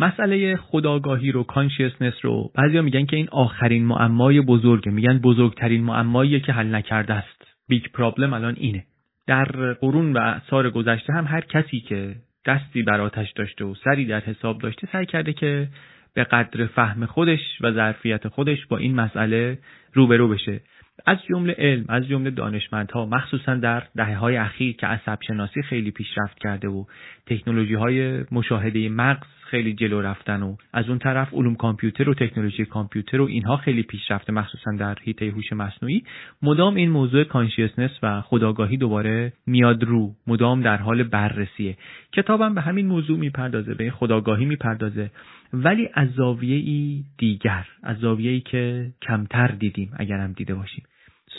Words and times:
مسئله 0.00 0.56
خودآگاهی 0.56 1.32
رو 1.32 1.42
consciousness 1.42 2.14
رو 2.22 2.50
بعضیا 2.54 2.82
میگن 2.82 3.06
که 3.06 3.16
این 3.16 3.28
آخرین 3.32 3.84
معمای 3.84 4.40
بزرگه. 4.40 4.90
میگن 4.90 5.18
بزرگترین 5.18 5.84
معماییه 5.84 6.40
که 6.40 6.52
حل 6.52 6.74
نکرده 6.74 7.14
است. 7.14 7.42
big 7.68 7.86
problem 7.94 8.32
الان 8.32 8.54
اینه. 8.58 8.84
در 9.26 9.72
قرون 9.72 10.12
و 10.12 10.18
اعصار 10.18 10.70
گذشته 10.70 11.12
هم 11.12 11.24
هر 11.24 11.40
کسی 11.40 11.80
که 11.80 12.14
دستی 12.46 12.82
بر 12.82 13.00
آتش 13.00 13.32
داشته 13.32 13.64
و 13.64 13.74
سری 13.74 14.04
در 14.04 14.20
حساب 14.20 14.58
داشته 14.58 14.88
سعی 14.92 15.06
کرده 15.06 15.32
که 15.32 15.68
به 16.14 16.24
قدر 16.24 16.66
فهم 16.66 17.06
خودش 17.06 17.40
و 17.60 17.72
ظرفیت 17.72 18.28
خودش 18.28 18.66
با 18.66 18.76
این 18.76 18.94
مسئله 18.94 19.58
روبرو 19.92 20.28
بشه. 20.28 20.60
از 21.06 21.18
جمله 21.28 21.54
علم 21.58 21.84
از 21.88 22.08
جمله 22.08 22.30
دانشمندها 22.30 23.06
مخصوصا 23.06 23.54
در 23.54 23.82
دهه 23.96 24.16
های 24.16 24.36
اخیر 24.36 24.76
که 24.76 24.86
عصب 24.86 25.18
شناسی 25.26 25.62
خیلی 25.62 25.90
پیشرفت 25.90 26.38
کرده 26.38 26.68
و 26.68 26.84
تکنولوژی 27.26 27.74
های 27.74 28.24
مشاهده 28.32 28.88
مغز 28.88 29.26
خیلی 29.50 29.72
جلو 29.72 30.00
رفتن 30.00 30.42
و 30.42 30.56
از 30.72 30.88
اون 30.88 30.98
طرف 30.98 31.34
علوم 31.34 31.54
کامپیوتر 31.54 32.08
و 32.08 32.14
تکنولوژی 32.14 32.64
کامپیوتر 32.64 33.20
و 33.20 33.24
اینها 33.24 33.56
خیلی 33.56 33.82
پیشرفته 33.82 34.32
مخصوصا 34.32 34.70
در 34.78 34.96
حیطه 35.04 35.30
هوش 35.30 35.52
مصنوعی. 35.52 36.04
مدام 36.42 36.74
این 36.74 36.90
موضوع 36.90 37.24
کانشیسنس 37.24 37.90
و 38.02 38.20
خداگاهی 38.20 38.76
دوباره 38.76 39.32
میاد 39.46 39.84
رو 39.84 40.14
مدام 40.26 40.60
در 40.62 40.76
حال 40.76 41.02
بررسیه. 41.02 41.76
کتابم 42.12 42.54
به 42.54 42.60
همین 42.60 42.86
موضوع 42.86 43.18
می‌پردازه 43.18 43.74
به 43.74 43.90
خداگاهی 43.90 44.44
می‌پردازه. 44.44 45.10
ولی 45.52 45.88
از 45.94 46.08
زاویه 46.10 46.56
ای 46.56 47.04
دیگر 47.18 47.66
از 47.82 47.96
زاویه 47.98 48.30
ای 48.30 48.40
که 48.40 48.90
کمتر 49.02 49.46
دیدیم 49.46 49.92
اگرم 49.96 50.32
دیده 50.32 50.54
باشیم. 50.54 50.84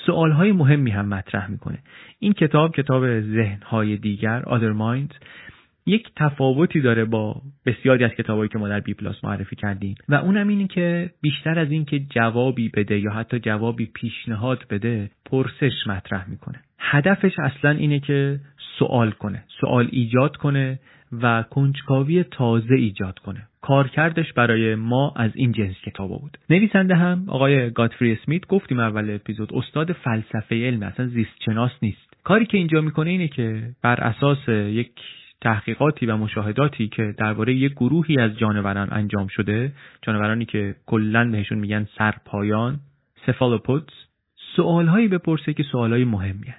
سوال 0.05 0.31
های 0.31 0.51
مهمی 0.51 0.91
هم 0.91 1.07
مطرح 1.07 1.51
می‌کنه. 1.51 1.79
این 2.19 2.33
کتاب 2.33 2.75
کتاب 2.75 3.21
ذهن 3.21 3.61
های 3.61 3.97
دیگر 3.97 4.41
Other 4.41 4.73
Minds 4.81 5.15
یک 5.85 6.07
تفاوتی 6.15 6.81
داره 6.81 7.05
با 7.05 7.41
بسیاری 7.65 8.03
از 8.03 8.11
کتابایی 8.11 8.49
که 8.49 8.57
ما 8.57 8.67
در 8.67 8.79
بی 8.79 8.93
پلاس 8.93 9.23
معرفی 9.23 9.55
کردیم. 9.55 9.95
و 10.09 10.15
اونم 10.15 10.47
اینه 10.47 10.67
که 10.67 11.09
بیشتر 11.21 11.59
از 11.59 11.71
این 11.71 11.85
که 11.85 11.99
جوابی 11.99 12.69
بده 12.69 12.99
یا 12.99 13.11
حتی 13.11 13.39
جوابی 13.39 13.85
پیشنهاد 13.85 14.65
بده 14.69 15.09
پرسش 15.25 15.87
مطرح 15.87 16.29
می‌کنه. 16.29 16.59
هدفش 16.79 17.31
اصلا 17.39 17.71
اینه 17.71 17.99
که 17.99 18.39
سوال 18.79 19.11
کنه 19.11 19.43
سوال 19.61 19.87
ایجاد 19.91 20.37
کنه 20.37 20.79
و 21.11 21.43
کنجکاوی 21.49 22.23
تازه 22.23 22.75
ایجاد 22.75 23.19
کنه. 23.19 23.47
کارکردش 23.61 24.33
برای 24.33 24.75
ما 24.75 25.13
از 25.15 25.31
این 25.35 25.51
جنس 25.51 25.75
کتابا 25.85 26.17
بود. 26.17 26.37
نویسنده 26.49 26.95
هم 26.95 27.25
آقای 27.27 27.71
گاتفری 27.71 28.11
اسمیت 28.11 28.47
گفتیم 28.47 28.79
اول 28.79 29.15
اپیزود 29.15 29.53
استاد 29.53 29.91
فلسفه 29.91 30.67
علم 30.67 30.83
اصلا 30.83 31.07
زیست 31.07 31.43
شناس 31.45 31.71
نیست. 31.81 32.13
کاری 32.23 32.45
که 32.45 32.57
اینجا 32.57 32.81
می‌کنه 32.81 33.09
اینه 33.09 33.27
که 33.27 33.61
بر 33.83 34.01
اساس 34.01 34.47
یک 34.49 34.91
تحقیقاتی 35.41 36.05
و 36.05 36.17
مشاهداتی 36.17 36.87
که 36.87 37.13
درباره 37.17 37.53
یک 37.53 37.71
گروهی 37.71 38.19
از 38.19 38.37
جانوران 38.37 38.87
انجام 38.91 39.27
شده 39.27 39.71
جانورانی 40.01 40.45
که 40.45 40.75
کلا 40.85 41.31
بهشون 41.31 41.57
میگن 41.57 41.87
سرپایان 41.97 42.79
سفالوپودز 43.25 43.93
سوالهایی 44.55 45.07
بپرسه 45.07 45.53
که 45.53 45.63
سوالهای 45.63 46.05
مهمیه 46.05 46.55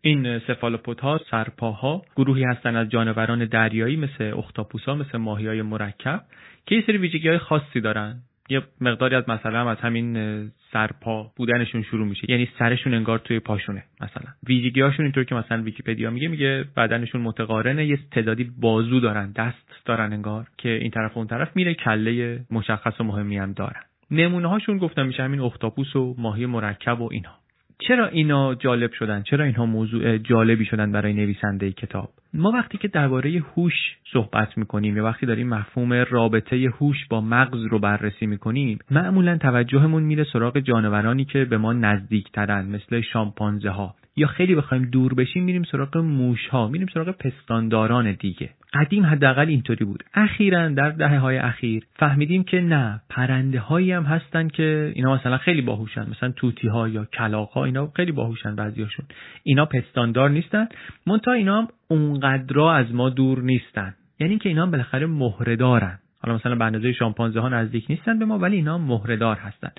این 0.00 0.38
سفالوپود 0.38 1.00
ها 1.00 1.20
سرپاها 1.30 2.02
گروهی 2.16 2.44
هستن 2.44 2.76
از 2.76 2.88
جانوران 2.88 3.44
دریایی 3.44 3.96
مثل 3.96 4.32
اختاپوسا 4.38 4.94
مثل 4.94 5.18
ماهی 5.18 5.46
های 5.46 5.62
مرکب 5.62 6.22
که 6.66 6.74
یه 6.74 6.84
سری 6.86 6.98
ویژگی 6.98 7.28
های 7.28 7.38
خاصی 7.38 7.80
دارن. 7.80 8.22
یه 8.48 8.62
مقداری 8.80 9.14
از 9.14 9.28
مثلا 9.28 9.60
هم 9.60 9.66
از 9.66 9.78
همین 9.78 10.50
سرپا 10.72 11.32
بودنشون 11.36 11.82
شروع 11.82 12.06
میشه. 12.06 12.30
یعنی 12.30 12.48
سرشون 12.58 12.94
انگار 12.94 13.18
توی 13.18 13.40
پاشونه 13.40 13.84
مثلا. 14.00 14.32
ویژگی 14.46 14.80
هاشون 14.80 15.04
اینطور 15.04 15.24
که 15.24 15.34
مثلا 15.34 15.62
ویکیپدیا 15.62 16.10
میگه 16.10 16.28
میگه 16.28 16.64
بدنشون 16.76 17.20
متقارنه 17.20 17.86
یه 17.86 17.98
تعدادی 18.10 18.50
بازو 18.60 19.00
دارن 19.00 19.32
دست 19.32 19.82
دارن 19.84 20.12
انگار 20.12 20.46
که 20.58 20.68
این 20.68 20.90
طرف 20.90 21.16
و 21.16 21.18
اون 21.18 21.28
طرف 21.28 21.56
میره 21.56 21.74
کله 21.74 22.40
مشخص 22.50 23.00
و 23.00 23.04
مهمی 23.04 23.38
هم 23.38 23.52
دارن. 23.52 23.82
نمونه 24.10 24.48
هاشون 24.48 24.78
گفتم 24.78 25.06
میشه 25.06 25.22
همین 25.22 25.40
اختاپوس 25.40 25.96
و 25.96 26.14
ماهی 26.18 26.46
مرکب 26.46 27.00
و 27.00 27.08
اینها 27.12 27.43
چرا 27.78 28.06
اینا 28.06 28.54
جالب 28.54 28.92
شدن؟ 28.92 29.22
چرا 29.22 29.44
اینها 29.44 29.66
موضوع 29.66 30.18
جالبی 30.18 30.64
شدن 30.64 30.92
برای 30.92 31.12
نویسنده 31.12 31.72
کتاب؟ 31.72 32.10
ما 32.34 32.50
وقتی 32.50 32.78
که 32.78 32.88
درباره 32.88 33.42
هوش 33.56 33.72
صحبت 34.12 34.58
می‌کنیم 34.58 34.96
یا 34.96 35.04
وقتی 35.04 35.26
داریم 35.26 35.48
مفهوم 35.48 35.92
رابطه 35.92 36.70
هوش 36.80 36.96
با 37.10 37.20
مغز 37.20 37.64
رو 37.64 37.78
بررسی 37.78 38.26
می‌کنیم 38.26 38.78
معمولا 38.90 39.38
توجهمون 39.38 40.02
میره 40.02 40.24
سراغ 40.32 40.58
جانورانی 40.58 41.24
که 41.24 41.44
به 41.44 41.58
ما 41.58 41.72
نزدیکترن 41.72 42.66
مثل 42.66 43.00
شامپانزه 43.00 43.70
ها 43.70 43.94
یا 44.16 44.26
خیلی 44.26 44.54
بخوایم 44.54 44.84
دور 44.84 45.14
بشیم 45.14 45.44
میریم 45.44 45.62
سراغ 45.62 45.96
موش 45.96 46.48
ها 46.48 46.68
میریم 46.68 46.88
سراغ 46.94 47.10
پستانداران 47.10 48.12
دیگه. 48.12 48.50
قدیم 48.72 49.06
حداقل 49.06 49.48
اینطوری 49.48 49.84
بود. 49.84 50.04
اخیرا 50.14 50.68
در 50.68 50.90
دهه 50.90 51.18
های 51.18 51.38
اخیر 51.38 51.86
فهمیدیم 51.96 52.44
که 52.44 52.60
نه 52.60 53.00
پرنده 53.10 53.60
هایی 53.60 53.92
هم 53.92 54.02
هستن 54.02 54.48
که 54.48 54.92
اینا 54.94 55.14
مثلا 55.14 55.38
خیلی 55.38 55.62
باهوشن. 55.62 56.10
مثلا 56.10 56.32
توتی 56.36 56.68
ها 56.68 56.88
یا 56.88 57.04
کلاق 57.04 57.50
ها 57.50 57.64
اینا 57.64 57.92
خیلی 57.96 58.12
باهوشن 58.12 58.56
بعضیاشون 58.56 59.06
اینا 59.42 59.66
پستاندار 59.66 60.30
نیستن. 60.30 60.68
منتها 61.06 61.34
اینا 61.34 61.58
هم 61.62 61.68
اونقدرا 61.88 62.74
از 62.74 62.94
ما 62.94 63.10
دور 63.10 63.42
نیستن. 63.42 63.94
یعنی 64.20 64.38
که 64.38 64.48
اینا 64.48 64.62
هم 64.62 64.70
بالاخره 64.70 65.06
مهره 65.06 65.56
دارن 65.56 65.98
حالا 66.24 66.36
مثلا 66.36 66.54
به 66.54 66.64
اندازه 66.64 66.92
شامپانزه 66.92 67.40
ها 67.40 67.48
نزدیک 67.48 67.84
نیستن 67.88 68.18
به 68.18 68.24
ما 68.24 68.38
ولی 68.38 68.56
اینا 68.56 68.78
مهرهدار 68.78 69.36
هستن. 69.36 69.70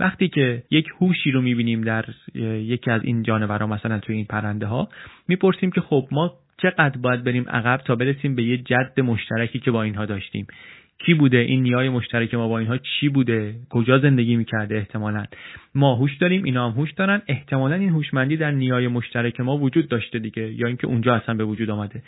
وقتی 0.00 0.28
که 0.28 0.62
یک 0.70 0.86
هوشی 1.00 1.30
رو 1.30 1.42
می‌بینیم 1.42 1.80
در 1.80 2.04
یکی 2.34 2.90
از 2.90 3.04
این 3.04 3.22
جانورها 3.22 3.66
مثلا 3.66 3.98
توی 3.98 4.16
این 4.16 4.24
پرنده 4.24 4.66
ها 4.66 4.88
می‌پرسیم 5.28 5.70
که 5.70 5.80
خب 5.80 6.08
ما 6.10 6.34
چقدر 6.62 6.98
باید 6.98 7.24
بریم 7.24 7.48
عقب 7.48 7.80
تا 7.84 7.96
برسیم 7.96 8.34
به 8.34 8.42
یه 8.42 8.58
جد 8.58 9.00
مشترکی 9.00 9.58
که 9.58 9.70
با 9.70 9.82
اینها 9.82 10.06
داشتیم. 10.06 10.46
کی 10.98 11.14
بوده 11.14 11.38
این 11.38 11.62
نیای 11.62 11.88
مشترک 11.88 12.34
ما 12.34 12.48
با 12.48 12.58
اینها 12.58 12.78
چی 12.78 13.08
بوده 13.08 13.54
کجا 13.70 13.98
زندگی 13.98 14.36
می‌کرده 14.36 14.76
احتمالا. 14.76 15.24
ما 15.74 15.94
هوش 15.94 16.16
داریم 16.16 16.44
اینا 16.44 16.70
هم 16.70 16.76
هوش 16.76 16.92
دارن. 16.92 17.22
احتمالا 17.28 17.74
این 17.74 17.88
هوشمندی 17.88 18.36
در 18.36 18.50
نیای 18.50 18.88
مشترک 18.88 19.40
ما 19.40 19.58
وجود 19.58 19.88
داشته 19.88 20.18
دیگه 20.18 20.52
یا 20.52 20.66
اینکه 20.66 20.86
اونجا 20.86 21.14
اصلا 21.14 21.34
به 21.34 21.44
وجود 21.44 21.70
آمده. 21.70 22.02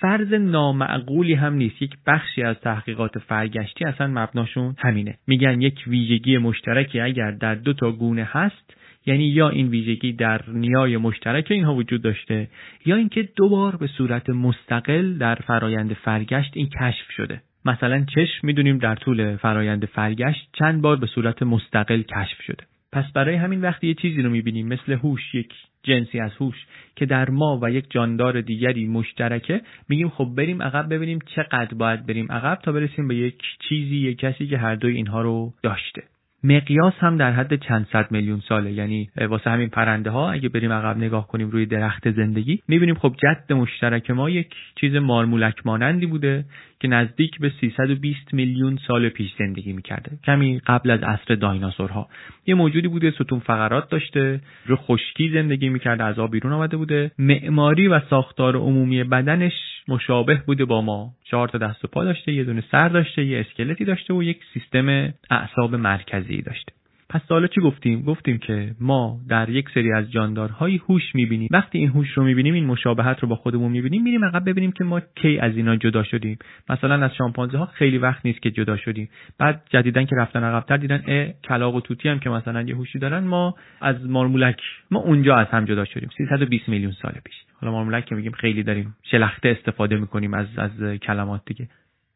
فرض 0.00 0.32
نامعقولی 0.32 1.34
هم 1.34 1.54
نیست. 1.54 1.82
یک 1.82 1.90
بخشی 2.06 2.42
از 2.42 2.56
تحقیقات 2.60 3.18
فرگشتی 3.18 3.84
اصلا 3.84 4.06
مبناشون 4.06 4.74
همینه. 4.78 5.14
میگن 5.26 5.60
یک 5.60 5.84
ویژگی 5.86 6.38
مشترکی 6.38 7.00
اگر 7.00 7.30
در 7.30 7.54
دو 7.54 7.72
تا 7.72 7.92
گونه 7.92 8.28
هست 8.30 8.76
یعنی 9.06 9.24
یا 9.24 9.48
این 9.48 9.68
ویژگی 9.68 10.12
در 10.12 10.40
نیای 10.48 10.96
مشترک 10.96 11.46
اینها 11.50 11.74
وجود 11.74 12.02
داشته 12.02 12.48
یا 12.86 12.96
اینکه 12.96 13.28
دوبار 13.36 13.76
به 13.76 13.86
صورت 13.86 14.30
مستقل 14.30 15.18
در 15.18 15.34
فرایند 15.34 15.92
فرگشت 15.92 16.52
این 16.54 16.68
کشف 16.68 17.10
شده. 17.16 17.40
مثلا 17.64 18.04
چشم 18.14 18.46
می‌دونیم 18.46 18.78
در 18.78 18.94
طول 18.94 19.36
فرایند 19.36 19.84
فرگشت 19.84 20.48
چند 20.52 20.82
بار 20.82 20.96
به 20.96 21.06
صورت 21.06 21.42
مستقل 21.42 22.02
کشف 22.02 22.42
شده. 22.42 22.64
پس 22.92 23.04
برای 23.14 23.34
همین 23.34 23.60
وقتی 23.60 23.86
یه 23.86 23.94
چیزی 23.94 24.22
رو 24.22 24.30
می‌بینیم 24.30 24.68
مثل 24.68 24.92
هوش 24.92 25.34
یک 25.34 25.52
جنسی 25.82 26.20
از 26.20 26.30
هوش 26.40 26.66
که 26.96 27.06
در 27.06 27.30
ما 27.30 27.58
و 27.62 27.70
یک 27.70 27.90
جاندار 27.90 28.40
دیگری 28.40 28.86
مشترکه 28.86 29.60
میگیم 29.88 30.08
خب 30.08 30.28
بریم 30.36 30.62
عقب 30.62 30.94
ببینیم 30.94 31.18
چقدر 31.36 31.74
باید 31.74 32.06
بریم 32.06 32.32
عقب 32.32 32.58
تا 32.62 32.72
برسیم 32.72 33.08
به 33.08 33.16
یک 33.16 33.42
چیزی 33.68 33.96
یک 33.96 34.18
کسی 34.18 34.46
که 34.46 34.58
هر 34.58 34.74
دوی 34.74 34.96
اینها 34.96 35.22
رو 35.22 35.52
داشته. 35.62 36.02
مقیاس 36.44 36.94
هم 36.98 37.16
در 37.16 37.32
حد 37.32 37.54
چند 37.54 37.86
صد 37.92 38.10
میلیون 38.10 38.40
ساله. 38.48 38.72
یعنی 38.72 39.10
واسه 39.28 39.50
همین 39.50 39.68
پرنده 39.68 40.10
ها 40.10 40.30
اگه 40.30 40.48
بریم 40.48 40.72
عقب 40.72 40.96
نگاه 40.96 41.28
کنیم 41.28 41.50
روی 41.50 41.66
درخت 41.66 42.10
زندگی 42.10 42.62
می‌بینیم 42.68 42.94
خب 42.94 43.14
جد 43.22 43.52
مشترک 43.52 44.10
ما 44.10 44.30
یک 44.30 44.46
چیز 44.80 44.94
مارمولک 44.94 45.66
مانندی 45.66 46.06
بوده 46.06 46.44
که 46.80 46.88
نزدیک 46.88 47.38
به 47.40 47.52
320 47.60 48.34
میلیون 48.34 48.78
سال 48.86 49.08
پیش 49.08 49.30
زندگی 49.38 49.72
می‌کرده. 49.72 50.10
کمی 50.24 50.60
قبل 50.66 50.90
از 50.90 51.02
عصر 51.02 51.34
دایناسورها. 51.34 52.08
یه 52.46 52.54
موجودی 52.54 52.88
بوده 52.88 53.10
ستون 53.10 53.38
فقرات 53.38 53.90
داشته 53.90 54.40
رو 54.66 54.76
خشکی 54.76 55.30
زندگی 55.30 55.68
می‌کرده 55.68 56.04
از 56.04 56.18
آب 56.18 56.30
بیرون 56.30 56.52
آمده 56.52 56.76
بوده. 56.76 57.10
معماری 57.18 57.88
و 57.88 58.00
ساختار 58.10 58.56
عمومی 58.56 59.04
بدنش 59.04 59.52
مشابه 59.88 60.42
بوده 60.46 60.64
با 60.64 60.82
ما. 60.82 61.10
چهار 61.24 61.48
تا 61.48 61.58
دست 61.58 61.84
و 61.84 61.88
پا 61.88 62.04
داشته 62.04 62.32
یه 62.32 62.44
دونه 62.44 62.64
سر 62.70 62.88
داشته 62.88 63.24
یه 63.24 63.40
اسکلتی 63.40 63.84
داشته 63.84 64.14
و 64.14 64.22
یک 64.22 64.38
سیستم 64.54 65.12
اعصاب 65.30 65.74
مرکزی. 65.74 66.29
داشته 66.36 66.72
پس 67.10 67.20
حالا 67.28 67.46
چی 67.46 67.60
گفتیم؟ 67.60 68.02
گفتیم 68.02 68.38
که 68.38 68.74
ما 68.80 69.20
در 69.28 69.48
یک 69.48 69.68
سری 69.74 69.92
از 69.92 70.10
جاندارهای 70.12 70.76
هوش 70.76 71.14
می‌بینیم. 71.14 71.48
وقتی 71.50 71.78
این 71.78 71.88
هوش 71.88 72.08
رو 72.12 72.24
می‌بینیم 72.24 72.54
این 72.54 72.66
مشابهت 72.66 73.20
رو 73.20 73.28
با 73.28 73.36
خودمون 73.36 73.72
می‌بینیم 73.72 74.02
میریم 74.02 74.24
عقب 74.24 74.48
ببینیم 74.48 74.72
که 74.72 74.84
ما 74.84 75.00
کی 75.00 75.38
از 75.38 75.56
اینا 75.56 75.76
جدا 75.76 76.02
شدیم. 76.02 76.38
مثلا 76.68 77.04
از 77.04 77.14
شامپانزه 77.14 77.58
ها 77.58 77.66
خیلی 77.66 77.98
وقت 77.98 78.26
نیست 78.26 78.42
که 78.42 78.50
جدا 78.50 78.76
شدیم. 78.76 79.08
بعد 79.38 79.62
جدیدن 79.70 80.04
که 80.04 80.16
رفتن 80.16 80.44
عقبتر 80.44 80.76
دیدن 80.76 81.02
ا 81.06 81.32
کلاق 81.48 81.74
و 81.74 81.80
توتی 81.80 82.08
هم 82.08 82.18
که 82.18 82.30
مثلا 82.30 82.62
یه 82.62 82.74
هوشی 82.74 82.98
دارن 82.98 83.24
ما 83.24 83.54
از 83.80 84.06
مارمولک 84.06 84.60
ما 84.90 85.00
اونجا 85.00 85.36
از 85.36 85.46
هم 85.46 85.64
جدا 85.64 85.84
شدیم. 85.84 86.08
320 86.16 86.68
میلیون 86.68 86.92
سال 86.92 87.12
پیش. 87.24 87.34
حالا 87.60 87.72
مارمولک 87.72 88.06
که 88.06 88.14
میگیم 88.14 88.32
خیلی 88.32 88.62
داریم 88.62 88.96
شلخته 89.02 89.48
استفاده 89.48 89.96
می‌کنیم 89.96 90.34
از 90.34 90.46
از 90.56 90.98
کلمات 91.02 91.40
دیگه. 91.46 91.68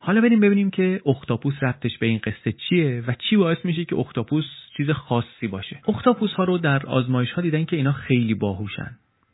حالا 0.06 0.20
بریم 0.20 0.40
ببینیم 0.40 0.70
که 0.70 1.00
اختاپوس 1.06 1.54
رفتش 1.62 1.98
به 1.98 2.06
این 2.06 2.20
قصه 2.24 2.52
چیه 2.52 3.04
و 3.06 3.14
چی 3.18 3.36
باعث 3.36 3.58
میشه 3.64 3.84
که 3.84 3.96
اختاپوس 3.96 4.44
چیز 4.76 4.90
خاصی 4.90 5.46
باشه. 5.48 5.80
اختاپوس 5.88 6.32
ها 6.32 6.44
رو 6.44 6.58
در 6.58 6.86
آزمایش 6.86 7.32
ها 7.32 7.42
دیدن 7.42 7.64
که 7.64 7.76
اینا 7.76 7.92
خیلی 7.92 8.34
باهوشن. 8.34 8.90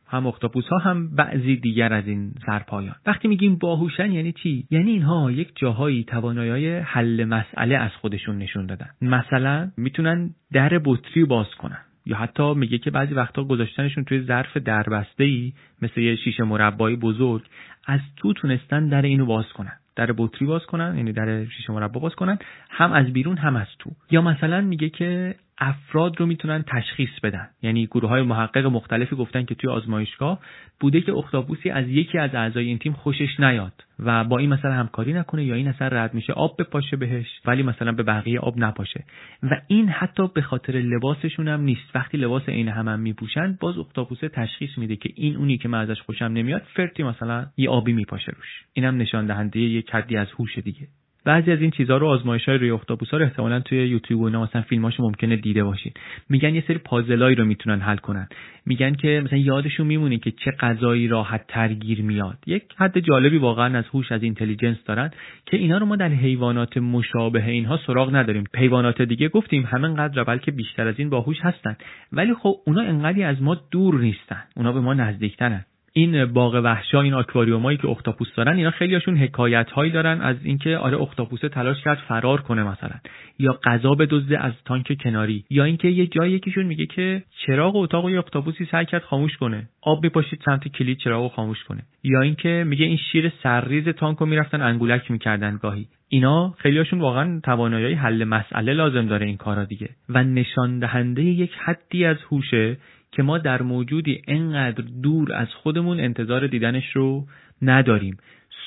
هم 0.06 0.26
اختاپوس 0.26 0.66
ها 0.66 0.78
هم 0.78 1.16
بعضی 1.16 1.56
دیگر 1.56 1.92
از 1.92 2.06
این 2.06 2.32
سرپایان. 2.46 2.94
وقتی 3.06 3.28
میگیم 3.28 3.56
باهوشن 3.56 4.12
یعنی 4.12 4.32
چی؟ 4.32 4.66
یعنی 4.70 4.90
اینها 4.90 5.30
یک 5.30 5.52
جاهایی 5.54 6.04
توانایی 6.04 6.68
حل 6.68 7.24
مسئله 7.24 7.76
از 7.76 7.90
خودشون 8.00 8.38
نشون 8.38 8.66
دادن. 8.66 8.88
مثلا 9.02 9.70
می‌تونن 9.76 10.30
در 10.52 10.80
بطری 10.84 11.24
باز 11.24 11.54
کنن. 11.58 11.78
یا 12.06 12.16
حتی 12.16 12.54
میگه 12.54 12.78
که 12.78 12.90
بعضی 12.90 13.14
وقتا 13.14 13.44
گذاشتنشون 13.44 14.04
توی 14.04 14.20
ظرف 14.20 14.56
دربسته 14.56 15.24
ای 15.24 15.52
مثل 15.82 16.00
یه 16.00 16.16
شیشه 16.16 16.44
مربایی 16.44 16.96
بزرگ 16.96 17.42
از 17.86 18.00
تو 18.16 18.32
تونستن 18.32 18.88
در 18.88 19.02
اینو 19.02 19.26
باز 19.26 19.46
کنن. 19.54 19.72
در 20.00 20.14
بطری 20.16 20.46
باز 20.46 20.66
کنن 20.66 20.96
یعنی 20.96 21.12
در 21.12 21.44
شیشه 21.44 21.72
مربا 21.72 22.00
باز 22.00 22.14
کنن 22.14 22.38
هم 22.70 22.92
از 22.92 23.12
بیرون 23.12 23.36
هم 23.36 23.56
از 23.56 23.66
تو. 23.78 23.90
یا 24.10 24.22
مثلا 24.22 24.60
میگه 24.60 24.88
که 24.88 25.34
افراد 25.60 26.20
رو 26.20 26.26
می‌تونن 26.26 26.64
تشخیص 26.66 27.20
بدن. 27.22 27.48
یعنی 27.62 27.86
گروه 27.86 28.10
های 28.10 28.22
محقق 28.22 28.66
مختلفی 28.66 29.16
گفتن 29.16 29.44
که 29.44 29.54
توی 29.54 29.70
آزمایشگاه 29.70 30.40
بوده 30.80 31.00
که 31.00 31.12
اختاپوسی 31.12 31.70
از 31.70 31.88
یکی 31.88 32.18
از 32.18 32.34
اعضای 32.34 32.66
این 32.66 32.78
تیم 32.78 32.92
خوشش 32.92 33.40
نیاد 33.40 33.72
و 33.98 34.24
با 34.24 34.38
این 34.38 34.50
مثلا 34.50 34.72
همکاری 34.72 35.12
نکنه 35.12 35.44
یا 35.44 35.54
این 35.54 35.68
اصلا 35.68 35.88
رد 35.88 36.14
میشه 36.14 36.32
آب 36.32 36.56
بپاشه 36.58 36.96
بهش 36.96 37.26
ولی 37.44 37.62
مثلا 37.62 37.92
به 37.92 38.02
بقیه 38.02 38.40
آب 38.40 38.58
نپاشه. 38.58 39.04
و 39.42 39.60
این 39.66 39.88
حتی 39.88 40.28
به 40.34 40.42
خاطر 40.42 40.72
لباسشون 40.72 41.48
هم 41.48 41.60
نیست. 41.60 41.90
وقتی 41.94 42.18
لباس 42.18 42.48
عین 42.48 42.68
هم, 42.68 42.88
هم 42.88 43.00
میپوشن 43.00 43.58
باز 43.60 43.78
اختاپوسه 43.78 44.28
تشخیص 44.28 44.78
میده 44.78 44.96
که 44.96 45.10
این 45.14 45.36
اونی 45.36 45.58
که 45.58 45.68
من 45.68 45.80
ازش 45.80 46.00
خوشم 46.00 46.24
نمیاد 46.24 46.62
فرتی 46.74 47.02
مثلا 47.02 47.46
یه 47.56 47.70
آبی 47.70 47.92
میپاشه 47.92 48.32
روش. 48.36 48.64
اینم 48.72 48.96
نشان 48.96 49.26
دهنده 49.26 49.82
حدی 49.90 50.16
از 50.16 50.28
هوش 50.38 50.58
دیگه. 50.58 50.88
بعضی 51.24 51.52
از 51.52 51.60
این 51.60 51.70
چیزها 51.70 51.96
رو 51.96 52.06
آزمایش 52.06 52.48
های 52.48 52.58
روی 52.58 52.70
اختاپوس 52.70 53.10
ها 53.10 53.16
رو 53.16 53.24
احتمالا 53.24 53.60
توی 53.60 53.88
یوتیوب 53.88 54.20
و 54.20 54.24
اینا 54.24 54.42
مثلا 54.42 54.62
فیلماشو 54.62 55.02
ممکنه 55.02 55.36
دیده 55.36 55.64
باشین. 55.64 55.92
میگن 56.28 56.54
یه 56.54 56.64
سری 56.68 56.78
پازلایی 56.78 57.36
رو 57.36 57.44
می‌تونن 57.44 57.80
حل 57.80 57.96
کنن. 57.96 58.28
میگن 58.66 58.94
که 58.94 59.22
مثلا 59.24 59.38
یادشون 59.38 59.86
میمونه 59.86 60.18
که 60.18 60.30
چه 60.30 60.50
غذایی 60.50 61.08
راحت 61.08 61.46
ترگیر 61.48 62.02
میاد. 62.02 62.38
یک 62.46 62.62
حد 62.76 62.98
جالبی 62.98 63.38
واقعا 63.38 63.78
از 63.78 63.84
هوش 63.94 64.12
از 64.12 64.22
اینتلیجنس 64.22 64.76
دارن 64.84 65.10
که 65.46 65.56
اینا 65.56 65.78
رو 65.78 65.86
ما 65.86 65.96
در 65.96 66.08
حیوانات 66.08 66.76
مشابه 66.76 67.46
اینها 67.46 67.80
سراغ 67.86 68.14
نداریم. 68.14 68.44
حیوانات 68.56 69.02
دیگه 69.02 69.28
گفتیم 69.28 69.64
همینقدر 69.66 70.24
بلکه 70.24 70.50
بیشتر 70.50 70.86
از 70.88 70.94
این 70.98 71.10
باهوش 71.10 71.40
هستن. 71.40 71.76
ولی 72.12 72.34
خب 72.34 72.56
اونا 72.66 72.82
انقدری 72.82 73.22
از 73.22 73.42
ما 73.42 73.54
دور 73.70 74.00
نیستن. 74.00 74.42
اونا 74.56 74.72
به 74.72 74.80
ما 74.80 74.94
نزدیکترن. 74.94 75.64
این 75.92 76.24
باغ 76.24 76.54
وحشا 76.64 77.00
این 77.00 77.14
آکواریومایی 77.14 77.78
که 77.78 77.88
اختاپوس 77.88 78.28
دارن 78.36 78.56
اینا 78.56 78.70
خیلیاشون 78.70 79.16
حکایت 79.16 79.70
هایی 79.70 79.92
دارن 79.92 80.20
از 80.20 80.36
اینکه 80.44 80.76
آره 80.76 81.02
اختاپوسه 81.02 81.48
تلاش 81.48 81.82
کرد 81.84 81.98
فرار 82.08 82.40
کنه 82.40 82.62
مثلا. 82.62 82.96
یا 83.38 83.58
غذا 83.64 83.90
بدزده 83.90 84.38
از 84.44 84.52
تانک 84.64 85.02
کناری. 85.02 85.44
یا 85.50 85.64
اینکه 85.64 85.88
یه 85.88 86.06
جایی 86.06 86.32
یکیشون 86.32 86.66
میگه 86.66 86.86
که 86.86 87.22
چراغ 87.46 87.76
اتاق 87.76 88.10
یه 88.10 88.18
اختاپوسی 88.18 88.64
سعی 88.64 88.84
کرد 88.84 89.02
خاموش 89.02 89.36
کنه. 89.36 89.68
آب 89.82 90.04
میپاشید 90.04 90.42
سمت 90.44 90.68
کلید 90.68 90.98
چراغ 90.98 91.32
خاموش 91.32 91.64
کنه. 91.64 91.82
یا 92.02 92.20
اینکه 92.20 92.64
میگه 92.66 92.86
این 92.86 92.96
شیر 92.96 93.32
سرریز 93.42 93.88
تانکو 93.88 94.26
می‌رفتن 94.26 94.60
انگولک 94.60 95.10
می‌کردن 95.10 95.58
گاهی. 95.62 95.86
اینا 96.08 96.54
خیلیاشون 96.58 97.00
واقعا 97.00 97.40
توانایی 97.44 97.94
حل 97.94 98.24
مسئله 98.24 98.72
لازم 98.72 99.06
داره 99.06 99.26
این 99.26 99.36
کارا 99.36 99.64
دیگه. 99.64 99.88
و 100.08 100.24
نشان 100.24 100.78
دهنده 100.78 101.22
یک 101.22 101.50
حدی 101.64 102.04
از 102.04 102.16
هوشه 102.30 102.76
که 103.12 103.22
ما 103.22 103.38
در 103.38 103.62
موجودی 103.62 104.22
انقدر 104.28 104.84
دور 105.02 105.32
از 105.32 105.48
خودمون 105.54 106.00
انتظار 106.00 106.46
دیدنش 106.46 106.90
رو 106.92 107.26
نداریم. 107.62 108.16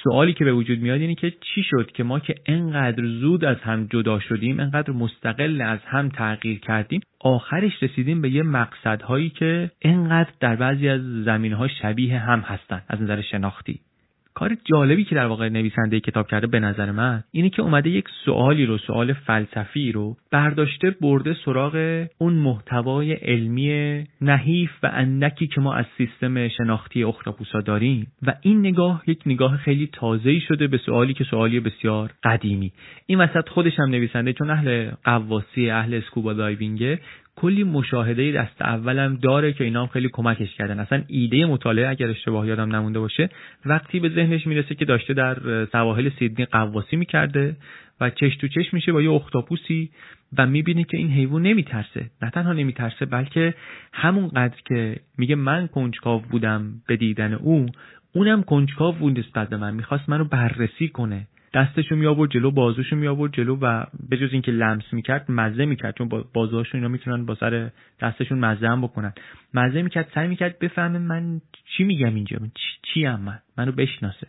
سوالی 0.04 0.34
که 0.34 0.46
به 0.46 0.54
وجود 0.54 0.80
میاد 0.80 1.02
اینه 1.02 1.16
که 1.16 1.32
چی 1.32 1.64
شد 1.64 1.92
که 1.94 2.04
ما 2.04 2.20
که 2.20 2.36
انقدر 2.46 3.06
زود 3.08 3.46
از 3.46 3.58
هم 3.62 3.88
جدا 3.88 4.20
شدیم 4.20 4.60
انقدر 4.60 4.92
مستقل 4.92 5.62
از 5.62 5.80
هم 5.86 6.10
تغییر 6.10 6.60
کردیم 6.60 7.02
آخرش 7.20 7.84
رسیدیم 7.84 8.22
به 8.22 8.30
یه 8.30 8.44
مقصدهایی 8.44 9.30
که 9.30 9.72
انقدر 9.82 10.30
در 10.40 10.56
بعضی 10.56 10.90
از 10.90 11.02
زمینها 11.02 11.68
شبیه 11.68 12.20
هم 12.20 12.40
هستن 12.40 12.82
از 12.88 13.02
نظر 13.02 13.22
شناختی. 13.22 13.80
کار 14.34 14.58
جالبی 14.64 15.04
که 15.04 15.16
در 15.16 15.26
واقع 15.26 15.50
نویسنده 15.50 16.00
کتاب 16.00 16.28
کرده 16.28 16.48
به 16.48 16.60
نظر 16.60 16.92
من 16.92 17.24
اینه 17.32 17.50
که 17.50 17.62
اومده 17.62 17.90
یک 17.90 18.06
سوالی 18.26 18.66
رو 18.66 18.78
سوال 18.78 19.14
فلسفی 19.14 19.92
رو 19.92 20.18
برداشته 20.32 20.96
برده 21.02 21.34
سراغ 21.46 22.06
اون 22.18 22.34
محتوای 22.34 23.14
علمی 23.14 24.04
نحیف 24.22 24.72
و 24.84 24.90
اندکی 24.94 25.48
که 25.48 25.62
ما 25.62 25.74
از 25.74 25.86
سیستم 25.98 26.48
شناختی 26.48 27.04
اختاپوسا 27.04 27.60
داریم. 27.60 28.08
و 28.24 28.34
این 28.42 28.60
نگاه 28.60 29.04
یک 29.08 29.22
نگاه 29.26 29.58
خیلی 29.58 29.90
تازه‌ای 29.94 30.40
شده 30.40 30.68
به 30.68 30.78
سوالی 30.78 31.14
که 31.14 31.24
سوالی 31.24 31.60
بسیار 31.60 32.14
قدیمی. 32.24 32.72
این 33.06 33.20
وسط 33.20 33.50
خودش 33.50 33.80
هم 33.80 33.90
نویسنده 33.90 34.34
چون 34.34 34.50
اهل 34.50 34.92
قواسی 35.04 35.70
اهل 35.70 35.94
اسکوبا 35.94 36.34
دایوینگه. 36.34 37.00
کلی 37.36 37.64
مشاهده 37.64 38.32
دست 38.32 38.62
اولم 38.62 39.16
داره 39.16 39.54
که 39.54 39.64
اینا 39.64 39.82
هم 39.82 39.88
خیلی 39.88 40.10
کمکش 40.10 40.56
کردن. 40.56 40.80
اصلا 40.80 41.04
ایده 41.08 41.46
مطالعه 41.46 41.90
اگر 41.90 42.08
اشتباه 42.10 42.48
یادم 42.48 42.76
نمونده 42.76 43.00
باشه 43.00 43.30
وقتی 43.66 44.00
به 44.00 44.10
ذهنش 44.10 44.48
می‌رسه 44.48 44.76
که 44.76 44.86
داشته 44.86 45.14
در 45.14 45.66
سواحل 45.66 46.10
سیدنی 46.20 46.46
قواسی 46.46 46.96
می‌کرده 46.96 47.56
و 48.02 48.10
چش 48.10 48.36
تو 48.36 48.48
چش 48.48 48.74
میشه 48.74 48.92
با 48.92 49.02
یه 49.02 49.12
اختاپوسی 49.12 49.90
و 50.38 50.48
می‌بینه 50.48 50.84
که 50.84 50.98
این 50.98 51.10
حیوان 51.10 51.42
نمیترسه. 51.42 52.10
نه 52.22 52.30
تنها 52.30 52.54
نمیترسه 52.54 53.06
بلکه 53.06 53.54
همونقدر 53.94 54.58
که 54.66 54.96
میگه 55.18 55.36
من 55.36 55.68
کنجکاو 55.68 56.22
بودم 56.22 56.74
به 56.88 56.96
دیدن 56.96 57.34
او 57.34 57.66
اونم 58.16 58.44
کنجکاو 58.44 58.96
بود 58.96 59.20
نسبت 59.20 59.50
به 59.50 59.58
من. 59.58 59.74
می‌خواست 59.74 60.10
منو 60.10 60.24
بررسی 60.24 60.88
کنه. 60.88 61.28
دستشو 61.54 61.96
می 61.96 62.06
آورد 62.06 62.32
جلو 62.32 62.52
بازوشو 62.52 62.96
می 62.96 63.08
آورد 63.08 63.34
جلو 63.34 63.58
و 63.62 63.86
به 64.10 64.18
جز 64.18 64.30
اینکه 64.34 64.52
لمس 64.52 64.84
می‌کرد 64.92 65.32
مزه 65.32 65.66
می‌کرد. 65.66 65.96
چون 65.98 66.10
بازوهاشون 66.34 66.80
اینا 66.80 66.88
می‌تونن 66.88 67.26
با 67.26 67.36
سر 67.36 67.70
دستشون 68.02 68.40
مزه 68.40 68.68
هم 68.68 68.82
بکنن. 68.82 69.14
مزه 69.54 69.82
می‌کرد 69.82 70.12
سعی 70.16 70.28
می‌کرد 70.28 70.60
بفهمه 70.60 71.00
من 71.00 71.42
چی 71.78 71.84
میگم 71.84 72.16
اینجا؟ 72.16 72.38
چی 72.82 73.06
هم 73.06 73.22
من؟ 73.22 73.40
منو 73.58 73.72
بشناسه. 73.72 74.28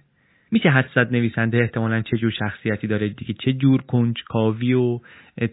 میشه 0.55 0.71
حدست 0.71 1.13
نویسنده 1.13 1.59
احتمالا 1.59 2.03
چه 2.03 2.17
جور 2.17 2.31
شخصیتی 2.31 2.87
داره 2.87 3.09
دیگه 3.09 3.35
چه 3.45 3.53
جور 3.53 3.83
کنجکاوی 3.83 4.73
و 4.75 5.01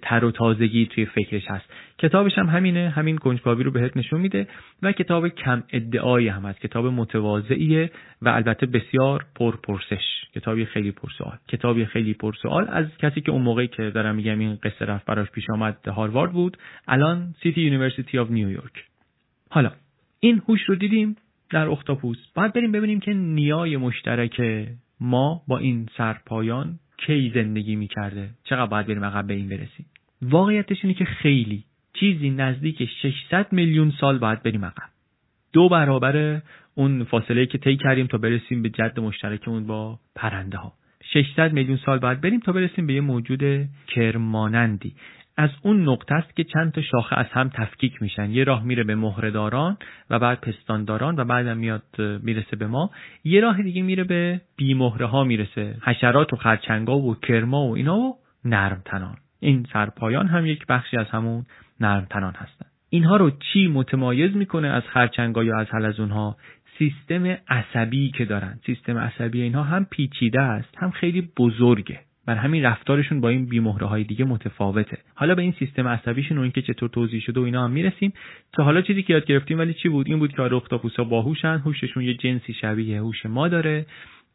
تر 0.02 0.26
و 0.26 0.32
تازگی 0.32 0.86
توی 0.86 1.06
فکرش 1.06 1.44
هست. 1.48 1.66
کتابش 1.98 2.38
هم 2.38 2.46
همینه 2.46 2.90
همین 2.90 3.18
کنجکاوی 3.18 3.64
رو 3.64 3.72
بهت 3.72 3.98
نشون 3.98 4.22
میده 4.22 4.48
و 4.82 4.92
کتاب 4.92 5.28
کم 5.28 5.64
ادعایی 5.70 6.28
هم 6.28 6.46
هست. 6.46 6.60
کتاب 6.60 6.86
متواضعیه 6.86 7.92
و 8.22 8.30
البته 8.30 8.66
بسیار 8.66 9.26
پرپرسش. 9.36 10.04
کتابی 10.36 10.66
خیلی 10.66 10.92
پرسوال. 10.92 11.38
کتابی 11.48 11.86
خیلی 11.86 12.14
پرسوال. 12.14 12.68
از 12.70 12.86
کسی 13.00 13.22
که 13.22 13.32
اون 13.32 13.42
موقعی 13.42 13.68
که 13.68 13.90
دارم 13.90 14.16
میگم 14.16 14.40
این 14.40 14.56
قصه 14.64 14.86
رفت 14.86 15.06
براش 15.06 15.32
پیش 15.32 15.46
آمد 15.50 15.88
هاروارد 15.88 16.32
بود. 16.32 16.58
الان 16.88 17.36
City 17.44 17.62
University 17.62 18.18
of 18.20 18.32
New 18.32 18.55
York 18.55 18.86
حالا 19.50 19.72
این 20.20 20.42
هوش 20.48 20.62
رو 20.64 20.76
دیدیم 20.76 21.16
در 21.50 21.68
اختاپوس. 21.68 22.18
باید 22.36 22.54
بریم 22.54 22.72
ببینیم 22.72 23.00
که 23.00 23.14
نیای 23.14 23.78
مشترک 23.78 24.42
ما 25.02 25.42
با 25.48 25.58
این 25.58 25.90
سرپایان 25.98 26.80
کی 26.98 27.32
زندگی 27.36 27.76
می‌کرده؟ 27.76 28.30
چقدر 28.44 28.66
باید 28.66 28.88
بریم 28.88 29.06
عقب 29.06 29.28
به 29.28 29.34
این 29.34 29.50
برسیم؟ 29.50 29.86
واقعیتش 30.22 30.78
اینه 30.84 30.94
که 30.94 31.06
خیلی 31.06 31.64
چیزی 31.94 32.30
نزدیک 32.30 32.90
600 33.02 33.48
میلیون 33.52 33.94
سال 34.02 34.18
باید 34.18 34.44
بریم 34.44 34.66
عقب. 34.66 34.90
دو 35.54 35.70
برابر 35.70 36.42
اون 36.76 37.04
فاصله 37.04 37.46
که 37.46 37.58
طی 37.58 37.78
کردیم 37.78 38.08
تا 38.08 38.18
برسیم 38.18 38.62
به 38.62 38.70
جد 38.70 39.00
مشترکمون 39.00 39.68
با 39.68 40.00
پرنده 40.16 40.58
ها 40.58 40.74
600 41.14 41.54
میلیون 41.54 41.78
سال 41.86 42.00
باید 42.00 42.22
بریم 42.22 42.40
تا 42.40 42.52
برسیم 42.52 42.88
به 42.88 42.94
یه 42.94 43.02
موجود 43.02 43.70
کرمانندی. 43.88 44.96
از 45.42 45.50
اون 45.62 45.90
نقطه 45.90 46.16
است 46.16 46.36
که 46.36 46.44
چند 46.44 46.72
تا 46.72 46.82
شاخه 46.82 47.20
از 47.20 47.26
هم 47.32 47.50
تفکیک 47.50 48.02
میشن. 48.02 48.32
یه 48.32 48.44
راه 48.44 48.64
میره 48.64 48.84
به 48.84 48.96
مهرهداران 48.96 49.78
و 50.10 50.20
بعد 50.20 50.42
پستانداران 50.42 51.20
و 51.20 51.26
بعدم 51.26 51.58
میاد 51.58 51.84
می‌رسه 51.98 52.56
به 52.56 52.68
ما. 52.68 52.92
یه 53.24 53.42
راه 53.42 53.62
دیگه 53.62 53.82
میره 53.82 54.04
به 54.04 54.42
بیمهره 54.58 55.06
ها 55.06 55.24
می‌رسه. 55.24 55.78
حشرات 55.84 56.34
و 56.34 56.36
خرچنگا 56.36 56.98
و 56.98 57.16
کرما 57.16 57.68
و 57.68 57.76
اینا 57.76 57.98
و 57.98 58.18
نرم 58.46 58.82
تنان 58.86 59.18
این 59.40 59.68
سرپایان 59.74 60.28
هم 60.28 60.46
یک 60.46 60.66
بخشی 60.68 60.98
از 60.98 61.10
همون 61.10 61.46
نرم 61.80 62.08
تنان 62.10 62.34
هستن. 62.34 62.66
اینها 62.90 63.18
رو 63.18 63.32
چی 63.54 63.68
متمایز 63.68 64.36
می‌کنه 64.36 64.68
از 64.68 64.84
خرچنگا 64.84 65.44
یا 65.44 65.58
از 65.60 65.68
حلزونها 65.70 66.38
سیستم 66.78 67.38
عصبی 67.50 68.12
که 68.12 68.26
دارن. 68.26 68.60
سیستم 68.66 68.98
عصبی 68.98 69.42
اینها 69.42 69.64
هم 69.64 69.86
پیچیده 69.86 70.42
است 70.42 70.78
هم 70.78 70.92
خیلی 70.92 71.30
بزرگه. 71.38 72.00
بر 72.26 72.36
همین 72.36 72.64
رفتارشون 72.64 73.22
با 73.22 73.30
این 73.30 73.46
بیمهره 73.46 73.88
های 73.88 74.04
دیگه 74.04 74.26
متفاوته. 74.26 74.98
حالا 75.16 75.36
به 75.36 75.42
این 75.42 75.54
سیستم 75.60 75.88
عصبیشون 75.88 76.38
و 76.38 76.42
اینکه 76.42 76.62
چطور 76.62 76.90
توضیح 76.90 77.22
شده 77.22 77.40
و 77.40 77.44
اینا 77.44 77.64
هم 77.64 77.72
می‌رسیم. 77.72 78.14
تا 78.54 78.64
حالا 78.64 78.82
چیزی 78.82 79.04
که 79.04 79.14
یاد 79.14 79.26
گرفتیم 79.26 79.60
ولی 79.60 79.74
چی 79.74 79.90
بود؟ 79.90 80.08
این 80.08 80.20
بود 80.20 80.34
که 80.34 80.42
اختاپوسا 80.42 81.04
باهوشن 81.04 81.58
هوششون 81.66 82.04
یه 82.04 82.14
جنسی 82.14 82.54
شبیه 82.54 83.00
هوش 83.00 83.26
ما 83.26 83.48
داره. 83.48 83.86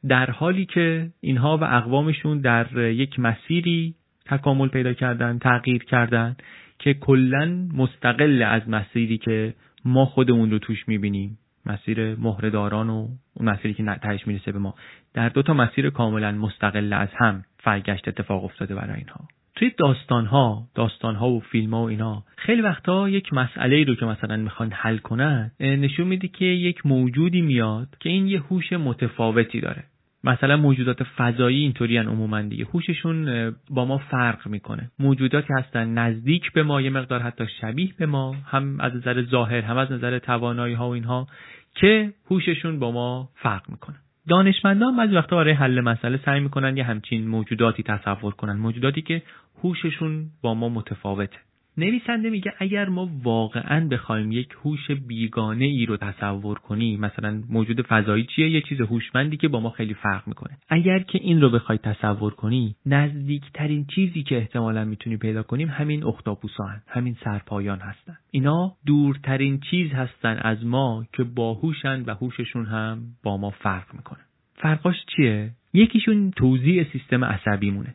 در 0.08 0.30
حالی 0.30 0.64
که 0.64 1.08
اینها 1.20 1.56
و 1.56 1.64
اقوامشون 1.64 2.40
در 2.40 2.90
یک 2.90 3.20
مسیری 3.20 3.94
تکامل 4.26 4.68
پیدا 4.68 4.92
کردن 4.92 5.38
تغییر 5.38 5.84
کردن 5.84 6.36
که 6.78 6.94
کلا 6.94 7.68
مستقل 7.74 8.42
از 8.42 8.68
مسیری 8.68 9.18
که 9.18 9.54
ما 9.84 10.06
خودمون 10.06 10.50
رو 10.50 10.58
توش 10.58 10.88
می‌بینیم. 10.88 11.38
مسیر 11.66 12.14
مهرهداران 12.14 12.90
و 12.90 13.08
اون 13.34 13.48
مسیری 13.48 13.74
که 13.74 13.84
تهش 14.02 14.26
می‌رسه 14.26 14.52
به 14.52 14.58
ما. 14.58 14.74
در 15.14 15.28
دو 15.28 15.42
تا 15.42 15.54
مسیر 15.54 15.90
کاملا 15.90 16.32
مستقل 16.32 16.92
از 16.92 17.08
هم. 17.16 17.44
فرگشت 17.66 18.08
اتفاق 18.08 18.44
افتاده 18.44 18.74
برای 18.74 18.96
اینها. 18.96 19.28
توی 19.54 19.70
داستان 19.78 20.26
ها 20.26 20.68
داستان 20.74 21.14
ها 21.14 21.28
و 21.30 21.40
فیلم 21.40 21.74
ها 21.74 21.82
و 21.82 21.88
اینا 21.88 22.24
خیلی 22.36 22.62
وقتا 22.62 23.08
یک 23.08 23.32
مسئله 23.32 23.76
ای 23.76 23.84
رو 23.84 23.94
که 23.94 24.06
مثلا 24.06 24.36
می‌خوان 24.36 24.72
حل 24.72 24.98
کنن 24.98 25.50
نشون 25.60 26.06
میده 26.06 26.28
که 26.28 26.44
یک 26.44 26.86
موجودی 26.86 27.40
میاد 27.40 27.88
که 28.00 28.08
این 28.08 28.26
یه 28.26 28.40
هوش 28.40 28.72
متفاوتی 28.72 29.60
داره. 29.60 29.84
مثلا 30.24 30.56
موجودات 30.56 31.02
فضایی 31.02 31.58
اینطوری 31.58 31.98
عموما 31.98 32.42
دیگه. 32.42 32.64
هوششون 32.64 33.50
با 33.70 33.84
ما 33.84 33.98
فرق 33.98 34.46
می‌کنه. 34.48 34.90
موجوداتی 34.98 35.52
هستن 35.58 35.98
نزدیک 35.98 36.52
به 36.52 36.62
ما 36.62 36.80
یه 36.80 36.90
مقدار 36.90 37.20
حتی 37.20 37.44
شبیه 37.60 37.92
به 37.98 38.06
ما 38.06 38.36
هم 38.46 38.80
از 38.80 38.96
نظر 38.96 39.22
ظاهر 39.22 39.60
هم 39.60 39.76
از 39.76 39.92
نظر 39.92 40.18
توانایی 40.18 40.74
ها 40.74 40.88
و 40.88 40.92
اینها 40.92 41.26
که 41.74 42.12
هوششون 42.30 42.78
با 42.78 42.92
ما 42.92 43.28
فرق 43.34 43.70
می‌کنه. 43.70 43.96
دانشمندان 44.28 44.96
بعضی 44.96 45.14
وقتا 45.14 45.36
برای 45.36 45.52
حل 45.52 45.80
مسئله 45.80 46.20
سعی 46.24 46.40
می‌کنن 46.40 46.76
یه 46.76 46.84
همچین 46.84 47.28
موجوداتی 47.28 47.82
تصور 47.82 48.34
کنن 48.34 48.52
موجوداتی 48.52 49.02
که 49.02 49.22
هوششون 49.62 50.30
با 50.42 50.54
ما 50.54 50.68
متفاوته. 50.68 51.38
نویسنده 51.78 52.30
میگه 52.30 52.52
اگر 52.58 52.88
ما 52.88 53.10
واقعا 53.22 53.88
بخوایم 53.88 54.32
یک 54.32 54.48
هوش 54.64 54.90
بیگانه 54.90 55.64
ای 55.64 55.86
رو 55.86 55.96
تصور 55.96 56.58
کنیم 56.58 57.00
مثلا 57.00 57.42
موجود 57.48 57.86
فضایی 57.86 58.24
چیه؟ 58.24 58.50
یه 58.50 58.60
چیز 58.60 58.80
هوشمندی 58.80 59.36
که 59.36 59.48
با 59.48 59.60
ما 59.60 59.70
خیلی 59.70 59.94
فرق 59.94 60.28
می‌کنه. 60.28 60.58
اگر 60.68 60.98
که 60.98 61.18
این 61.22 61.40
رو 61.40 61.50
بخوای 61.50 61.78
تصور 61.78 62.34
کنی 62.34 62.76
نزدیکترین 62.86 63.86
چیزی 63.94 64.22
که 64.22 64.36
احتمالا 64.36 64.84
می‌تونی 64.84 65.16
پیدا 65.16 65.42
کنیم 65.42 65.68
همین 65.68 66.04
اختاپوسا 66.04 66.64
هن. 66.64 66.82
همین 66.88 67.16
سرپایان 67.24 67.78
هستن. 67.78 68.16
اینا 68.30 68.72
دورترین 68.86 69.60
چیز 69.70 69.92
هستن 69.92 70.38
از 70.38 70.64
ما 70.64 71.06
که 71.12 71.24
باهوشن 71.24 72.02
و 72.06 72.14
هوششون 72.14 72.66
هم 72.66 73.02
با 73.22 73.36
ما 73.36 73.50
فرق 73.50 73.94
می‌کنه. 73.94 74.20
فرقاش 74.54 74.96
چیه؟ 75.16 75.50
یکیشون 75.72 76.30
توضیح 76.30 76.86
سیستم 76.92 77.24
عصبی 77.24 77.70
مونه 77.70 77.94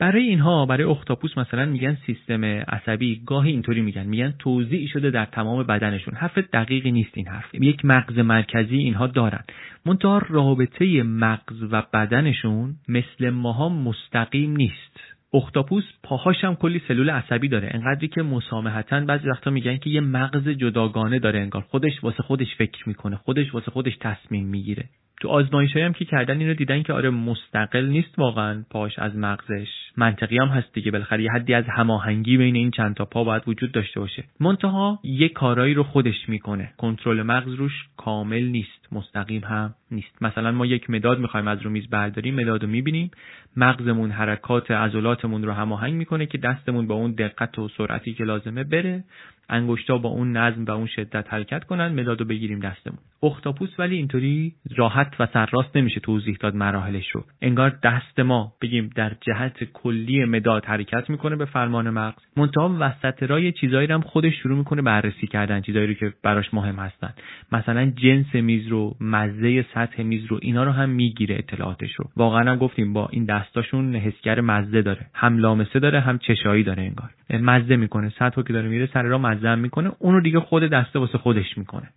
برای 0.00 0.22
اینها 0.22 0.66
برای 0.66 0.84
اختاپوس 0.84 1.38
مثلا 1.38 1.66
میگن 1.66 1.98
سیستم 2.06 2.44
عصبی 2.44 3.22
گاهی 3.26 3.50
اینطوری 3.50 3.80
میگن 3.80 4.06
میگن 4.06 4.34
توضیح 4.38 4.88
شده 4.88 5.10
در 5.10 5.24
تمام 5.24 5.62
بدنشون. 5.62 6.14
حرف 6.14 6.38
دقیقی 6.38 6.92
نیست 6.92 7.10
این 7.14 7.28
حرف. 7.28 7.54
یک 7.54 7.84
مغز 7.84 8.18
مرکزی 8.18 8.76
اینها 8.76 9.06
دارن. 9.06 9.44
منتها 9.86 10.22
رابطه 10.28 11.02
مغز 11.02 11.62
و 11.70 11.82
بدنشون 11.92 12.74
مثل 12.88 13.30
ماها 13.30 13.68
مستقیم 13.68 14.56
نیست. 14.56 15.00
اختاپوس 15.34 15.84
پاهاش 16.02 16.44
هم 16.44 16.54
کلی 16.54 16.82
سلول 16.88 17.10
عصبی 17.10 17.48
داره. 17.48 17.70
انقدری 17.74 18.08
که 18.08 18.22
مسامحتا 18.22 19.00
بعضی 19.00 19.28
وقتا 19.28 19.50
میگن 19.50 19.76
که 19.76 19.90
یه 19.90 20.00
مغز 20.00 20.48
جداگانه 20.48 21.18
داره 21.18 21.40
انگار. 21.40 21.62
خودش 21.62 21.92
واسه 22.04 22.22
خودش 22.22 22.54
فکر 22.58 22.88
می‌کنه 22.88 23.16
خودش 23.16 23.54
واسه 23.54 23.70
خودش 23.70 23.96
تصمیم 24.00 24.46
می‌گیره. 24.46 24.84
تو 25.20 25.28
آزمایش 25.28 25.76
هم 25.76 25.92
که 25.92 26.04
کردن 26.04 26.40
اینو 26.40 26.54
دیدن 26.54 26.82
که 26.82 26.92
آره 26.92 27.10
مستقل 27.10 27.86
نیست 27.86 28.18
واقعا 28.18 28.64
پاش 28.70 28.98
از 28.98 29.16
مغزش. 29.16 29.68
منطقی 29.96 30.38
هم 30.38 30.48
هست 30.48 30.72
دیگه. 30.72 30.90
بالاخره 30.90 31.22
یه 31.22 31.30
حدی 31.30 31.54
از 31.54 31.64
هماهنگی 31.68 32.36
بین 32.36 32.56
این 32.56 32.70
چند 32.70 32.96
تا 32.96 33.04
پا 33.04 33.24
باید 33.24 33.42
وجود 33.46 33.72
داشته 33.72 34.00
باشه. 34.00 34.24
منتها 34.40 34.98
یه 35.04 35.28
کارایی 35.28 35.74
رو 35.74 35.82
خودش 35.82 36.28
می‌کنه. 36.28 36.72
کنترل 36.78 37.22
مغز 37.22 37.54
روش 37.54 37.72
کامل 37.96 38.42
نیست. 38.42 38.79
مستقیم 38.92 39.44
هم 39.44 39.74
نیست. 39.90 40.22
مثلا 40.22 40.52
ما 40.52 40.66
یک 40.66 40.90
مداد 40.90 41.18
می‌خوایم 41.18 41.48
از 41.48 41.62
رو 41.62 41.70
میز 41.70 41.90
برداریم 41.90 42.34
مداد 42.34 42.62
رو 42.62 42.68
می‌بینیم. 42.68 43.10
مغزمون 43.56 44.10
حرکات 44.10 44.70
عضلاتمون 44.70 45.44
رو 45.44 45.52
هماهنگ 45.52 45.94
می‌کنه 45.94 46.26
که 46.26 46.38
دستمون 46.38 46.86
با 46.86 46.94
اون 46.94 47.12
دقت 47.12 47.58
و 47.58 47.68
سرعتی 47.68 48.14
که 48.14 48.24
لازمه 48.24 48.64
بره. 48.64 49.04
انگشتا 49.52 49.98
با 49.98 50.08
اون 50.08 50.36
نظم 50.36 50.64
و 50.64 50.70
اون 50.70 50.86
شدت 50.86 51.32
حرکت 51.32 51.64
کنن 51.64 52.00
مداد 52.00 52.20
رو 52.20 52.26
بگیریم 52.26 52.60
دستمون. 52.60 52.98
اختاپوس 53.22 53.70
ولی 53.78 53.96
اینطوری 53.96 54.54
راحت 54.76 55.14
و 55.20 55.26
سرراست 55.32 55.76
نمیشه 55.76 56.00
توضیح 56.00 56.36
داد 56.40 56.54
مراحلش 56.54 57.10
رو. 57.10 57.24
انگار 57.42 57.78
دست 57.82 58.20
ما 58.20 58.52
بگیم 58.62 58.90
در 58.94 59.12
جهت 59.20 59.64
کلی 59.64 60.24
مداد 60.24 60.64
حرکت 60.64 61.10
می‌کنه 61.10 61.36
به 61.36 61.44
فرمان 61.44 61.90
مغز. 61.90 62.22
منتها 62.36 62.76
وسط 62.80 63.22
رای 63.22 63.52
چیزایی 63.52 63.88
هم 63.88 64.00
خودش 64.00 64.34
شروع 64.42 64.58
می‌کنه 64.58 64.82
بررسی 64.82 65.26
کردن 65.26 65.60
چیزایی 65.60 65.86
رو 65.86 65.94
که 65.94 66.12
براش 66.22 66.54
مهم 66.54 66.76
هستن. 66.76 67.14
مثلا 67.52 67.92
جنس 67.96 68.34
میز 68.34 68.66
رو 68.66 68.79
مزه 69.00 69.66
سطح 69.74 70.02
میز 70.02 70.24
رو 70.24 70.38
اینا 70.42 70.64
رو 70.64 70.72
هم 70.72 70.88
می‌گیره 70.88 71.34
اطلاعاتش 71.38 71.94
رو. 71.94 72.04
واقعا 72.16 72.50
هم 72.50 72.58
گفتیم 72.58 72.92
با 72.92 73.08
این 73.12 73.24
دستاشون 73.24 73.96
حسگر 73.96 74.40
مزه 74.40 74.82
داره. 74.82 75.06
هم 75.14 75.38
لامسه 75.38 75.78
داره 75.78 76.00
هم 76.00 76.18
چشایی 76.18 76.64
داره 76.64 76.82
انگار. 76.82 77.10
مزه 77.30 77.76
می‌کنه. 77.76 78.12
سطح 78.18 78.42
که 78.42 78.52
داره 78.52 78.68
میره 78.68 78.88
سر 78.94 79.02
را 79.02 79.18
مزه 79.18 79.54
می‌کنه. 79.54 79.90
اونو 79.98 80.20
دیگه 80.20 80.40
خود 80.40 80.62
دسته 80.62 80.98
واسه 80.98 81.18
خودش 81.18 81.58
می‌کنه. 81.58 81.88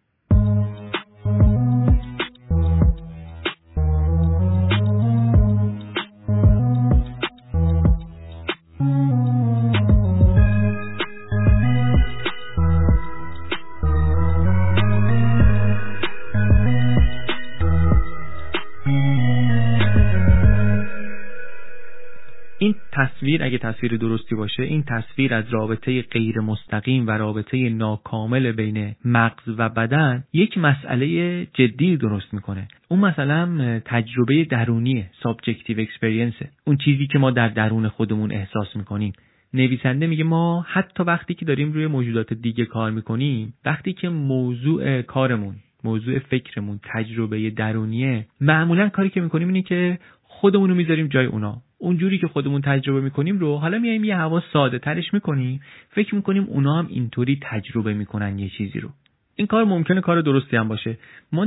تصویر 23.34 23.44
اگه 23.44 23.58
تصویر 23.58 23.98
درستی 23.98 24.36
باشه 24.36 24.64
این 24.64 24.84
تصویر 24.84 25.34
از 25.34 25.46
رابطه 25.50 26.02
غیر 26.02 26.40
مستقیم 26.40 27.08
و 27.08 27.12
رابطه 27.12 27.70
ناکامل 27.70 28.52
بین 28.52 28.96
مغز 29.06 29.44
و 29.58 29.70
بدن 29.70 30.24
یک 30.34 30.58
مسئله 30.58 31.48
جدی 31.54 31.98
درست 31.98 32.34
می‌کنه. 32.34 32.68
اون 32.90 33.00
مثلا 33.00 33.80
تجربه 33.86 34.44
درونیه 34.44 35.10
subjective 35.24 35.80
experience 35.80 36.34
اون 36.68 36.78
چیزی 36.78 37.08
که 37.08 37.20
ما 37.20 37.32
در 37.32 37.50
درون 37.50 37.88
خودمون 37.88 38.32
احساس 38.32 38.76
می‌کنیم. 38.76 39.14
نویسنده 39.54 40.08
میگه 40.08 40.24
ما 40.24 40.66
حتی 40.68 41.04
وقتی 41.04 41.34
که 41.34 41.46
داریم 41.46 41.72
روی 41.72 41.88
موجودات 41.88 42.34
دیگه 42.34 42.66
کار 42.66 42.92
می‌کنیم 42.92 43.54
وقتی 43.66 43.94
که 43.94 44.10
موضوع 44.10 45.02
کارمون 45.02 45.56
موضوع 45.84 46.20
فکرمون 46.20 46.80
تجربه 46.84 47.50
درونیه 47.50 48.26
معمولا 48.42 48.90
کاری 48.90 49.10
که 49.10 49.22
می‌کنیم 49.22 49.48
اینه 49.48 49.62
که 49.62 50.00
خودمون 50.44 50.70
رو 50.70 50.76
می‌ذاریم 50.76 51.08
جای 51.08 51.26
اونا. 51.26 51.62
اونجوری 51.78 52.18
که 52.18 52.28
خودمون 52.28 52.62
تجربه 52.62 53.02
می‌کنیم 53.02 53.38
رو 53.40 53.58
حالا 53.58 53.80
میایم 53.80 54.04
یه 54.04 54.16
هوا 54.16 54.44
ساده 54.54 54.80
ترش 54.80 55.14
می‌کنیم 55.14 55.62
فکر 55.90 56.16
می‌کنیم 56.16 56.44
اونا 56.44 56.80
هم 56.80 56.88
اینطوری 56.90 57.40
تجربه 57.42 57.94
می‌کنن 57.94 58.40
یه 58.40 58.50
چیزی 58.50 58.80
رو. 58.80 58.90
این 59.36 59.48
کار 59.48 59.64
ممکنه 59.64 60.02
کار 60.02 60.22
درستی 60.22 60.58
هم 60.58 60.68
باشه. 60.68 60.98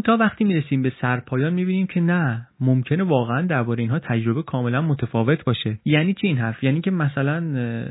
تا 0.05 0.17
وقتی 0.17 0.45
می‌رسیم 0.45 0.83
به 0.83 0.93
سرپایان 1.01 1.53
می‌بینیم 1.53 1.87
که 1.87 2.01
نه 2.01 2.49
ممکنه 2.61 3.03
واقعا 3.03 3.43
درباره 3.43 3.81
اینها 3.81 3.99
تجربه 3.99 4.43
کاملا 4.43 4.83
متفاوت 4.83 5.45
باشه. 5.45 5.79
یعنی 5.85 6.15
چی 6.15 6.27
این 6.27 6.39
حرف؟ 6.39 6.65
یعنی 6.65 6.81
که 6.81 6.91
مثلا 6.91 7.41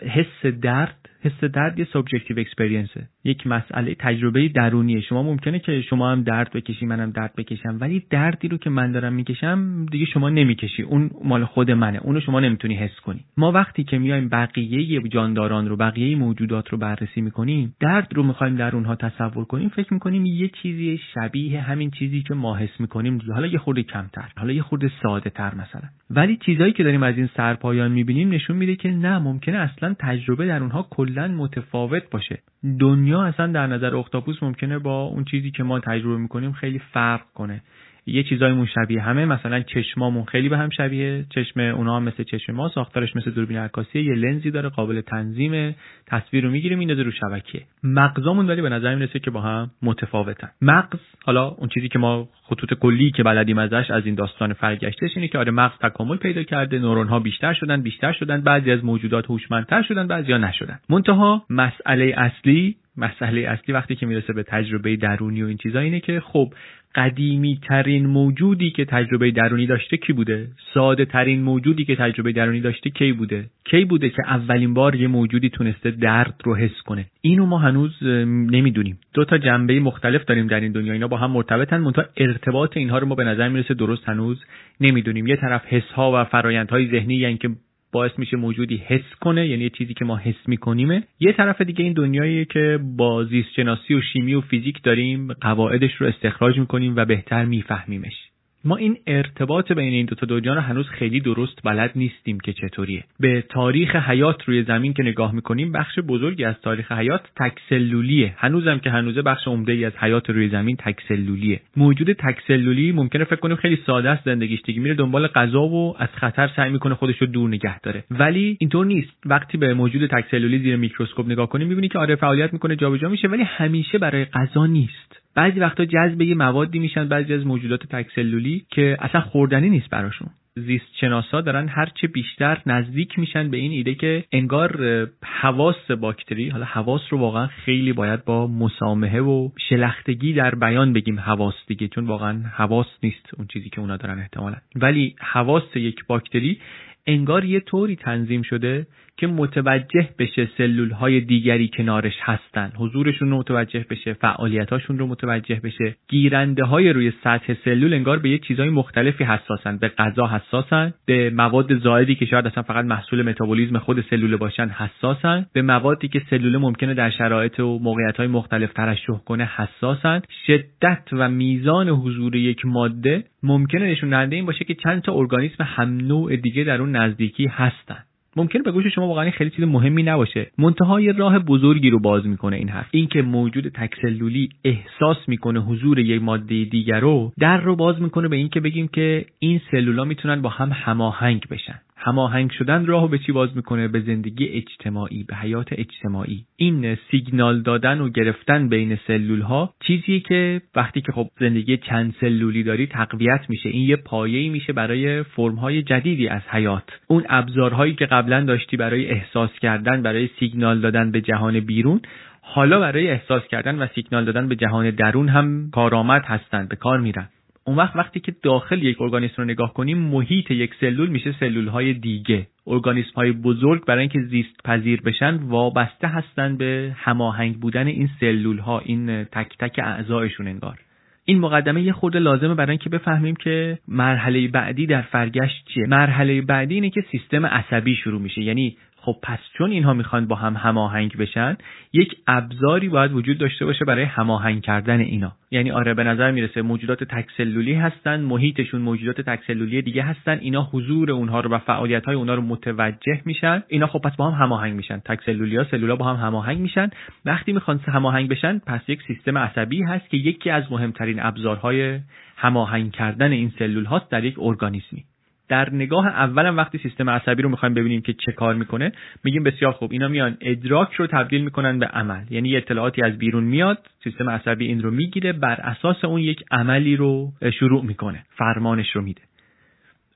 حس 0.02 0.46
درد 0.62 1.10
حس 1.25 1.44
درد 1.44 1.79
یه 1.79 1.88
subjective 1.94 2.40
experience 2.40 3.01
ه 3.01 3.08
یک 3.24 3.48
مسئله 3.48 3.96
تجربه 4.00 4.48
درونیه. 4.48 5.01
شما 5.01 5.24
ممکنه 5.24 5.60
که 5.60 5.82
شما 5.82 6.12
هم 6.12 6.24
درد 6.24 6.51
بکشی 6.53 6.86
منم 6.86 7.12
درد 7.12 7.34
بکشم. 7.38 7.77
ولی 7.82 8.03
دردی 8.10 8.48
رو 8.48 8.58
که 8.58 8.70
من 8.70 8.91
دارم 8.91 9.13
می‌کشم 9.13 9.86
دیگه 9.86 10.05
شما 10.05 10.29
نمی‌کشی. 10.29 10.84
اون 10.84 11.10
مال 11.24 11.46
خود 11.46 11.72
منه. 11.72 12.00
اونو 12.00 12.20
شما 12.20 12.39
نمی‌تونی 12.39 12.75
حس 12.75 13.00
کنی. 13.00 13.20
ما 13.38 13.51
وقتی 13.51 13.84
که 13.84 13.98
میایم 13.98 14.29
بقیه 14.29 15.01
جانداران 15.10 15.70
رو 15.70 15.75
بقیه 15.75 16.15
موجودات 16.15 16.70
رو 16.70 16.77
بررسی 16.77 17.22
می‌کنیم 17.22 17.75
درد 17.79 18.13
رو 18.13 18.24
می‌خوایم 18.24 18.55
در 18.55 18.75
اونها 18.75 18.96
تصور 18.96 19.46
کنیم 19.46 19.70
فکر 19.70 19.94
می‌کنیم 19.94 20.25
یه 20.25 20.48
چیزی 20.48 21.00
شبیه 21.13 21.62
همین 21.62 21.91
چیزی 21.91 22.22
که 22.22 22.34
ما 22.34 22.55
حس 22.55 22.79
می‌کنیم 22.79 23.22
حالا 23.34 23.48
یه 23.48 23.58
خورده 23.58 23.84
کمتر 23.84 24.32
حالا 24.38 24.53
یه 24.53 24.62
خورده 24.62 24.91
ساده 25.03 25.29
تر 25.29 25.55
مثلا. 25.55 25.89
ولی 26.10 26.38
چیزایی 26.46 26.74
که 26.74 26.84
داریم 26.84 27.03
از 27.03 27.17
این 27.17 27.29
سرپایان 27.38 27.91
می‌بینیم 27.91 28.29
نشون 28.29 28.58
میده 28.58 28.75
که 28.75 28.89
نه 28.91 29.20
ممکنه 29.20 29.58
اصلا 29.58 29.96
تجربه 30.00 30.48
در 30.48 30.62
اونها 30.62 30.82
کلا 31.16 31.28
متفاوت 31.28 32.10
باشه. 32.12 32.42
دنیا 32.80 33.24
اصلا 33.24 33.48
در 33.48 33.68
نظر 33.68 33.96
اختاپوس 33.96 34.44
ممکنه 34.44 34.80
با 34.80 35.02
اون 35.02 35.24
چیزی 35.24 35.52
که 35.52 35.64
ما 35.64 35.80
تجربه 35.80 36.18
می‌کنیم 36.18 36.52
خیلی 36.52 36.80
فرق 36.80 37.22
کنه. 37.34 37.62
یه 38.08 38.24
چیزایمون 38.24 38.66
شبیه 38.66 39.02
همه 39.02 39.26
مثلا 39.26 39.60
چشمامون 39.60 40.26
خیلی 40.26 40.50
به 40.50 40.58
هم 40.58 40.70
شبیه. 40.70 41.26
چشم 41.30 41.60
اونا 41.60 41.96
هم 41.96 42.04
مثل 42.04 42.24
چشم 42.24 42.54
ما 42.54 42.70
ساختارش 42.70 43.16
مثل 43.16 43.32
دوربین 43.32 43.58
عکاسی 43.58 44.00
یه 44.00 44.14
لنزی 44.14 44.52
داره 44.52 44.70
قابل 44.70 45.02
تنظیم. 45.02 45.76
تصویر 46.08 46.44
رو 46.44 46.52
می‌گیره 46.52 46.76
میندازه 46.76 47.04
رو 47.04 47.12
شبکه. 47.12 47.62
مغزامون 47.84 48.48
ولی 48.48 48.62
به 48.62 48.70
نظر 48.70 48.96
می‌رسه 48.96 49.20
که 49.20 49.32
با 49.32 49.42
هم 49.42 49.72
متفاوتن. 49.82 50.50
مغز 50.62 51.00
حالا 51.26 51.48
اون 51.48 51.70
چیزی 51.70 51.88
که 51.88 52.00
ما 52.00 52.30
خطوط 52.44 52.74
کلی 52.74 53.12
که 53.12 53.24
بلدیم 53.24 53.58
ازش 53.58 53.92
از 53.92 54.06
این 54.06 54.16
داستان 54.16 54.54
فرگشتش 54.54 55.12
اینه 55.16 55.28
که 55.28 55.38
آره 55.38 55.52
مغز 55.52 55.78
تکامل 55.78 56.18
پیدا 56.18 56.44
کرده 56.44 56.80
نورون 56.80 57.08
ها 57.08 57.20
بیشتر 57.20 57.54
شدن 57.54 57.82
بیشتر 57.82 58.12
شدن 58.12 58.42
بعضی 58.42 58.72
از 58.72 58.86
موجودات 58.86 59.26
هوشمندتر 59.26 59.82
شدن 59.82 60.08
بعضیا 60.08 60.38
نشدن. 60.38 60.80
منتها 60.90 61.46
مسئله 61.50 62.14
اصلی 62.18 62.76
مسئله 62.98 63.42
اصلی 63.42 63.74
وقتی 63.74 63.96
که 63.96 64.06
می‌رسه 64.06 64.34
به 64.34 64.44
تجربه 64.44 64.96
درونی 64.96 65.44
و 65.44 65.48
این 65.48 65.58
چیزا 65.58 65.80
اینه 65.80 66.00
که 66.00 66.20
خب 66.20 66.54
قدیمی 66.96 67.60
ترین 67.68 68.06
موجودی 68.06 68.72
که 68.72 68.86
تجربه 68.86 69.32
درونی 69.32 69.66
داشته 69.66 69.98
کی 69.98 70.14
بوده؟ 70.14 70.48
ساده 70.74 71.06
ترین 71.06 71.42
موجودی 71.42 71.86
که 71.86 71.96
تجربه 71.96 72.32
درونی 72.32 72.62
داشته 72.62 72.90
کی 72.90 73.12
بوده؟ 73.12 73.46
کی 73.64 73.86
بوده 73.86 74.10
که 74.10 74.22
اولین 74.28 74.74
بار 74.74 74.96
یه 74.96 75.08
موجودی 75.08 75.50
تونسته 75.50 75.92
درد 75.92 76.42
رو 76.44 76.56
حس 76.56 76.82
کنه؟ 76.86 77.06
اینو 77.22 77.46
ما 77.46 77.58
هنوز 77.58 78.04
نمی‌دونیم. 78.04 79.00
دو 79.14 79.25
تا 79.25 79.38
جنبه 79.38 79.80
مختلف 79.80 80.25
داریم 80.25 80.48
در 80.48 80.60
این 80.60 80.72
دنیا. 80.72 80.94
اینا 80.94 81.08
با 81.08 81.18
هم 81.18 81.32
مرتبطن. 81.32 81.78
منتها 81.78 82.06
ارتباط 82.18 82.78
اینها 82.78 82.98
رو 82.98 83.08
ما 83.08 83.16
به 83.16 83.24
نظر 83.24 83.50
می‌رسه 83.50 83.74
درست 83.74 84.10
هنوز 84.10 84.46
نمی‌دونیم. 84.82 85.28
یه 85.28 85.36
طرف 85.36 85.66
حس 85.66 85.92
ها 85.96 86.12
و 86.22 86.24
فرایندهای 86.24 86.88
ذهنی 86.88 87.16
یعنی 87.16 87.38
که 87.38 87.50
باعث 87.96 88.12
میشه 88.18 88.38
موجودی 88.38 88.78
حس 88.78 89.16
کنه 89.22 89.48
یعنی 89.48 89.64
یه 89.64 89.70
چیزی 89.70 89.94
که 89.94 90.06
ما 90.06 90.18
حس 90.18 90.42
میکنیمه. 90.48 91.04
یه 91.20 91.34
طرف 91.34 91.62
دیگه 91.62 91.84
این 91.84 91.94
دنیاییه 91.94 92.46
که 92.46 92.80
با 92.98 93.24
زیست 93.24 93.50
شناسی 93.56 93.94
و 93.94 94.02
شیمی 94.02 94.34
و 94.34 94.42
فیزیک 94.42 94.84
داریم 94.84 95.34
قواعدش 95.34 95.96
رو 95.96 96.08
استخراج 96.08 96.60
می‌کنیم 96.60 96.96
و 96.96 97.06
بهتر 97.06 97.46
میفهمیمش. 97.46 98.35
ما 98.68 98.76
این 98.76 98.98
ارتباط 99.08 99.72
بین 99.72 99.94
این 99.94 100.06
دو 100.06 100.16
تا 100.16 100.26
دنیا 100.26 100.54
رو 100.54 100.62
هنوز 100.62 100.90
خیلی 100.90 101.20
درست 101.20 101.60
بلد 101.64 101.92
نیستیم 101.96 102.40
که 102.40 102.54
چطوریه. 102.54 103.04
به 103.20 103.44
تاریخ 103.50 103.96
حیات 103.96 104.44
روی 104.44 104.64
زمین 104.64 104.94
که 104.94 105.04
نگاه 105.04 105.36
می‌کنیم 105.36 105.72
بخش 105.72 106.00
بزرگی 106.00 106.44
از 106.44 106.56
تاریخ 106.62 106.92
حیات 106.92 107.22
تکسلولیه. 107.36 108.34
هنوزم 108.38 108.80
که 108.80 108.90
هنوزه 108.90 109.22
بخش 109.22 109.48
عمده 109.48 109.72
ای 109.72 109.86
از 109.86 109.94
حیات 109.98 110.30
روی 110.30 110.50
زمین 110.50 110.76
تکسلولیه. 110.76 111.62
موجود 111.78 112.14
تکسلولی 112.14 112.92
ممکنه 112.92 113.24
فکر 113.24 113.40
کنیم 113.40 113.56
خیلی 113.56 113.78
ساده 113.86 114.10
است 114.10 114.26
زندگیش 114.26 114.62
دیگه 114.62 114.80
میره 114.82 114.96
دنبال 114.96 115.28
غذا 115.28 115.62
و 115.62 115.96
از 116.00 116.10
خطر 116.14 116.50
سعی 116.56 116.72
می‌کنه 116.72 116.96
خودش 116.96 117.18
رو 117.18 117.28
دور 117.28 117.50
نگه 117.50 117.80
داره. 117.80 118.04
ولی 118.12 118.58
اینطور 118.60 118.86
نیست. 118.86 119.14
وقتی 119.26 119.58
به 119.58 119.74
موجود 119.74 120.06
تکسلولی 120.10 120.60
زیر 120.60 120.76
میکروسکوپ 120.76 121.26
نگاه 121.26 121.50
کنیم 121.50 121.68
می‌بینی 121.68 121.88
که 121.88 122.00
آره 122.00 122.16
فعالیت 122.16 122.54
می‌کنه 122.54 122.76
جابجا 122.76 123.10
میشه 123.10 123.28
ولی 123.28 123.44
همیشه 123.44 123.98
برای 123.98 124.26
غذا 124.26 124.66
نیست. 124.66 125.25
بعضی 125.36 125.60
وقتا 125.60 125.86
جذب 125.86 126.22
یه 126.22 126.36
موادی 126.36 126.80
میشن 126.80 127.08
بعضی 127.08 127.34
از 127.34 127.46
موجودات 127.46 127.86
تکسلولی 127.86 128.65
که 128.70 128.98
اصلا 129.00 129.22
خوردنی 129.22 129.70
نیست 129.70 129.89
براشون. 129.89 130.30
زیست 130.58 130.86
شناسا 131.01 131.42
دارن 131.42 131.68
هرچه 131.68 132.08
بیشتر 132.08 132.62
نزدیک 132.65 133.20
میشن 133.20 133.50
به 133.50 133.58
این 133.58 133.72
ایده 133.72 133.96
که 133.96 134.24
انگار 134.32 134.80
حواس 135.24 135.92
باکتری 135.92 136.50
حالا 136.50 136.65
حواس 136.65 137.01
رو 137.10 137.18
واقعا 137.18 137.48
خیلی 137.48 137.94
باید 137.94 138.25
با 138.25 138.48
مسامحه 138.48 139.22
و 139.22 139.50
شلختگی 139.70 140.34
در 140.34 140.56
بیان 140.56 140.94
بگیم 140.94 141.20
حواس 141.20 141.54
دیگه 141.68 141.88
چون 141.88 142.06
واقعا 142.06 142.44
حواس 142.54 142.88
نیست 143.04 143.30
اون 143.38 143.48
چیزی 143.48 143.70
که 143.70 143.82
اونا 143.82 143.98
دارن 143.98 144.20
احتمالا. 144.20 144.58
ولی 144.75 145.15
حواس 145.20 145.75
یک 145.75 146.06
باکتری 146.08 146.60
انگار 147.08 147.46
یه 147.46 147.60
طوری 147.60 147.96
تنظیم 147.96 148.42
شده 148.42 148.88
که 149.18 149.28
متوجه 149.28 150.10
بشه 150.20 150.50
سلول 150.58 150.92
های 150.92 151.22
دیگری 151.22 151.68
کنارش 151.78 152.14
هستن. 152.22 152.72
حضورشون 152.76 153.30
رو 153.32 153.38
متوجه 153.38 153.86
بشه 153.90 154.14
فعالیتاشون 154.14 155.00
رو 155.00 155.08
متوجه 155.08 155.60
بشه. 155.64 155.96
گیرنده 156.08 156.64
های 156.64 156.94
روی 156.94 157.14
سطح 157.24 157.54
سلول 157.66 157.94
انگار 157.94 158.20
به 158.20 158.30
یه 158.30 158.38
چیزهای 158.38 158.70
مختلفی 158.70 159.24
حساسن. 159.24 159.78
به 159.78 159.88
غذا 159.88 160.28
حساسن. 160.28 160.94
به 161.06 161.30
مواد 161.30 161.80
زائدی 161.80 162.16
که 162.16 162.26
شاید 162.26 162.48
اصلا 162.48 162.64
فقط 162.64 162.86
محصول 162.86 163.22
متابولیزم 163.22 163.78
خود 163.78 164.06
سلول 164.10 164.36
باشن 164.36 164.70
حساسن. 164.70 165.46
به 165.54 165.62
موادی 165.62 166.08
که 166.08 166.22
سلول 166.30 166.58
ممکنه 166.58 166.94
در 166.94 167.10
شرایط 167.10 167.60
و 167.60 167.80
موقعیت 167.80 168.18
های 168.18 168.28
مختلف 168.28 168.74
ترشح 168.74 169.18
کنه 169.26 169.50
حساسن. 169.56 170.22
شدت 170.48 171.08
و 171.12 171.30
میزان 171.30 171.90
حضور 171.90 172.36
یک 172.36 172.66
ماده 172.66 173.24
ممکنه 173.44 173.92
نشون 173.92 174.10
دهنده 174.10 174.36
این 174.36 174.46
باشه 174.46 174.66
که 174.66 174.74
چند 174.74 175.02
تا 175.02 175.14
ارگانیسم 175.14 175.64
هم 175.64 175.98
نوع 175.98 176.36
دیگه 176.36 176.64
در 176.64 176.82
اون 176.82 176.96
نزدیکی 176.96 177.46
هستن. 177.46 178.04
ممکنه 178.36 178.62
به 178.62 178.72
گوش 178.72 178.88
شما 178.96 179.08
واقعا 179.08 179.32
خیلی 179.32 179.50
چیز 179.50 179.65
مهمی 179.65 180.04
نباشه. 180.04 180.51
منتها 180.58 181.01
یه 181.01 181.12
راه 181.12 181.39
بزرگی 181.39 181.89
رو 181.89 182.00
باز 182.00 182.25
می‌کنه 182.25 182.56
این 182.56 182.70
حرف. 182.70 182.88
اینکه 182.92 183.22
موجود 183.22 183.68
تکسلولی 183.68 184.50
احساس 184.63 185.18
می‌کنه 185.27 185.60
حضور 185.60 186.00
یک 186.00 186.22
ماده 186.22 186.63
دیگر 186.63 187.00
رو 187.00 187.32
در 187.39 187.58
رو 187.58 187.75
باز 187.75 188.01
می‌کنه 188.01 188.27
به 188.27 188.36
اینکه 188.36 188.60
بگیم 188.60 188.88
که 188.88 189.25
این 189.39 189.62
سلولا 189.72 190.04
می‌تونن 190.04 190.42
با 190.42 190.50
هم 190.50 190.72
هماهنگ 190.74 191.48
بشن. 191.51 191.80
هماهنگ 191.98 192.52
شدن 192.52 192.86
راهو 192.86 193.08
به 193.08 193.18
چی 193.18 193.32
باز 193.32 193.56
می‌کنه؟ 193.56 193.88
به 193.88 194.00
زندگی 194.00 194.46
اجتماعی 194.46 195.24
به 195.24 195.36
حیات 195.36 195.68
اجتماعی. 195.72 196.46
این 196.56 196.96
سیگنال 197.12 197.62
دادن 197.62 198.02
و 198.02 198.10
گرفتن 198.10 198.70
بین 198.70 198.98
سلول 199.08 199.42
ها 199.42 199.74
چیزی 199.88 200.20
که 200.20 200.62
وقتی 200.75 201.02
که 201.02 201.12
خب 201.12 201.28
زندگی 201.40 201.78
چند 201.78 202.16
سلولی 202.22 202.64
داری 202.64 202.88
تقویت 202.88 203.42
میشه. 203.50 203.70
این 203.70 203.90
یه 203.90 203.96
پایه‌ای 203.96 204.50
میشه 204.50 204.74
برای 204.74 205.24
فرم 205.24 205.56
های 205.56 205.84
جدیدی 205.84 206.28
از 206.28 206.42
حیات. 206.50 206.84
اون 207.08 207.24
ابزارهایی 207.30 207.94
که 207.94 208.06
قبلا 208.06 208.44
داشتی 208.44 208.78
برای 208.78 209.06
احساس 209.06 209.52
کردن 209.62 210.02
برای 210.02 210.30
سیگنال 210.40 210.80
دادن 210.80 211.12
به 211.12 211.22
جهان 211.22 211.60
بیرون 211.60 212.02
حالا 212.42 212.80
برای 212.80 213.10
احساس 213.10 213.48
کردن 213.48 213.75
و 213.75 213.88
سیگنال 213.96 214.25
دادن 214.25 214.48
به 214.48 214.56
جهان 214.56 214.90
درون 214.90 215.30
هم 215.30 215.70
کارآمد 215.72 216.25
هستند 216.25 216.70
به 216.70 216.75
کار 216.75 217.00
میرن. 217.00 217.30
اون 217.68 217.78
وقت 217.78 217.96
وقتی 217.96 218.20
که 218.20 218.36
داخل 218.44 218.84
یک 218.84 219.02
ارگانیسم 219.02 219.36
رو 219.38 219.44
نگاه 219.44 219.74
کنیم 219.74 219.98
محیط 219.98 220.52
یک 220.52 220.74
سلول 220.80 221.10
میشه 221.10 221.36
سلول 221.40 221.68
های 221.68 221.94
دیگه. 221.94 222.48
ارگانیسم 222.68 223.12
های 223.16 223.32
بزرگ 223.32 223.86
برای 223.86 224.00
اینکه 224.00 224.20
زیست 224.22 224.64
پذیر 224.66 225.02
بشن 225.02 225.36
وابسته 225.36 226.08
هستن 226.08 226.58
به 226.58 226.96
هماهنگ 226.96 227.56
بودن 227.56 227.88
این 227.88 228.10
سلول 228.20 228.58
ها 228.58 228.80
این 228.80 229.24
تک 229.24 229.58
تک 229.60 229.80
اعضایشون 229.84 230.48
انگار. 230.48 230.80
این 231.25 231.40
مقدمه 231.40 231.82
یه 231.82 231.94
خورده 231.94 232.20
لازمه 232.20 232.56
برای 232.56 232.72
اینکه 232.72 232.90
بفهمیم 232.90 233.36
که 233.36 233.80
مرحله 233.88 234.48
بعدی 234.48 234.86
در 234.86 235.01
فرگشت 235.01 235.66
چیه. 235.74 235.86
مرحله 235.88 236.42
بعدی 236.42 236.74
اینه 236.74 236.90
که 236.90 237.04
سیستم 237.12 237.46
عصبی 237.46 237.96
شروع 237.96 238.22
میشه. 238.22 238.42
یعنی 238.42 238.78
خب 239.05 239.18
پس 239.24 239.39
چون 239.57 239.72
اینها 239.72 239.94
می‌خوان 239.94 240.27
با 240.27 240.35
هم 240.35 240.55
هماهنگ 240.55 241.18
بشن 241.18 241.57
یک 241.94 242.15
ابزاری 242.27 242.89
باید 242.89 243.13
وجود 243.13 243.37
داشته 243.37 243.65
باشه 243.65 243.85
برای 243.85 244.03
هماهنگ 244.03 244.61
کردن 244.61 245.00
اینا. 245.00 245.31
یعنی 245.51 245.72
آره 245.72 245.94
به 245.94 246.03
نظر 246.03 246.31
می‌رسه 246.31 246.61
موجودات 246.61 247.03
تکسلولی 247.03 247.74
هستن 247.74 248.22
محیطشون 248.22 248.81
موجودات 248.81 249.22
تکسلولی 249.22 249.81
دیگه 249.81 250.03
هستن 250.03 250.37
اینا 250.41 250.70
حضور 250.72 251.11
اونها 251.11 251.39
رو 251.39 251.50
و 251.51 251.57
فعالیت 251.57 252.05
های 252.05 252.15
اونها 252.15 252.35
رو 252.35 252.41
متوجه 252.41 253.22
میشن. 253.25 253.63
اینا 253.68 253.87
خب 253.87 254.00
پس 254.00 254.15
با 254.15 254.31
هم 254.31 254.44
هماهنگ 254.44 254.74
میشن. 254.74 255.00
تکسلولی 255.00 255.57
ها 255.57 255.63
سلولا 255.63 255.96
با 255.96 256.05
هم 256.05 256.25
هماهنگ 256.25 256.59
میشن. 256.59 256.89
وقتی 257.25 257.53
می‌خوان 257.53 257.79
هماهنگ 257.87 258.29
بشن 258.29 258.59
پس 258.59 258.81
یک 258.87 259.01
سیستم 259.07 259.37
عصبی 259.37 259.83
هست 259.83 260.09
که 260.09 260.18
یکی 260.18 260.50
از 260.50 260.72
مهمترین 260.72 261.20
ابزارهای 261.20 262.00
هماهنگ 262.37 262.91
کردن 262.91 263.31
این 263.31 263.51
سلول 263.59 263.85
هاست 263.85 264.11
در 264.11 264.24
یک 264.24 264.35
ارگانیسمی. 264.39 265.03
در 265.50 265.74
نگاه 265.74 266.08
اولم 266.08 266.58
وقتی 266.58 266.77
سیستم 266.77 267.10
عصبی 267.10 267.42
رو 267.42 267.50
می‌خوایم 267.50 267.74
ببینیم 267.74 268.01
که 268.01 268.14
چه 268.14 268.31
کار 268.31 268.55
می‌کنه 268.55 268.92
میگیم 269.24 269.44
بسیار 269.44 269.72
خوب 269.72 269.92
اینا 269.92 270.08
میان 270.08 270.38
ادراک 270.42 270.94
رو 270.94 271.08
تبدیل 271.08 271.44
می‌کنن 271.44 271.79
به 271.79 271.86
عمل. 271.86 272.24
یعنی 272.29 272.58
اطلاعاتی 272.58 273.01
از 273.01 273.18
بیرون 273.18 273.44
میاد 273.44 273.88
سیستم 274.03 274.29
عصبی 274.29 274.66
این 274.66 274.81
رو 274.81 274.92
می‌گیره 274.92 275.34
بر 275.34 275.62
اساس 275.62 276.05
اون 276.05 276.22
یک 276.22 276.44
عملی 276.51 276.96
رو 276.96 277.31
شروع 277.60 277.86
می‌کنه 277.86 278.24
فرمانش 278.38 278.92
رو 278.92 279.01
میده. 279.01 279.22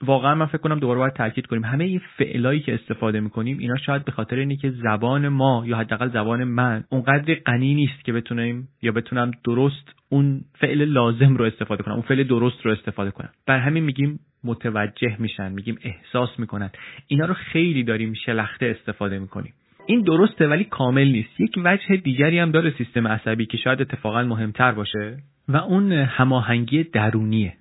واقعا 0.04 0.36
من 0.36 0.46
فکر 0.46 0.58
کنم 0.58 0.80
دوباره 0.80 1.00
باید 1.00 1.14
تاکید 1.14 1.46
کنیم. 1.46 1.64
همه 1.64 1.84
این 1.84 2.02
فعلایی 2.18 2.60
که 2.60 2.74
استفاده 2.74 3.20
می‌کنیم 3.20 3.58
اینا 3.58 3.76
شاید 3.78 4.06
به 4.06 4.12
خاطر 4.12 4.36
اینه 4.36 4.56
که 4.56 4.70
زبان 4.70 5.28
ما 5.28 5.64
یا 5.66 5.78
حداقل 5.78 6.10
زبان 6.10 6.44
من 6.44 6.84
اونقدر 6.90 7.36
غنی 7.36 7.76
نیست 7.76 8.06
که 8.06 8.14
بتونیم 8.14 8.68
یا 8.82 8.92
بتونم 8.92 9.32
درست 9.44 9.96
اون 10.10 10.42
فعل 10.60 10.86
لازم 10.86 11.36
رو 11.36 11.46
استفاده 11.46 11.84
کنم 11.84 11.94
اون 11.94 12.04
فعل 12.04 12.24
درست 12.24 12.66
رو 12.66 12.72
استفاده 12.72 13.12
کنم. 13.12 13.30
بر 13.48 13.58
همین 13.58 13.84
میگیم 13.84 14.20
متوجه 14.44 15.16
میشن 15.20 15.52
میگیم 15.52 15.78
احساس 15.84 16.40
می‌کنن. 16.40 16.70
اینا 17.08 17.26
رو 17.26 17.34
خیلی 17.34 17.84
داریم 17.84 18.14
شلخته 18.14 18.76
استفاده 18.80 19.20
می‌کنیم. 19.20 19.54
این 19.86 20.02
درسته 20.02 20.48
ولی 20.48 20.64
کامل 20.64 21.08
نیست. 21.08 21.40
یک 21.40 21.60
وجه 21.64 21.96
دیگری 21.96 22.40
هم 22.40 22.52
داره 22.52 22.74
سیستم 22.78 23.08
عصبی 23.08 23.46
که 23.46 23.58
شاید 23.58 23.82
اتفاقا 23.82 24.24
مهمتر 24.24 24.72
باشه 24.72 25.18
و 25.48 25.58
اون 25.58 25.92
هماهنگی 25.92 26.84
درونیه. 26.84 27.54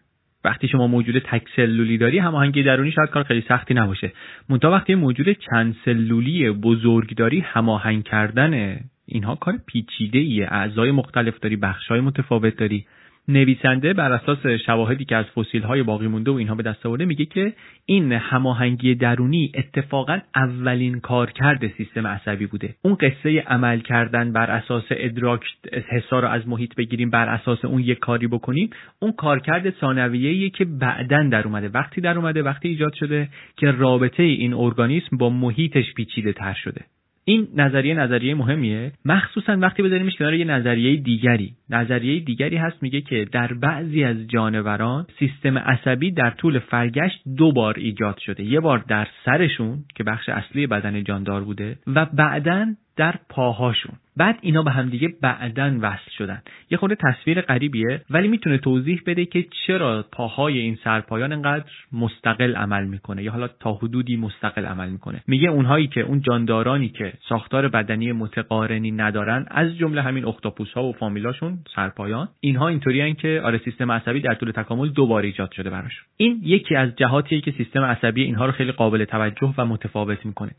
وقتی 0.45 0.69
شما 0.69 0.87
موجود 0.87 1.19
تک 1.19 1.43
سلولی 1.57 1.99
داری 1.99 2.19
هماهنگی 2.19 2.63
درونی 2.63 2.93
شاید 2.93 3.11
کار 3.11 3.23
خیلی 3.23 3.45
سختی 3.49 3.75
نباشه. 3.75 4.13
منتها 4.49 4.71
وقتی 4.71 4.95
موجود 4.95 5.31
چند 5.31 5.77
سلولی 5.85 6.51
بزرگ 6.51 7.15
داری 7.15 7.41
هماهنگ 7.41 8.05
کردن 8.05 8.81
اینها 9.07 9.35
کار 9.35 9.55
پیچیده 9.67 10.19
ایه 10.19 10.49
اعضای 10.51 10.91
مختلف 10.91 11.41
داری 11.41 11.57
بخشای 11.57 12.01
متفاوت 12.01 12.57
داری. 12.57 12.87
نویسنده 13.29 13.93
بر 13.93 14.13
اساس 14.13 14.47
شواهدی 14.67 15.05
که 15.05 15.17
از 15.17 15.25
فسیل 15.27 15.63
های 15.63 15.83
باقی 15.83 16.07
مونده 16.07 16.31
و 16.31 16.35
اینها 16.35 16.55
به 16.55 16.63
دست 16.63 16.87
آورده 16.87 17.05
میگه 17.05 17.25
که 17.25 17.53
این 17.87 18.13
هماهنگی 18.13 18.95
درونی 18.95 19.53
اتفاقا 19.55 20.19
اولین 20.37 21.01
کارکرد 21.01 21.77
سیستم 21.77 22.07
عصبی 22.07 22.47
بوده. 22.47 22.75
اون 22.83 22.95
قصه 22.95 23.41
عمل 23.41 23.81
کردن 23.81 24.33
بر 24.33 24.51
اساس 24.51 24.85
ادراک 24.91 25.45
حسا 25.89 26.21
رو 26.21 26.29
از 26.29 26.49
محیط 26.49 26.75
بگیریم 26.75 27.11
بر 27.11 27.29
اساس 27.29 27.65
اون 27.65 27.81
یک 27.81 27.99
کاری 27.99 28.27
بکنیم 28.27 28.71
اون 28.99 29.13
کارکرد 29.13 29.71
ثانویه‌ایه 29.81 30.51
که 30.51 30.65
بعدا 30.65 31.23
در 31.23 31.47
اومده 31.47 31.69
وقتی 31.69 32.01
در 32.01 32.19
اومده 32.19 32.43
وقتی 32.43 32.69
ایجاد 32.69 32.95
شده 32.95 33.29
که 33.57 33.71
رابطه 33.71 34.23
این 34.23 34.55
ارگانیسم 34.55 35.17
با 35.17 35.31
محیطش 35.31 35.95
پیچیده 35.95 36.33
تر 36.33 36.55
شده. 36.55 36.85
این 37.29 37.49
نظریه 37.55 37.95
نظریه 37.95 38.35
مهمیه. 38.35 38.93
مخصوصا 39.05 39.57
وقتی 39.57 39.83
بذاریمش 39.83 40.17
کنار 40.17 40.35
یه 40.35 40.45
نظریه 40.45 40.97
دیگری. 40.97 41.55
نظریه 41.71 42.21
دیگری 42.21 42.57
هست 42.57 42.83
میگه 42.83 43.01
که 43.01 43.27
در 43.33 43.53
بعضی 43.53 44.05
از 44.05 44.17
جانوران 44.29 45.07
سیستم 45.19 45.59
عصبی 45.59 46.11
در 46.11 46.31
طول 46.31 46.59
فرگشت 46.59 47.23
دو 47.37 47.53
بار 47.53 47.75
ایجاد 47.79 48.19
شده. 48.19 48.45
یه 48.45 48.61
بار 48.61 48.85
در 48.89 49.09
سرشون 49.25 49.85
که 49.95 50.05
بخش 50.05 50.29
اصلی 50.29 50.67
بدن 50.67 51.05
جاندار 51.05 51.45
بوده 51.45 51.79
و 51.87 52.07
بعدا 52.07 52.67
در 52.99 53.15
پاهاشون. 53.29 53.93
بعد 54.17 54.39
اینا 54.41 54.63
به 54.63 54.71
همدیگه 54.71 55.09
بعدا 55.21 55.79
وصل 55.81 56.11
شدن. 56.19 56.43
یه 56.71 56.79
خورده 56.79 56.95
تصویر 56.95 57.41
غریبیه 57.41 58.01
ولی 58.11 58.29
می‌تونه 58.29 58.59
توضیح 58.59 59.03
بده 59.07 59.25
که 59.25 59.47
چرا 59.67 60.05
پاهای 60.13 60.59
این 60.59 60.79
سرپایان 60.85 61.33
انقدر 61.33 61.71
مستقل 61.93 62.57
عمل 62.57 62.85
می‌کنه. 62.85 63.23
یا 63.23 63.33
حالا 63.33 63.49
تا 63.49 63.73
حدودی 63.73 64.17
مستقل 64.17 64.67
عمل 64.67 64.89
می‌کنه. 64.89 65.23
میگه 65.27 65.49
اونهایی 65.49 65.87
که 65.87 66.01
اون 66.01 66.21
جاندارانی 66.21 66.89
که 66.89 67.13
ساختار 67.29 67.69
بدنی 67.69 68.13
متقارنی 68.13 68.91
ندارن 68.91 69.47
از 69.51 69.77
جمله 69.77 70.03
همین 70.03 70.25
اختاپوس 70.25 70.73
ها 70.73 70.85
و 70.85 70.93
فامیلاشون 70.93 71.59
سرپایان 71.77 72.29
اینها 72.41 72.69
اینطوریان 72.69 73.15
که 73.15 73.41
آره 73.45 73.61
سیستم 73.65 73.93
عصبی 73.93 74.21
در 74.21 74.35
طول 74.35 74.51
تکامل 74.51 74.89
دوباره 74.89 75.27
ایجاد 75.27 75.53
شده 75.53 75.71
براش. 75.71 76.03
این 76.17 76.41
یکی 76.43 76.77
از 76.77 76.97
جهاتیه 76.97 77.41
که 77.41 77.51
سیستم 77.51 77.83
عصبی 77.83 78.23
اینها 78.23 78.47
رو 78.47 78.53
خیلی 78.53 78.73
قابل 78.73 79.05
توجه 79.05 79.55
و 79.59 79.65
متفاوت 79.65 80.27
می‌کنه. 80.27 80.51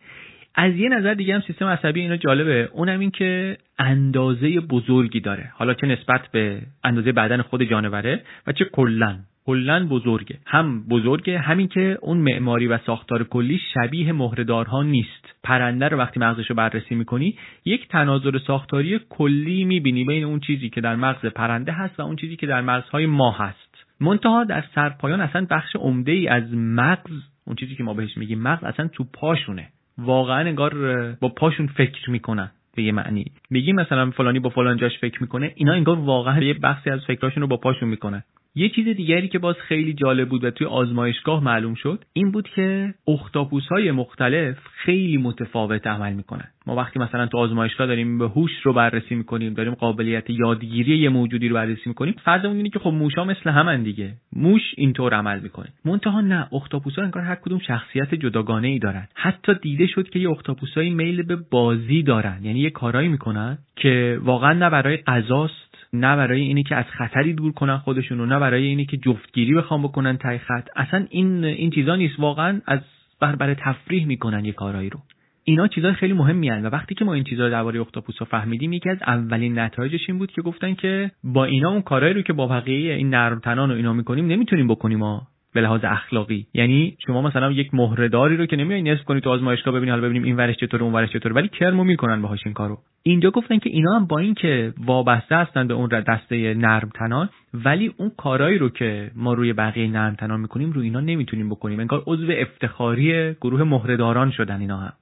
از 0.62 0.76
یه 0.76 0.90
نظر 0.90 1.14
دیگه 1.14 1.34
هم 1.36 1.42
سیستم 1.48 1.66
عصبی 1.66 2.02
اینا 2.02 2.18
جالبه. 2.18 2.70
اونم 2.74 3.00
این 3.00 3.12
که 3.12 3.58
اندازه 3.78 4.60
بزرگی 4.60 5.20
داره. 5.20 5.52
حالا 5.56 5.74
چه 5.74 5.88
نسبت 5.88 6.22
به 6.32 6.62
اندازه 6.84 7.12
بدن 7.12 7.42
خود 7.42 7.64
جانوره 7.64 8.22
و 8.48 8.52
چه 8.52 8.66
کلا 8.66 9.20
کلا 9.46 9.88
بزرگه. 9.88 10.38
هم 10.46 10.84
بزرگه 10.88 11.40
همین 11.40 11.68
که 11.68 11.98
اون 12.02 12.18
معماری 12.18 12.68
و 12.68 12.78
ساختار 12.78 13.24
کلی 13.24 13.60
شبیه 13.74 14.14
مهرهدارها 14.14 14.84
نیست. 14.84 15.36
پرنده 15.44 15.88
رو 15.88 15.98
وقتی 15.98 16.20
مغزش 16.20 16.50
رو 16.50 16.56
بررسی 16.56 16.96
می‌کنی 16.96 17.38
یک 17.66 17.88
تناظر 17.88 18.38
ساختاری 18.48 19.00
کلی 19.10 19.66
می‌بینی 19.66 20.04
بین 20.04 20.24
اون 20.24 20.40
چیزی 20.40 20.70
که 20.70 20.82
در 20.82 20.96
مغز 20.96 21.26
پرنده 21.26 21.72
هست 21.72 22.00
و 22.00 22.04
اون 22.04 22.16
چیزی 22.16 22.36
که 22.36 22.48
در 22.48 22.62
مغزهای 22.62 23.06
ما 23.06 23.32
هست. 23.32 23.86
منتها 24.00 24.44
در 24.44 24.64
سرپایان 24.76 25.22
اصلا 25.22 25.48
بخش 25.50 25.76
عمده 25.76 26.12
ای 26.12 26.28
از 26.28 26.54
مغز 26.54 27.12
اون 27.46 27.56
چیزی 27.56 27.76
که 27.76 27.84
ما 27.84 27.94
بهش 27.94 28.18
میگیم 28.18 28.42
مغز 28.42 28.64
اصلا 28.64 28.88
تو 28.88 29.04
پاشونه. 29.14 29.68
واقعا 30.04 30.40
انگار 30.40 30.74
با 31.22 31.30
پاشون 31.30 31.68
فکر 31.68 32.10
می‌کنن 32.10 32.52
به 32.76 32.84
یه 32.84 32.92
معنی. 32.92 33.26
میگیم 33.50 33.76
مثلا 33.76 34.12
فلانی 34.12 34.40
با 34.40 34.50
فلان 34.50 34.78
جاش 34.78 35.00
فکر 35.02 35.22
می‌کنه 35.22 35.52
اینا 35.56 35.74
انگار 35.74 36.00
واقعا 36.00 36.44
یه 36.44 36.54
بخشی 36.54 36.90
از 36.90 37.00
فکراشون 37.08 37.42
رو 37.42 37.48
با 37.48 37.58
پاشون 37.58 37.90
می‌کنن. 37.90 38.24
یه 38.56 38.70
چیز 38.70 38.88
دیگری 38.88 39.28
که 39.28 39.40
باز 39.40 39.56
خیلی 39.56 39.94
جالب 39.94 40.30
بود 40.30 40.44
و 40.44 40.52
توی 40.52 40.68
آزمایشگاه 40.68 41.44
معلوم 41.44 41.74
شد 41.74 42.04
این 42.14 42.32
بود 42.32 42.50
که 42.56 42.94
اختاپوس 43.08 43.68
های 43.68 43.92
مختلف 43.92 44.58
خیلی 44.74 45.18
متفاوت 45.18 45.88
عمل 45.88 46.14
می‌کنن. 46.14 46.48
ما 46.68 46.76
وقتی 46.76 47.00
مثلا 47.00 47.26
تو 47.26 47.38
آزمایشگاه 47.38 47.88
داریم 47.88 48.18
به 48.18 48.28
هوش 48.28 48.52
رو 48.64 48.74
بررسی 48.74 49.16
می‌کنیم 49.16 49.54
داریم 49.54 49.74
قابلیت 49.74 50.30
یادگیری 50.30 50.98
یه 50.98 51.10
موجودی 51.10 51.48
رو 51.48 51.56
بررسی 51.56 51.82
می‌کنیم 51.86 52.16
فرضمون 52.24 52.56
اینه 52.58 52.70
که 52.70 52.80
خب 52.80 52.90
موشا 52.90 53.24
مثل 53.24 53.50
همن 53.50 53.84
دیگه. 53.84 54.14
موش 54.34 54.62
اینطور 54.78 55.14
عمل 55.14 55.40
می‌کنه. 55.40 55.68
منتها 55.86 56.22
نه 56.22 56.48
اختاپوس 56.54 56.96
ها 56.96 57.04
انگار 57.04 57.24
هر 57.24 57.36
کدوم 57.36 57.60
شخصیت 57.60 58.16
جداگانه 58.16 58.68
ای 58.68 58.80
دارن. 58.80 59.08
حتی 59.16 59.54
دیده 59.62 59.88
شد 59.88 60.10
که 60.10 60.20
یه 60.20 60.30
اختاپوسایی 60.30 60.90
میل 60.90 61.24
به 61.24 61.36
بازی 61.36 62.04
دارن. 62.04 62.40
یعنی 62.44 62.60
یه 62.60 62.70
کارایی 62.70 63.08
می‌کنن 63.08 63.58
که 63.76 64.20
واقعا 64.24 64.54
نه 64.54 64.70
برای 64.70 64.98
غذاست 64.98 65.69
نه 65.94 66.16
برای 66.16 66.42
اینی 66.42 66.64
که 66.64 66.76
از 66.76 66.86
خطری 66.86 67.34
دور 67.34 67.52
کنن 67.52 67.78
خودشونو 67.78 68.26
نه 68.26 68.40
برای 68.40 68.64
اینی 68.64 68.86
که 68.86 68.98
جفتگیری 68.98 69.54
بخوام 69.54 69.84
بکنن 69.84 70.18
تای 70.18 70.38
خط. 70.38 70.68
اصلا 70.76 71.06
این 71.10 71.46
این 71.46 71.72
چیزا 71.72 71.96
نیست. 71.96 72.20
واقعا 72.20 72.62
از 72.66 72.80
بر 73.20 73.36
برای 73.36 73.56
تفریح 73.56 74.06
می‌کنن 74.06 74.46
یه 74.46 74.52
کارایی 74.52 74.90
رو. 74.90 75.00
اینا 75.44 75.68
چیزای 75.68 75.94
خیلی 75.94 76.14
مهمی 76.14 76.50
هن 76.50 76.66
و 76.66 76.70
وقتی 76.70 76.96
که 76.96 77.06
ما 77.06 77.14
این 77.14 77.24
چیزا 77.24 77.46
رو 77.46 77.52
درباره 77.52 77.82
اختاپوس 77.82 78.22
فهمیدیم 78.22 78.74
یکی 78.74 78.90
از 78.90 78.98
اولین 79.08 79.60
نتایجش 79.60 80.10
این 80.10 80.18
بود 80.18 80.32
که 80.32 80.42
گفتن 80.42 80.74
که 80.74 81.12
با 81.24 81.46
اینا 81.46 81.70
اون 81.70 81.82
کارایی 81.82 82.14
رو 82.14 82.22
که 82.22 82.34
با 82.34 82.48
بقیه 82.48 82.94
این 82.94 83.10
نرم 83.10 83.40
تنان 83.40 83.72
و 83.72 83.74
اینا 83.74 83.94
می‌کنیم 83.94 84.28
نمی‌تونیم 84.28 84.68
بکنیم 84.68 85.00
ما 85.00 85.28
به 85.54 85.62
لحاظ 85.62 85.82
اخلاقی. 85.84 86.46
یعنی 86.54 86.98
شما 87.08 87.22
مثلا 87.22 87.52
یک 87.52 87.74
مهرهداری 87.74 88.38
رو 88.38 88.46
که 88.46 88.56
نمیای 88.56 88.82
نصب 88.82 89.04
کنی 89.04 89.22
تو 89.22 89.30
آزمایشگاه 89.30 89.74
ببینی 89.74 89.90
حالا 89.90 90.02
ببینیم 90.02 90.24
این 90.24 90.36
ورش 90.36 90.56
چطوره 90.56 90.84
اون 90.84 90.94
ورش 90.94 91.10
چطوره 91.14 91.36
ولی 91.36 91.48
کرمو 91.48 91.84
می‌کنن 91.84 92.22
باهاش 92.22 92.40
این 92.46 92.54
کارو. 92.54 92.78
اینجا 93.04 93.32
گفتن 93.32 93.58
که 93.58 93.70
اینا 93.70 93.96
هم 93.96 94.06
با 94.06 94.20
اینکه 94.20 94.74
وابسته 94.86 95.36
هستن 95.36 95.68
به 95.68 95.74
اون 95.74 95.88
دسته 95.88 96.54
نرم 96.54 96.90
تنان 96.96 97.30
ولی 97.54 97.94
اون 97.98 98.12
کارایی 98.18 98.58
رو 98.58 98.70
که 98.70 99.12
ما 99.16 99.34
روی 99.34 99.54
بقیه 99.54 99.88
نرم 99.88 100.16
تنان 100.16 100.40
می‌کنیم 100.40 100.72
روی 100.72 100.86
اینا 100.86 101.00
نمی‌تونیم 101.00 101.50
بکنیم. 101.50 101.80
انگار 101.80 102.04
عضو 102.08 102.32
افتخاری 102.38 103.34
گروه 103.34 103.64
مهرهداران 103.64 104.32
شدن 104.32 104.62
اینا 104.62 104.78
هم. 104.78 104.94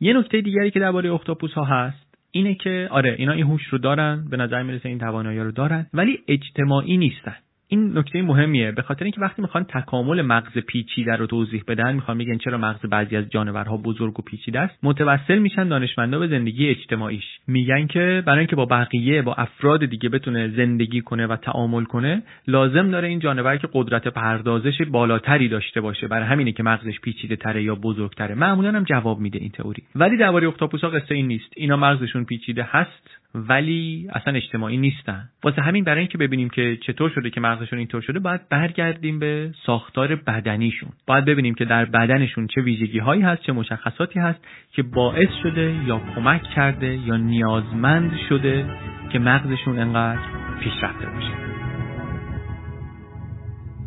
یه 0.00 0.12
نکته 0.12 0.40
دیگری 0.40 0.70
که 0.70 0.80
درباره 0.80 1.12
اختاپوس 1.12 1.52
ها 1.52 1.64
هست 1.64 2.16
اینه 2.30 2.54
که 2.54 2.88
آره 2.90 3.14
اینا 3.18 3.32
این 3.32 3.46
هوش 3.46 3.64
رو 3.64 3.78
دارن 3.78 4.24
به 4.30 4.36
نظر 4.36 4.62
می‌رسه 4.62 4.88
این 4.88 4.98
توانایی 4.98 5.40
رو 5.40 5.52
دارن 5.52 5.86
ولی 5.94 6.18
اجتماعی 6.28 6.96
نیستن. 6.96 7.36
این 7.72 7.98
نکته 7.98 8.22
مهمیه. 8.22 8.72
به 8.72 8.82
خاطر 8.82 9.04
اینکه 9.04 9.20
وقتی 9.20 9.42
می‌خوان 9.42 9.64
تکامل 9.64 10.22
مغز 10.22 10.58
پیچیده 10.58 11.16
رو 11.16 11.26
توضیح 11.26 11.62
بدن 11.68 11.94
می‌خوان 11.94 12.16
میگن 12.16 12.38
چرا 12.38 12.58
مغز 12.58 12.80
بعضی 12.90 13.16
از 13.16 13.30
جانورها 13.30 13.76
بزرگ 13.76 14.18
و 14.18 14.22
پیچیده 14.22 14.60
است 14.60 14.78
متوسل 14.82 15.38
میشن 15.38 15.68
دانشمندا 15.68 16.18
به 16.18 16.28
زندگی 16.28 16.68
اجتماعیش. 16.68 17.24
میگن 17.46 17.86
که 17.86 18.22
برای 18.26 18.38
اینکه 18.38 18.56
با 18.56 18.66
بقیه 18.66 19.22
با 19.22 19.34
افراد 19.34 19.84
دیگه 19.84 20.08
بتونه 20.08 20.48
زندگی 20.48 21.00
کنه 21.00 21.26
و 21.26 21.36
تعامل 21.36 21.84
کنه 21.84 22.22
لازم 22.46 22.90
داره 22.90 23.08
این 23.08 23.18
جانور 23.18 23.56
که 23.56 23.68
قدرت 23.72 24.08
پردازش 24.08 24.82
بالاتری 24.82 25.48
داشته 25.48 25.80
باشه. 25.80 26.08
برای 26.08 26.26
همینه 26.26 26.52
که 26.52 26.62
مغزش 26.62 27.00
پیچیده 27.00 27.36
تره 27.36 27.62
یا 27.62 27.74
بزرگتره. 27.74 28.34
معمولا 28.34 28.72
هم 28.72 28.84
جواب 28.84 29.20
میده 29.20 29.38
این 29.38 29.50
تئوری. 29.50 29.82
ولی 29.94 30.16
درباره 30.16 30.48
اختاپوسا 30.48 30.88
قصه 30.88 31.14
این 31.14 31.26
نیست. 31.26 31.52
اینا 31.56 31.76
مغزشون 31.76 32.24
پیچیده 32.24 32.68
هست. 32.70 33.21
ولی 33.34 34.08
اصلا 34.12 34.34
اجتماعی 34.34 34.76
نیستن. 34.76 35.28
واسه 35.42 35.62
همین 35.62 35.84
برای 35.84 35.98
اینکه 35.98 36.18
ببینیم 36.18 36.48
که 36.48 36.78
چطور 36.86 37.10
شده 37.10 37.30
که 37.30 37.40
مغزشون 37.40 37.78
اینطور 37.78 38.00
شده 38.00 38.18
باید 38.18 38.48
برگردیم 38.48 39.18
به 39.18 39.50
ساختار 39.66 40.16
بدنیشون. 40.16 40.90
باید 41.06 41.24
ببینیم 41.24 41.54
که 41.54 41.64
در 41.64 41.84
بدنشون 41.84 42.46
چه 42.46 42.60
ویژگی 42.60 42.98
هایی 42.98 43.22
هست 43.22 43.42
چه 43.42 43.52
مشخصاتی 43.52 44.20
هست 44.20 44.40
که 44.72 44.82
باعث 44.82 45.28
شده 45.42 45.74
یا 45.86 46.00
کمک 46.14 46.42
کرده 46.42 46.98
یا 47.06 47.16
نیازمند 47.16 48.18
شده 48.28 48.66
که 49.12 49.18
مغزشون 49.18 49.78
انقدر 49.78 50.20
پیشرفته 50.60 51.06
باشه. 51.06 51.32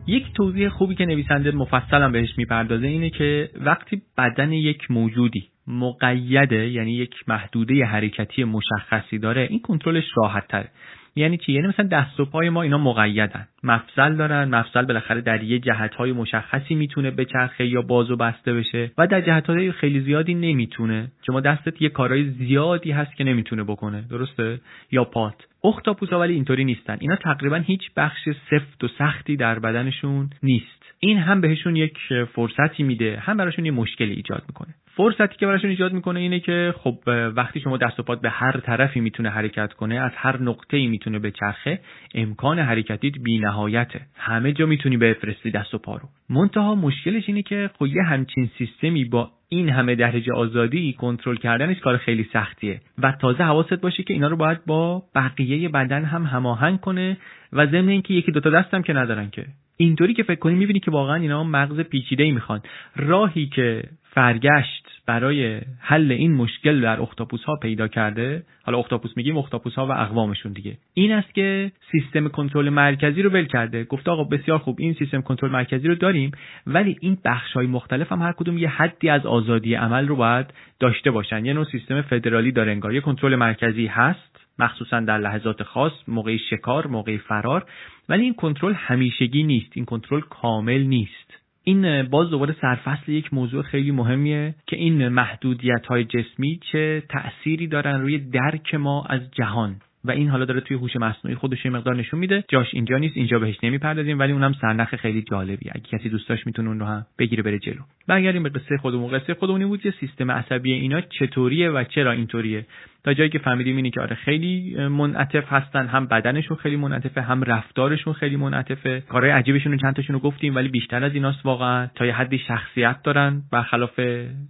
یک 0.08 0.34
توضیح 0.34 0.70
خوبی 0.70 0.96
که 0.96 1.06
نویسنده 1.06 1.52
مفصلا 1.52 2.10
بهش 2.10 2.38
می‌پردازه 2.38 2.88
اینه 2.88 3.10
که 3.10 3.50
وقتی 3.56 4.02
بدن 4.18 4.52
یک 4.52 4.92
موجودی 4.92 5.44
مقیده 5.68 6.70
یعنی 6.70 6.92
یک 6.92 7.16
محدوده 7.28 7.86
حرکتی 7.86 8.44
مشخصی 8.44 9.18
داره 9.18 9.48
این 9.50 9.60
کنترلش 9.60 10.06
راحت 10.18 10.48
تره 10.48 10.70
یعنی 11.18 11.38
چی؟ 11.38 11.52
یعنی 11.52 11.68
مثلا 11.68 11.88
دست 11.88 12.20
و 12.20 12.26
پای 12.26 12.50
ما 12.50 12.62
اینا 12.62 12.78
مقیدن. 12.78 13.48
مفصل 13.64 14.16
دارن 14.16 14.56
مفصل 14.56 14.86
بالاخره 14.86 15.22
در 15.22 15.44
یه 15.44 15.60
جهت 15.60 15.96
های 15.96 16.12
مشخصی 16.12 16.76
می‌تونه 16.76 17.12
بچرخه 17.12 17.66
یا 17.66 17.82
باز 17.82 18.12
و 18.12 18.16
بسته 18.16 18.54
بشه 18.54 18.92
و 18.98 19.08
در 19.08 19.22
جهت 19.22 19.48
های 19.50 19.72
خیلی 19.72 20.00
زیادی 20.00 20.34
نمی‌تونه. 20.34 21.12
شما 21.28 21.40
دستت 21.42 21.82
یه 21.82 21.90
کارهای 21.90 22.30
زیادی 22.30 22.92
هست 22.92 23.16
که 23.16 23.24
نمی‌تونه 23.24 23.64
بکنه 23.64 24.02
درسته؟ 24.10 24.60
یا 24.92 25.04
پات. 25.04 25.36
اختاپوسا 25.64 26.20
ولی 26.20 26.34
اینطوری 26.34 26.66
نیستن. 26.66 26.98
اینا 27.00 27.16
تقریبا 27.16 27.58
هیچ 27.58 27.82
بخش 27.98 28.30
سفت 28.50 28.84
و 28.84 28.88
سختی 28.88 29.36
در 29.36 29.60
بدنشون 29.60 30.30
نیست. 30.44 30.94
این 31.00 31.18
هم 31.18 31.42
بهشون 31.42 31.76
یک 31.76 31.98
فرصتی 32.34 32.84
میده 32.84 33.20
هم 33.20 33.38
براشون 33.38 33.66
یه 33.66 33.72
مشکلی 33.72 34.14
ایجاد 34.14 34.44
می‌کنه. 34.48 34.74
فرصتی 34.96 35.36
که 35.38 35.46
براشون 35.46 35.70
ایجاد 35.70 35.94
می‌کنه 35.94 36.20
اینه 36.20 36.40
که 36.40 36.74
خب 36.78 37.00
وقتی 37.36 37.60
شما 37.60 37.78
دست 37.78 38.00
و 38.00 38.04
پات 38.04 38.22
به 38.22 38.30
هر 38.30 38.60
طرفی 38.60 39.00
می‌تونه 39.00 39.30
حرکت 39.30 39.74
کنه 39.74 39.96
از 39.96 40.12
هر 40.16 40.42
نقطه 40.42 40.78
ای 40.78 40.88
می‌تونه 40.88 41.20
به 41.20 41.32
چرخه 41.32 41.80
امکان 42.16 42.60
حرکتیت 42.60 43.14
نهایته 43.28 44.02
همه 44.16 44.52
جا 44.52 44.66
می‌تونی 44.66 44.98
بفرستی 44.98 45.52
دست 45.52 45.74
و 45.74 45.78
پا 45.78 45.96
رو. 45.96 46.10
منتها 46.30 46.76
مشکلش 46.76 47.24
اینه 47.28 47.42
که 47.42 47.70
خب 47.80 47.88
یه 47.88 48.04
همچین 48.04 48.50
سیستمی 48.58 49.06
با 49.06 49.32
این 49.50 49.70
همه 49.70 49.96
درجه 49.96 50.34
آزادی 50.34 50.94
کنترل 50.94 51.36
کردنش 51.36 51.80
کار 51.80 51.98
خیلی 51.98 52.30
سختیه. 52.34 52.82
و 52.98 53.12
تازه 53.12 53.44
حواست 53.44 53.74
باشه 53.74 54.04
که 54.04 54.14
اینا 54.14 54.28
رو 54.28 54.38
باید 54.38 54.66
با 54.66 55.04
بقیه 55.16 55.70
بدن 55.70 56.04
هم 56.04 56.24
هماهنگ 56.24 56.80
کنه 56.80 57.18
و 57.54 57.68
ضمن 57.68 57.90
اینکه 57.90 58.14
یکی 58.14 58.32
دوتا 58.32 58.50
دستم 58.50 58.82
که 58.82 58.94
ندارن 58.94 59.30
که. 59.30 59.46
اینطوری 59.78 60.14
که 60.14 60.24
فکر 60.24 60.40
کنی 60.40 60.56
می‌بینی 60.56 60.80
که 60.80 60.92
واقعا 60.92 61.16
اینا 61.16 61.44
مغز 61.44 61.80
پیچیده 61.80 62.24
ای 62.24 62.32
می‌خوان. 62.32 62.62
راهی 62.96 63.46
که 63.46 63.84
فرگشت 64.04 64.85
برای 65.08 65.62
حل 65.80 66.12
این 66.12 66.34
مشکل 66.34 66.82
در 66.82 67.02
اختاپوس 67.02 67.44
ها 67.44 67.56
پیدا 67.56 67.88
کرده 67.88 68.44
حالا 68.64 68.78
اختاپوس 68.78 69.12
میگیم 69.18 69.38
اختاپوس 69.38 69.76
ها 69.76 69.88
و 69.88 69.92
اقوامشون 69.92 70.52
دیگه. 70.52 70.78
این 70.94 71.12
است 71.12 71.34
که 71.34 71.72
سیستم 71.92 72.28
کنترل 72.28 72.70
مرکزی 72.70 73.22
رو 73.22 73.30
ول 73.30 73.46
کرده. 73.46 73.84
گفته 73.84 74.12
آقا 74.12 74.24
بسیار 74.24 74.60
خوب 74.60 74.76
این 74.80 74.94
سیستم 74.94 75.22
کنترل 75.22 75.52
مرکزی 75.52 75.88
رو 75.88 75.96
داریم 75.96 76.32
ولی 76.68 76.98
این 77.02 77.18
بخش 77.26 77.54
های 77.54 77.68
مختلف 77.68 78.12
هم 78.12 78.22
هر 78.22 78.32
کدوم 78.32 78.58
یه 78.58 78.70
حدی 78.70 79.10
از 79.10 79.26
آزادی 79.26 79.76
عمل 79.76 80.08
رو 80.08 80.16
باید 80.16 80.54
داشته 80.80 81.12
باشن. 81.12 81.46
یه 81.46 81.54
نوع 81.54 81.66
سیستم 81.72 82.02
فدرالی 82.02 82.52
داره 82.52 82.72
انگار. 82.72 82.94
یه 82.94 83.02
کنترل 83.02 83.36
مرکزی 83.36 83.88
هست 83.88 84.46
مخصوصا 84.60 85.00
در 85.00 85.18
لحظات 85.18 85.64
خاص 85.64 85.94
موقع 86.08 86.38
شکار 86.38 86.88
موقع 86.88 87.18
فرار 87.18 87.66
ولی 88.10 88.24
این 88.24 88.34
کنترل 88.34 88.74
همیشگی 88.74 89.44
نیست. 89.44 89.72
این 89.74 89.86
کنترل 89.86 90.22
کامل 90.22 90.82
نیست. 90.82 91.45
این 91.68 92.04
باز 92.04 92.30
دوباره 92.30 92.56
سرفصل 92.62 93.12
یک 93.12 93.34
موضوع 93.34 93.64
خیلی 93.64 93.92
مهمیه 93.92 94.56
که 94.68 94.76
این 94.76 95.08
محدودیت 95.08 95.86
های 95.86 96.04
جسمی 96.04 96.60
چه 96.72 97.04
تأثیری 97.10 97.68
دارن 97.68 98.02
روی 98.02 98.18
درک 98.18 98.76
ما 98.76 99.06
از 99.06 99.22
جهان. 99.32 99.76
و 100.06 100.12
این 100.12 100.30
حالا 100.30 100.46
داره 100.46 100.62
توی 100.62 100.78
هوش 100.78 100.96
مصنوعی 100.96 101.36
خودش 101.36 101.66
یه 101.66 101.72
مقدار 101.72 101.96
نشون 101.96 102.20
میده. 102.20 102.44
جاش 102.48 102.68
اینجا 102.74 102.98
نیست 102.98 103.18
اینجا 103.18 103.40
بهش 103.40 103.58
نمی‌پردازیم 103.64 104.20
ولی 104.20 104.32
اونم 104.32 104.54
سرنخ 104.62 104.96
خیلی 104.96 105.22
جالبی 105.22 105.70
اگه 105.72 105.84
کسی 105.92 106.10
دوست 106.10 106.30
داشت 106.30 106.48
می‌تونه 106.48 106.70
اون 106.70 106.80
رو 106.80 106.86
هم 106.86 107.06
بگیره 107.20 107.44
بره 107.44 107.60
جلو. 107.60 107.82
برگردیم 108.08 108.44
به 108.44 108.50
قصه 108.50 108.78
خودمون. 108.78 109.20
قصه 109.20 109.34
خودمون 109.34 109.68
بود 109.68 109.82
که 109.82 109.94
سیستم 110.00 110.32
عصبی 110.32 110.74
اینا 110.74 111.02
چطوریه 111.02 111.70
و 111.70 111.84
چرا 111.84 112.12
اینطوریه. 112.12 112.66
تا 113.06 113.14
جایی 113.14 113.30
که 113.30 113.40
فهمیدیم 113.40 113.76
اینه 113.76 113.90
که 113.90 114.02
آره 114.02 114.16
خیلی 114.16 114.76
منعطف 114.88 115.54
هستن 115.54 115.88
هم 115.88 116.06
بدنشون 116.08 116.58
خیلی 116.58 116.76
منعطفه 116.76 117.22
هم 117.22 117.44
رفتارشون 117.44 118.14
خیلی 118.14 118.36
منعطفه. 118.36 119.02
کارهای 119.10 119.32
عجیبشون 119.32 119.72
رو 119.72 119.78
چند 119.78 119.96
تاشون 119.96 120.14
رو 120.14 120.20
گفتیم 120.20 120.56
ولی 120.56 120.68
بیشتر 120.68 121.04
از 121.04 121.14
ایناست 121.14 121.46
واقعا. 121.46 121.88
تا 121.96 122.06
یه 122.06 122.14
حدی 122.14 122.38
شخصیت 122.38 123.04
دارن 123.04 123.42
برخلاف 123.52 124.00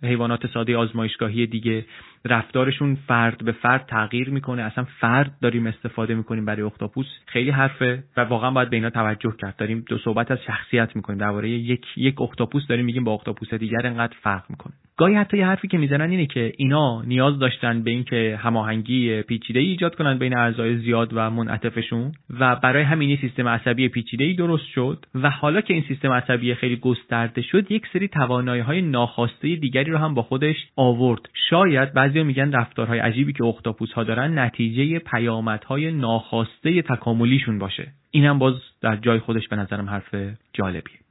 حیوانات 0.04 0.48
ساده 0.48 0.78
آزمایشگاهی 0.78 1.48
دیگه 1.48 1.86
رفتارشون 2.26 2.96
فرد 3.08 3.46
به 3.46 3.52
فرد 3.52 3.86
تغییر 3.86 4.30
می‌کنه. 4.30 4.62
اصلا 4.62 4.84
فرد 5.00 5.32
داریم 5.42 5.68
استفاده 5.68 6.16
می‌کنیم 6.16 6.46
برای 6.46 6.62
اختاپوس. 6.62 7.08
خیلی 7.26 7.50
حرفه 7.50 8.04
و 8.18 8.22
واقعا 8.22 8.52
باید 8.52 8.70
به 8.70 8.76
اینا 8.76 8.90
توجه 8.90 9.34
کرد. 9.42 9.56
داریم 9.58 9.86
دو 9.90 9.98
صحبت 9.98 10.32
از 10.32 10.38
شخصیت 10.48 10.96
می‌کنیم. 10.96 11.20
درباره 11.20 11.50
یک 11.50 11.86
یک 11.98 12.22
اختاپوس 12.22 12.68
داریم 12.68 12.86
میگیم 12.86 13.04
با 13.04 13.14
اختاپوس 13.14 13.54
دیگر 13.54 13.88
انقدر 13.88 14.16
فرق 14.22 14.44
می‌کنه. 14.50 14.74
گاهی 14.98 15.16
حتی 15.16 15.38
یه 15.38 15.46
حرفی 15.46 15.68
که 15.68 15.78
می‌زنن 15.78 16.10
اینه 16.10 16.26
که 16.26 16.54
اینا 16.58 17.02
نیاز 17.02 17.40
داشتن 17.40 17.84
به 17.84 17.92
اینکه 17.92 18.40
هماهنگی 18.46 19.22
پیچیده 19.22 19.60
ایجاد 19.60 19.96
کنن 19.96 20.18
بین 20.18 20.38
اعضای 20.38 20.78
زیاد 20.78 21.10
و 21.14 21.30
منعطفشون 21.30 22.12
و 22.40 22.56
برای 22.56 22.84
همین 22.84 23.18
سیستم 23.22 23.48
عصبی 23.48 23.88
پیچیده 23.88 24.24
ای 24.24 24.34
درست 24.34 24.68
شد 24.68 25.06
و 25.16 25.30
حالا 25.30 25.62
که 25.62 25.74
این 25.74 25.84
سیستم 25.88 26.12
عصبی 26.12 26.56
خیلی 26.56 26.76
گسترده 26.76 27.42
شد 27.42 27.72
یک 27.72 27.88
سری 27.94 28.08
توانایی 28.08 28.62
های 28.62 28.82
ناخواسته 28.82 29.56
دیگری 29.56 29.92
رو 29.92 29.98
هم 29.98 30.14
با 30.14 30.22
خودش 30.22 30.56
آورد. 30.76 31.30
شاید 31.50 31.94
بعضی 31.94 32.24
میگن 32.24 32.52
رفتارهای 32.52 33.00
عجیبی 33.00 33.34
که 33.34 33.44
اختاپوس 33.44 33.92
ها 33.92 34.04
دارن 34.04 34.40
نتیجه 34.40 35.00
پیامدهای 35.00 35.92
ناخواسته 35.92 36.82
تکاملیشون 36.82 37.60
باشه. 37.60 37.88
اینم 38.12 38.40
باز 38.40 38.54
در 38.82 38.96
جای 38.96 39.20
خودش 39.20 39.48
به 39.48 39.56
نظرم 39.56 39.90
حرف 39.90 40.16
جالبیه. 40.54 41.05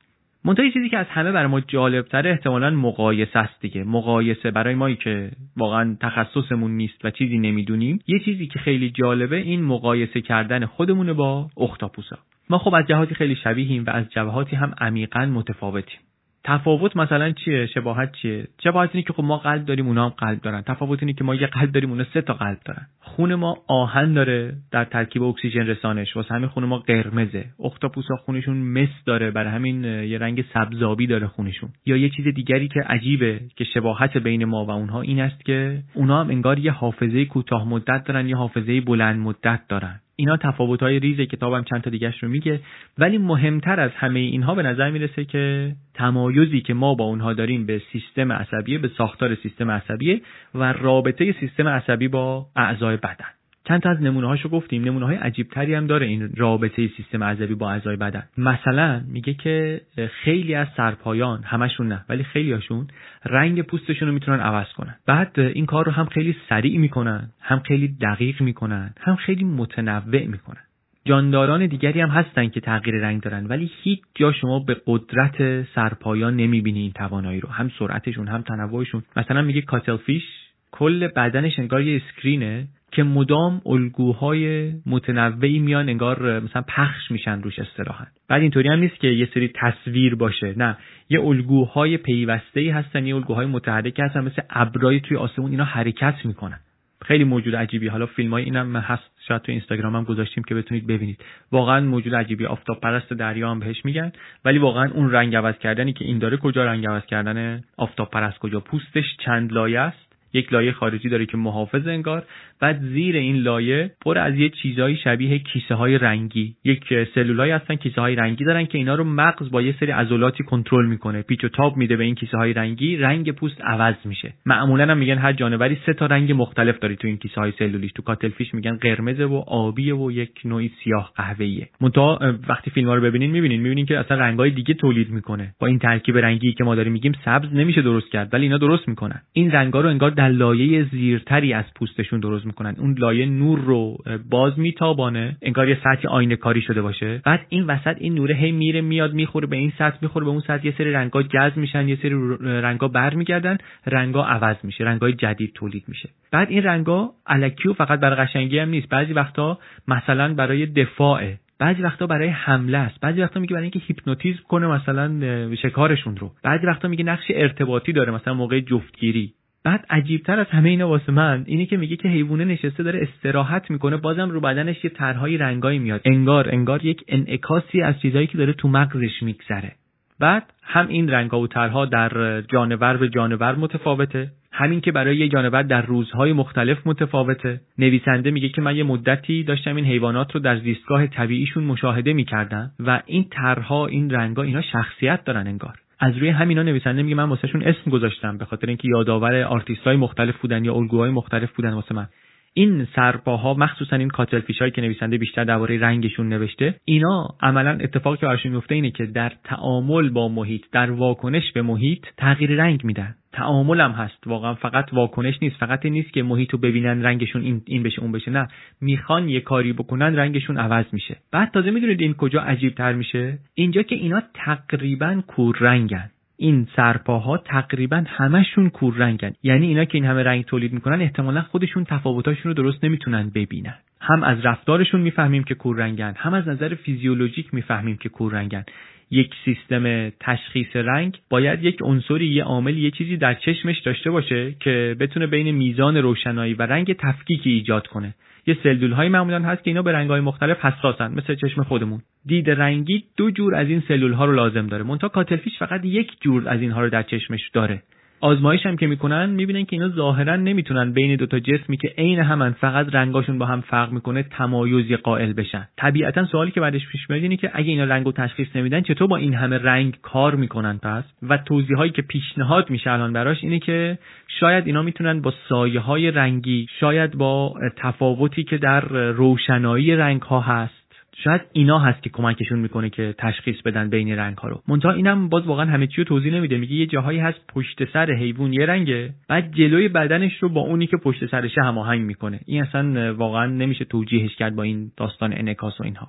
منتها 0.47 0.71
چیزی 0.71 0.89
که 0.89 0.99
از 0.99 1.07
همه 1.07 1.33
برای 1.33 1.47
ما 1.47 1.61
جالبتره 1.61 2.31
احتمالا 2.31 2.71
مقایسه 2.71 3.39
است 3.39 3.61
دیگه. 3.61 3.85
مقایسه 3.85 4.51
برای 4.51 4.75
مایی 4.75 4.97
که 4.97 5.31
واقعا 5.57 5.97
تخصصمون 6.01 6.71
نیست 6.71 7.05
و 7.05 7.11
چیزی 7.11 7.39
نمی‌دونیم. 7.39 7.99
یه 8.07 8.19
چیزی 8.19 8.47
که 8.47 8.59
خیلی 8.59 8.91
جالبه 8.91 9.37
این 9.37 9.65
مقایسه 9.65 10.21
کردن 10.21 10.67
خودمونه 10.67 11.13
با 11.13 11.49
اختاپوسا. 11.57 12.19
ما 12.51 12.59
خب 12.59 12.75
از 12.75 12.87
جهاتی 12.89 13.15
خیلی 13.15 13.37
شبیهیم 13.37 13.85
و 13.87 13.91
از 13.91 14.11
جهاتی 14.11 14.57
هم 14.57 14.75
عمیقا 14.79 15.27
متفاوتیم. 15.27 16.01
تفاوت 16.45 16.97
مثلا 16.97 17.31
چیه؟ 17.31 17.67
شباهت 17.67 18.13
چیه؟ 18.13 18.47
شباهت 18.65 18.91
اینه 18.93 19.07
که 19.07 19.13
خب 19.13 19.25
ما 19.25 19.39
قلب 19.39 19.65
داریم 19.65 19.87
اونا 19.87 20.05
هم 20.05 20.11
قلب 20.11 20.41
دارن. 20.41 20.63
تفاوت 20.63 21.03
اینه 21.03 21.13
که 21.13 21.25
ما 21.25 21.35
یه 21.35 21.47
قلب 21.47 21.73
داریم 21.73 21.91
اونا 21.91 22.05
سه 22.15 22.21
تا 22.21 22.35
قلب 22.35 22.59
دارن. 22.65 22.87
خون 23.01 23.35
ما 23.35 23.57
آهن 23.69 24.13
داره 24.13 24.55
در 24.71 24.85
ترکیب 24.85 25.23
اکسیژن 25.23 25.67
رسانش. 25.67 26.17
واسه 26.17 26.35
همین 26.35 26.49
خون 26.49 26.65
ما 26.65 26.79
قرمزه. 26.79 27.45
اختاپوسا 27.65 28.17
خونشون 28.17 28.57
مس 28.57 28.89
داره. 29.07 29.31
برای 29.31 29.53
همین 29.53 29.85
یه 29.85 30.19
رنگ 30.19 30.45
سبزابی 30.55 31.07
داره 31.07 31.27
خونشون. 31.27 31.71
یا 31.87 31.97
یه 31.97 32.11
چیز 32.11 32.27
دیگری 32.27 32.69
که 32.69 32.81
عجیبه 32.81 33.41
که 33.57 33.65
شباهت 33.65 34.17
بین 34.17 34.45
ما 34.45 34.65
و 34.65 34.71
اونها 34.71 35.01
این 35.01 35.21
است 35.21 35.45
که 35.45 35.83
اونا 35.95 36.21
هم 36.21 36.31
انگار 36.31 36.59
یه 36.59 36.73
حافظه 36.73 37.25
کوتاه 37.25 37.69
مدت 37.69 38.05
دارن 38.05 38.29
یه 38.29 38.37
حافظه 38.37 38.81
بلند 38.81 39.21
مدت 39.21 39.61
دارن. 39.69 40.01
اینا 40.17 40.37
تفاوت 40.37 40.83
های 40.83 40.99
ریز 40.99 41.21
کتابم 41.21 41.65
چند 41.65 41.83
تا 41.83 41.91
دیگهش 41.91 42.23
رو 42.23 42.29
میگه. 42.29 42.61
ولی 42.99 43.19
مهمتر 43.19 43.81
از 43.81 43.91
همه 43.95 44.21
اینها 44.21 44.55
به 44.55 44.63
نظر 44.63 44.91
می‌رسه 44.91 45.25
که 45.25 45.73
تمایزی 45.95 46.61
که 46.61 46.75
ما 46.75 46.95
با 46.95 47.05
اونها 47.05 47.33
داریم 47.33 47.67
به 47.67 47.83
سیستم 47.93 48.33
عصبی 48.33 48.79
به 48.79 48.89
ساختار 48.89 49.35
سیستم 49.35 49.71
عصبی 49.71 50.23
و 50.55 50.73
رابطه 50.73 51.33
سیستم 51.41 51.69
عصبی 51.69 52.09
با 52.09 52.47
اعضای 52.57 52.97
بدن. 52.97 53.44
چند 53.65 53.81
تا 53.81 53.91
از 53.91 54.03
نمونه 54.03 54.27
هاشو 54.27 54.49
گفتیم. 54.49 54.85
نمونه 54.85 55.07
های 55.07 55.17
عجیب 55.17 55.49
تری 55.49 55.75
هم 55.75 55.87
داره 55.87 56.07
این 56.07 56.31
رابطه 56.37 56.91
سیستم 56.97 57.25
عصبی 57.25 57.55
با 57.55 57.71
اعضای 57.71 57.97
بدن. 57.97 58.23
مثلا 58.39 59.03
میگه 59.09 59.35
که 59.35 59.81
خیلی 60.25 60.55
از 60.55 60.67
سرپایان 60.77 61.43
همشون 61.43 61.89
نه 61.89 62.05
ولی 62.09 62.25
خیلی 62.25 62.53
هاشون 62.53 62.87
رنگ 63.25 63.63
پوستشون 63.63 64.09
رو 64.09 64.15
می‌تونن 64.15 64.41
عوض 64.41 64.73
کنن. 64.73 64.95
بعد 65.07 65.41
این 65.41 65.67
کار 65.67 65.85
رو 65.85 65.93
هم 65.93 66.07
خیلی 66.07 66.37
سریع 66.49 66.79
می‌کنن 66.79 67.31
هم 67.41 67.59
خیلی 67.59 67.89
دقیق 67.89 68.43
می‌کنن 68.43 68.95
هم 69.01 69.17
خیلی 69.17 69.45
متنوع 69.45 70.27
می‌کنن. 70.27 70.61
جانداران 71.05 71.67
دیگری 71.67 72.01
هم 72.01 72.09
هستن 72.09 72.49
که 72.49 72.61
تغییر 72.61 72.95
رنگ 72.97 73.23
دارن 73.23 73.47
ولی 73.47 73.71
هیچ 73.83 74.01
جا 74.15 74.33
شما 74.33 74.59
به 74.59 74.77
قدرت 74.87 75.63
سرپایان 75.63 76.37
نمی‌بینی 76.37 76.81
این 76.81 76.93
توانایی 76.93 77.41
رو. 77.41 77.49
هم 77.49 77.71
سرعتشون 77.79 78.29
هم 78.29 78.43
تنوعشون. 78.43 79.03
مثلا 79.17 79.43
میگه 79.43 79.61
کاتلفیش 79.61 80.23
کل 80.71 81.07
بدنش 81.07 81.59
انگار 81.59 81.83
یه 81.83 82.03
اسکرینه. 82.05 82.67
که 82.95 83.03
مدام 83.03 83.63
الگوهای 83.67 84.73
متنوعی 84.87 85.59
میان 85.59 85.89
انگار 85.89 86.41
مثلا 86.41 86.63
پخش 86.63 87.11
میشن 87.11 87.43
روش 87.43 87.59
اصطلاحا. 87.59 88.05
بعد 88.29 88.43
اینطوری 88.43 88.69
هم 88.69 88.79
نیست 88.79 89.01
که 89.01 89.09
یه 89.09 89.29
سری 89.35 89.51
تصویر 89.55 90.15
باشه. 90.15 90.55
نه. 90.57 90.77
یه 91.09 91.21
الگوهای 91.21 91.97
پیوسته 91.97 92.61
ای 92.61 92.71
هستن 92.71 93.07
یه 93.07 93.15
الگوهای 93.15 93.47
متحرک 93.47 94.01
هستن 94.01 94.21
مثل 94.21 94.43
ابرای 94.51 95.01
توی 95.01 95.17
آسمون 95.17 95.51
اینا 95.51 95.65
حرکت 95.65 96.15
می‌کنن. 96.25 96.61
خیلی 97.03 97.25
موجود 97.25 97.57
عجیبی. 97.57 97.89
حالا 97.89 98.07
فیلم 98.07 98.31
های 98.31 98.45
اینم 98.45 98.77
هست. 98.77 99.11
شاید 99.29 99.43
تو 99.43 99.53
اینستاگرام 99.53 99.97
هم 99.97 100.05
گذاشتیم 100.05 100.45
که 100.45 100.55
بتونید 100.55 100.87
ببینید. 100.87 101.25
واقعا 101.53 101.81
موجود 101.81 102.15
عجیبی. 102.15 102.47
آفتاب 102.47 102.81
پرست 102.81 103.13
دریا 103.13 103.51
هم 103.51 103.61
بهش 103.61 103.85
میگن. 103.85 104.13
ولی 104.45 104.59
واقعا 104.59 104.91
اون 104.91 105.11
رنگ 105.11 105.37
عوض 105.37 105.59
کردنی 105.59 105.93
که 105.93 106.05
این 106.05 106.19
داره 106.19 106.37
کجا 106.37 106.65
رنگ 106.65 106.87
عوض 106.87 107.07
کردن 107.07 107.65
آفتاب 107.77 108.11
پرست 108.11 108.39
کجا؟ 108.39 108.61
پوستش 108.61 109.17
چند 109.25 109.53
لایه 109.53 109.81
است؟ 109.81 110.04
یک 110.35 110.53
لایه 110.53 110.73
خارجی 110.73 111.09
داره 111.09 111.27
که 111.27 111.37
محافظ 111.37 111.87
انگار 111.87 112.25
بعد 112.61 112.81
زیر 112.81 113.17
این 113.17 113.37
لایه 113.37 113.91
پر 114.01 114.19
از 114.19 114.35
یه 114.35 114.49
چیزایی 114.49 114.97
شبیه 114.97 115.39
کیسه 115.39 115.75
های 115.75 115.99
رنگی. 115.99 116.55
یک 116.65 116.85
سلولایی 117.15 117.53
هستن 117.53 117.75
کیسه 117.75 118.01
های 118.01 118.17
رنگی 118.17 118.45
دارن 118.45 118.67
که 118.67 118.79
اینا 118.79 118.95
رو 118.95 119.05
مغز 119.05 119.51
با 119.51 119.63
یه 119.63 119.75
سری 119.81 119.91
عضلاتی 119.91 120.45
کنترل 120.45 120.87
می‌کنه. 120.87 121.23
پیچ 121.23 121.45
و 121.45 121.49
تاب 121.49 121.77
میده 121.77 121.97
به 121.97 122.05
این 122.05 122.15
کیسه 122.15 122.37
های 122.37 122.53
رنگی 122.53 122.97
رنگ 122.97 123.33
پوست 123.33 123.61
عوض 123.65 123.95
میشه. 124.05 124.33
معمولا 124.47 124.87
هم 124.87 124.99
میگن 124.99 125.19
هر 125.19 125.33
جانوری 125.33 125.79
سه 125.87 125.93
تا 125.93 126.07
رنگ 126.07 126.33
مختلف 126.33 126.79
داره 126.79 126.97
تو 126.97 127.09
این 127.09 127.17
کیسه 127.17 127.41
های 127.41 127.53
سلولیش 127.59 127.93
تو 127.93 128.03
کاتلفیش 128.03 128.55
میگن 128.55 128.77
قرمز 128.77 129.21
و 129.21 129.45
آبی 129.47 129.91
و 129.91 130.11
یک 130.11 130.31
نوعی 130.45 130.71
سیاه 130.85 131.13
قهوه‌ایه. 131.17 131.69
منتها 131.81 132.19
وقتی 132.49 132.71
فیلم 132.71 132.89
ها 132.89 132.95
رو 132.95 133.03
ببینین 133.03 133.31
می‌بینین. 133.31 133.61
می‌بینین 133.61 133.87
که 133.87 133.99
اصلا 133.99 134.19
رنگای 134.19 134.51
دیگه 134.51 134.75
تولید 134.75 135.11
می‌کنه. 135.11 135.55
با 135.61 135.67
این 135.67 135.79
ترکیب 135.79 136.19
رنگی 136.19 136.53
که 136.53 136.65
ما 136.65 136.75
داریم 136.75 136.93
میگیم 136.93 137.13
سبز 137.25 137.55
نمیشه 137.55 137.83
درست 137.83 138.11
کرد 138.13 138.35
ولی 138.35 138.43
اینا 138.43 138.59
درست 138.59 138.89
می‌کنن. 138.89 139.21
این 139.33 139.51
رنگا 139.51 139.81
رو 139.81 139.89
انگار 139.89 140.11
در 140.25 140.31
لایه 140.31 140.85
زیرتری 140.85 141.53
از 141.53 141.65
پوستشون 141.75 142.21
درست 142.21 142.47
می‌کنن. 142.47 142.75
اون 142.79 142.95
لایه 142.99 143.27
نور 143.27 143.59
رو 143.59 143.97
باز 144.31 144.59
میتابانه. 144.59 145.37
انگار 145.43 145.69
یه 145.69 145.79
سطح 145.85 146.09
آینه 146.09 146.37
کاری 146.37 146.63
شده 146.63 146.83
باشه. 146.83 147.21
بعد 147.25 147.47
این 147.49 147.65
وسط 147.65 147.97
این 147.99 148.15
نوره 148.15 148.35
هی 148.35 148.53
میره 148.53 148.81
میاد 148.81 149.15
می‌خوره 149.15 149.47
به 149.47 149.57
این 149.57 149.73
سطح 149.79 149.99
می‌خوره 150.03 150.25
به 150.25 150.31
اون 150.31 150.41
سطح. 150.41 150.67
یه 150.67 150.75
سری 150.79 150.93
رنگا 150.93 151.23
جذب 151.23 151.57
میشن 151.57 151.89
یه 151.89 151.97
سری 151.97 152.15
رنگا 152.41 152.89
برمیگردن. 152.89 153.59
رنگا 153.87 154.25
عوض 154.25 154.57
میشه 154.63 154.85
رنگای 154.85 155.13
جدید 155.13 155.53
تولید 155.55 155.85
میشه. 155.89 156.09
بعد 156.33 156.51
این 156.51 156.63
رنگا 156.63 157.11
الکی 157.27 157.75
فقط 157.75 158.01
برای 158.01 158.17
قشنگی 158.17 158.59
هم 158.59 158.69
نیست. 158.69 158.89
بعضی 158.89 159.13
وقتا 159.13 159.59
مثلا 159.89 160.35
برای 160.35 160.67
دفاعه 160.67 161.39
بعضی 161.59 161.83
وقتا 161.83 162.07
برای 162.07 162.29
حمله 162.29 162.79
است. 162.79 163.01
بعضی 163.01 163.21
وقتا 163.21 163.41
میگه 163.41 163.53
برای 163.53 163.65
اینکه 163.65 163.79
هیپنوتیزم 163.79 164.43
کنه 164.49 164.67
مثلا 164.67 165.55
شکارشون 165.55 166.17
رو. 166.17 166.33
بعضی 166.43 166.67
وقتا 166.67 166.89
میگه 166.89 167.05
نقش 167.05 167.25
ارتباطی 167.31 167.93
داره 167.93 168.13
مثلا 168.13 168.35
موقع 168.35 168.61
جفتگیری. 168.61 169.33
بعد 169.65 169.87
عجیبتر 169.91 170.41
از 170.41 170.47
همه 170.47 170.71
اینا 170.71 170.89
واسه 170.89 171.13
من 171.13 171.45
اینه 171.47 171.67
که 171.67 171.77
میگه 171.77 171.97
که 171.97 172.09
حیوانه 172.09 172.45
نشسته 172.45 172.83
داره 172.83 173.03
استراحت 173.03 173.71
می‌کنه 173.71 173.97
بازم 173.97 174.31
رو 174.31 174.41
بدنش 174.41 174.85
یه 174.85 174.91
طرحهای 174.91 175.37
رنگایی 175.37 175.79
میاد. 175.79 176.01
انگار 176.05 176.49
انگار 176.51 176.85
یک 176.85 177.05
انعکاسی 177.09 177.83
از 177.83 178.01
چیزایی 178.01 178.27
که 178.27 178.39
داره 178.39 178.53
تو 178.53 178.69
مغزش 178.69 179.23
میگذره. 179.23 179.73
بعد 180.21 180.53
هم 180.63 180.89
این 180.89 181.11
رنگا 181.11 181.41
و 181.41 181.47
طرحها 181.47 181.87
در 181.87 182.41
جانور 182.41 182.97
به 182.97 183.09
جانور 183.09 183.55
متفاوته. 183.55 184.31
همین 184.53 184.81
که 184.81 184.93
برای 184.93 185.17
یه 185.17 185.29
جانور 185.29 185.63
در 185.63 185.83
روزهای 185.83 186.33
مختلف 186.33 186.79
متفاوته. 186.87 187.61
نویسنده 187.79 188.31
میگه 188.31 188.49
که 188.49 188.61
من 188.61 188.77
یه 188.77 188.85
مدتی 188.85 189.43
داشتم 189.43 189.77
این 189.77 189.85
حیوانات 189.85 190.35
رو 190.35 190.41
در 190.41 190.59
زیستگاه 190.59 191.07
طبیعیشون 191.07 191.65
مشاهده 191.65 192.13
می‌کردم 192.13 192.71
و 192.81 193.03
این 193.07 193.27
طرحها 193.31 193.87
این 193.87 194.11
رنگا 194.11 194.43
اینا 194.43 194.63
شخصیت 194.63 195.25
دارن 195.25 195.47
انگار. 195.47 195.75
از 196.05 196.17
روی 196.17 196.29
همینا 196.29 196.63
نویسنده 196.63 197.03
میگه 197.03 197.15
من 197.15 197.29
واسهشون 197.29 197.63
اسم 197.63 197.91
گذاشتم 197.91 198.39
به 198.39 198.45
خاطر 198.45 198.67
اینکه 198.67 198.89
یادآور 198.89 199.43
آرتیست 199.43 199.81
های 199.81 199.97
مختلف 199.97 200.37
بودن 200.37 200.65
یا 200.65 200.75
الگوهای 200.75 201.11
مختلف 201.11 201.53
بودن 201.53 201.73
واسه 201.73 201.95
من. 201.95 202.09
این 202.57 202.87
سرپاها 202.97 203.55
مخصوصا 203.55 203.97
این 203.97 204.09
cuttle 204.09 204.41
هایی 204.61 204.73
که 204.73 204.81
نویسنده 204.81 205.19
بیشتر 205.19 205.45
درباره 205.45 205.79
رنگشون 205.79 206.29
نوشته 206.29 206.75
اینا 206.85 207.29
عملا 207.43 207.79
اتفاقی 207.81 208.17
که 208.17 208.27
براشون 208.27 208.53
میفته 208.53 208.75
اینه 208.75 208.91
که 208.91 209.07
در 209.07 209.33
تعامل 209.45 210.11
با 210.11 210.29
محیط 210.29 210.63
در 210.73 210.91
واکنش 210.91 211.53
به 211.53 211.63
محیط 211.63 212.05
تغییر 212.17 212.51
رنگ 212.51 212.85
میدن. 212.85 213.15
تعامل 213.33 213.81
هم 213.81 213.91
هست. 213.91 214.27
واقعا 214.27 214.55
فقط 214.55 214.93
واکنش 214.93 215.35
نیست. 215.43 215.57
فقط 215.57 215.85
این 215.85 215.95
نیست 215.95 216.13
که 216.13 216.23
محیط 216.23 216.51
رو 216.51 216.59
ببینن 216.59 217.03
رنگشون 217.03 217.43
این, 217.43 217.63
این 217.67 217.83
بشه 217.83 218.01
اون 218.01 218.13
بشه. 218.13 218.31
نه. 218.31 218.49
می‌خوان 218.81 219.29
یه 219.29 219.41
کاری 219.41 219.73
بکنن 219.73 220.17
رنگشون 220.17 220.57
عوض 220.57 220.85
میشه. 220.93 221.17
بعد 221.33 221.51
تازه 221.51 221.71
می‌دونید 221.71 222.01
این 222.01 222.15
کجا 222.15 222.41
عجیب 222.41 222.75
تر 222.75 222.93
میشه؟ 222.93 223.39
اینجا 223.55 223.83
که 223.83 223.95
اینا 223.95 224.23
تقریبا 224.35 225.23
کور 225.27 225.57
رنگن 225.61 226.11
این 226.37 226.67
سرپاها 226.77 227.39
تقریبا 227.39 228.05
همشون 228.07 228.71
کور 228.71 228.95
رنگن 228.97 229.33
یعنی 229.43 229.67
اینا 229.67 229.85
که 229.85 229.99
این 229.99 230.05
همه 230.05 230.23
رنگ 230.23 230.45
تولید 230.45 230.73
می‌کنن 230.73 231.01
احتمالا 231.01 231.43
خودشون 231.43 231.85
تفاوتاشون 231.85 232.45
رو 232.45 232.55
درست 232.55 232.85
نمی‌تونن 232.85 233.31
ببینن. 233.35 233.75
هم 234.01 234.23
از 234.23 234.47
رفتارشون 234.47 235.01
می‌فهمیم 235.01 235.45
که 235.45 235.55
کور 235.55 235.77
رنگن 235.77 236.15
هم 236.17 236.35
از 236.35 236.49
نظر 236.49 236.75
فیزیولوژیک 236.75 237.55
می‌فهمیم 237.55 237.97
که 237.97 238.09
کور 238.09 238.33
رنگن 238.33 238.65
یک 239.11 239.35
سیستم 239.45 240.09
تشخیص 240.09 240.77
رنگ 240.77 241.19
باید 241.31 241.65
یک 241.65 241.79
عنصری 241.83 242.27
یه 242.27 242.45
عامل 242.45 242.79
یه 242.79 242.91
چیزی 242.91 243.17
در 243.17 243.35
چشمش 243.35 243.79
داشته 243.79 244.11
باشه 244.11 244.55
که 244.61 244.97
بتونه 245.01 245.27
بین 245.27 245.51
میزان 245.51 245.97
روشنایی 245.97 246.55
و 246.55 246.63
رنگ 246.63 246.93
تفکیکی 246.93 247.51
ایجاد 247.51 247.87
کنه. 247.87 248.15
یه 248.47 248.57
سلول 248.63 248.93
های 248.93 249.09
معمولا 249.09 249.41
هست 249.41 249.65
که 249.65 249.71
اینا 249.71 249.83
به 249.83 249.93
رنگ 249.93 250.11
های 250.11 250.21
مختلف 250.21 250.65
حساسن 250.65 251.13
مثل 251.15 251.35
چشم 251.35 251.63
خودمون. 251.63 252.01
دید 252.27 252.51
رنگی 252.51 253.05
دو 253.17 253.31
جور 253.31 253.55
از 253.55 253.69
این 253.69 253.83
سلول 253.89 254.13
ها 254.13 254.25
رو 254.25 254.33
لازم 254.33 254.67
داره. 254.67 254.83
منتها 254.83 255.09
کاتلفیش 255.09 255.59
فقط 255.59 255.85
یک 255.85 256.11
جور 256.21 256.49
از 256.49 256.61
اینها 256.61 256.81
رو 256.81 256.91
در 256.91 257.03
چشمش 257.03 257.51
داره. 257.53 257.83
آزمایش 258.25 258.67
هم 258.67 258.77
که 258.77 258.87
می‌کنن 258.87 259.31
می‌بینن 259.31 259.65
که 259.65 259.77
اینا 259.77 259.89
ظاهرا 259.89 260.37
نمی‌تونن 260.37 260.93
بین 260.93 261.17
دوتا 261.17 261.39
جسمی 261.39 261.77
که 261.77 261.95
عین 261.99 262.19
همن 262.19 262.53
فقط 262.53 262.95
رنگاشون 262.95 263.39
با 263.39 263.47
هم 263.47 263.61
فرق 263.61 263.93
می‌کنه 263.93 264.23
تمایزی 264.23 264.97
قائل 264.97 265.33
بشن. 265.33 265.69
طبیعتا 265.77 266.27
سوالی 266.27 266.51
که 266.51 266.61
بعدش 266.61 266.89
پیش 266.89 267.11
میاد 267.11 267.23
اینه 267.23 267.37
که 267.37 267.51
اگه 267.55 267.71
اینا 267.71 267.85
رنگو 267.85 268.13
تشخیص 268.13 268.49
نمیدن 268.55 268.81
چطور 268.81 269.09
با 269.09 269.17
این 269.17 269.35
همه 269.35 269.59
رنگ 269.59 269.97
کار 270.03 270.35
می‌کنن 270.35 270.79
پس؟ 270.79 271.05
و 271.23 271.39
توضیح 271.39 271.77
هایی 271.77 271.91
که 271.91 272.03
پیشنهاد 272.03 272.71
میشه 272.71 272.91
الان 272.91 273.13
براش 273.13 273.45
اینه 273.45 273.59
که 273.59 273.99
شاید 274.41 274.67
اینا 274.67 274.83
می‌تونن 274.83 275.21
با 275.21 275.33
سایه 275.49 275.81
های 275.81 276.11
رنگی 276.11 276.67
شاید 276.81 277.19
با 277.19 277.55
تفاوتی 277.77 278.45
که 278.45 278.59
در 278.59 278.81
روشنایی 279.11 279.97
رنگ 279.97 280.23
ها 280.23 280.41
هست 280.41 280.84
شاید 281.17 281.41
اینا 281.53 281.79
هست 281.79 282.03
که 282.03 282.11
کمکشون 282.11 282.59
می‌کنه 282.59 282.91
که 282.91 283.15
تشخیص 283.19 283.57
بدن 283.65 283.91
بین 283.91 284.17
رنگ 284.17 284.37
ها 284.37 284.49
رو. 284.49 284.63
منتها 284.69 284.93
اینم 284.93 285.29
باز 285.29 285.47
واقعا 285.47 285.71
همه 285.71 285.87
چی 285.87 285.97
رو 285.97 286.05
توضیح 286.05 286.33
نمیده. 286.35 286.59
میگه 286.59 286.75
یه 286.75 286.87
جاهایی 286.87 287.19
هست 287.19 287.39
پشت 287.49 287.93
سر 287.93 288.13
حیوان 288.13 288.53
یه 288.53 288.67
رنگه 288.67 289.11
بعد 289.29 289.53
جلوی 289.53 289.89
بدنش 289.89 290.33
رو 290.43 290.49
با 290.49 290.61
اونی 290.61 290.87
که 290.87 290.97
پشت 290.97 291.27
سرشه 291.27 291.61
هماهنگ 291.63 292.03
می‌کنه. 292.03 292.41
این 292.47 292.63
اصلا 292.63 293.15
واقعا 293.15 293.47
نمیشه 293.47 293.85
توجیهش 293.85 294.37
کرد 294.37 294.57
با 294.57 294.63
این 294.63 294.91
داستان 294.97 295.33
انکاس 295.33 295.81
و 295.81 295.85
اینها. 295.85 296.09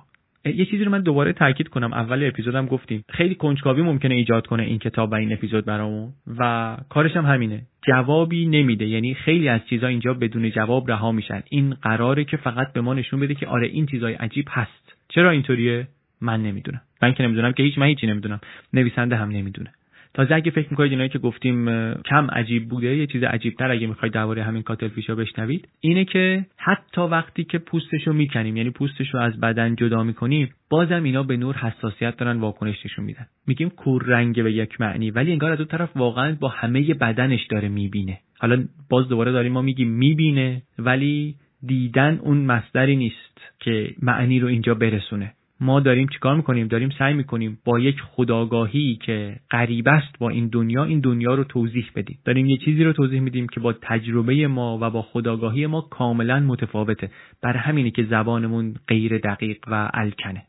یه 0.54 0.64
چیزی 0.64 0.84
رو 0.84 0.90
من 0.90 1.00
دوباره 1.00 1.32
تاکید 1.32 1.68
کنم. 1.68 1.92
اول 1.92 2.26
اپیزودم 2.26 2.66
گفتیم 2.66 3.04
خیلی 3.08 3.34
کنجکاوی 3.34 3.82
ممکنه 3.82 4.14
ایجاد 4.14 4.46
کنه 4.46 4.62
این 4.62 4.78
کتاب 4.78 5.12
و 5.12 5.14
این 5.14 5.32
اپیزود 5.32 5.64
برامون 5.64 6.12
و 6.38 6.76
کارش 6.88 7.16
هم 7.16 7.26
همینه. 7.26 7.62
جوابی 7.86 8.46
نمیده. 8.46 8.86
یعنی 8.86 9.14
خیلی 9.14 9.48
از 9.48 9.60
چیزا 9.70 9.86
اینجا 9.86 10.14
بدون 10.14 10.50
جواب 10.50 10.90
رها 10.90 11.12
میشن. 11.12 11.42
این 11.50 11.74
قراره 11.74 12.24
که 12.24 12.36
فقط 12.36 12.72
به 12.72 12.80
ما 12.80 12.94
نشون 12.94 13.20
بده 13.20 13.34
که 13.34 13.46
آره 13.46 13.66
این 13.66 13.86
چیزای 13.86 14.14
عجیب 14.14 14.44
هست. 14.50 14.96
چرا 15.08 15.30
اینطوریه؟ 15.30 15.88
من 16.20 16.42
نمی‌دونم. 16.42 16.80
من 17.02 17.14
که 17.14 17.22
نمی‌دونم 17.22 17.52
که 17.52 17.62
هیچ 17.62 17.78
من 17.78 17.86
هیچی 17.86 18.06
نمی‌دونم. 18.06 18.40
نویسنده 18.72 19.16
هم 19.16 19.28
نمی‌دونه. 19.28 19.70
تازه 20.16 20.34
اگه 20.34 20.50
فکر 20.50 20.66
می‌کنید 20.70 20.90
اینایی 20.90 21.08
که 21.08 21.18
گفتیم 21.18 21.66
کم 21.94 22.30
عجیب 22.30 22.68
بوده 22.68 22.96
یه 22.96 23.06
چیز 23.06 23.22
عجیبتر 23.22 23.70
اگه 23.70 23.86
می‌خواید 23.86 24.14
درباره 24.14 24.42
همین 24.42 24.62
کاتل 24.62 24.88
فیشا 24.88 25.14
بشنوید 25.14 25.68
اینه 25.80 26.04
که 26.04 26.46
حتی 26.56 27.00
وقتی 27.00 27.44
که 27.44 27.58
پوستشو 27.58 28.12
می‌کنیم 28.12 28.56
یعنی 28.56 28.70
پوستشو 28.70 29.18
از 29.18 29.40
بدن 29.40 29.74
جدا 29.74 30.02
می‌کنیم 30.02 30.50
بازم 30.70 31.02
اینا 31.02 31.22
به 31.22 31.36
نور 31.36 31.54
حساسیت 31.54 32.16
دارن 32.16 32.40
واکنش 32.40 32.86
نشون 32.86 33.04
میدن. 33.04 33.26
میگیم 33.46 33.68
کور 33.70 34.02
رنگ 34.06 34.42
به 34.42 34.52
یک 34.52 34.80
معنی 34.80 35.10
ولی 35.10 35.32
انگار 35.32 35.52
از 35.52 35.58
اون 35.58 35.68
طرف 35.68 35.96
واقعا 35.96 36.36
با 36.40 36.48
همه 36.48 36.94
بدنش 36.94 37.46
داره 37.46 37.68
می‌بینه. 37.68 38.18
حالا 38.38 38.64
باز 38.90 39.08
دوباره 39.08 39.32
داریم 39.32 39.52
ما 39.52 39.62
میگیم 39.62 39.88
می‌بینه 39.88 40.62
ولی 40.78 41.34
دیدن 41.66 42.18
اون 42.22 42.38
مصدری 42.38 42.96
نیست 42.96 43.40
که 43.60 43.94
معنی 44.02 44.40
رو 44.40 44.48
اینجا 44.48 44.74
برسونه. 44.74 45.32
ما 45.60 45.80
داریم 45.80 46.06
چیکار 46.06 46.36
می‌کنیم؟ 46.36 46.68
داریم 46.68 46.90
سعی 46.98 47.14
می‌کنیم 47.14 47.58
با 47.64 47.78
یک 47.78 48.00
خداگاهی 48.00 48.98
که 49.02 49.36
قریب 49.50 49.88
است 49.88 50.18
با 50.18 50.28
این 50.30 50.48
دنیا 50.48 50.84
این 50.84 51.00
دنیا 51.00 51.34
رو 51.34 51.44
توضیح 51.44 51.90
بدیم. 51.94 52.18
داریم 52.24 52.46
یه 52.46 52.56
چیزی 52.56 52.84
رو 52.84 52.92
توضیح 52.92 53.20
میدیم 53.20 53.46
که 53.48 53.60
با 53.60 53.72
تجربه 53.72 54.46
ما 54.46 54.78
و 54.82 54.90
با 54.90 55.02
خداگاهی 55.02 55.66
ما 55.66 55.80
کاملا 55.80 56.40
متفاوته. 56.40 57.10
بر 57.42 57.56
همینه 57.56 57.90
که 57.90 58.04
زبانمون 58.04 58.74
غیر 58.88 59.18
دقیق 59.18 59.58
و 59.66 59.90
الکنه. 59.94 60.42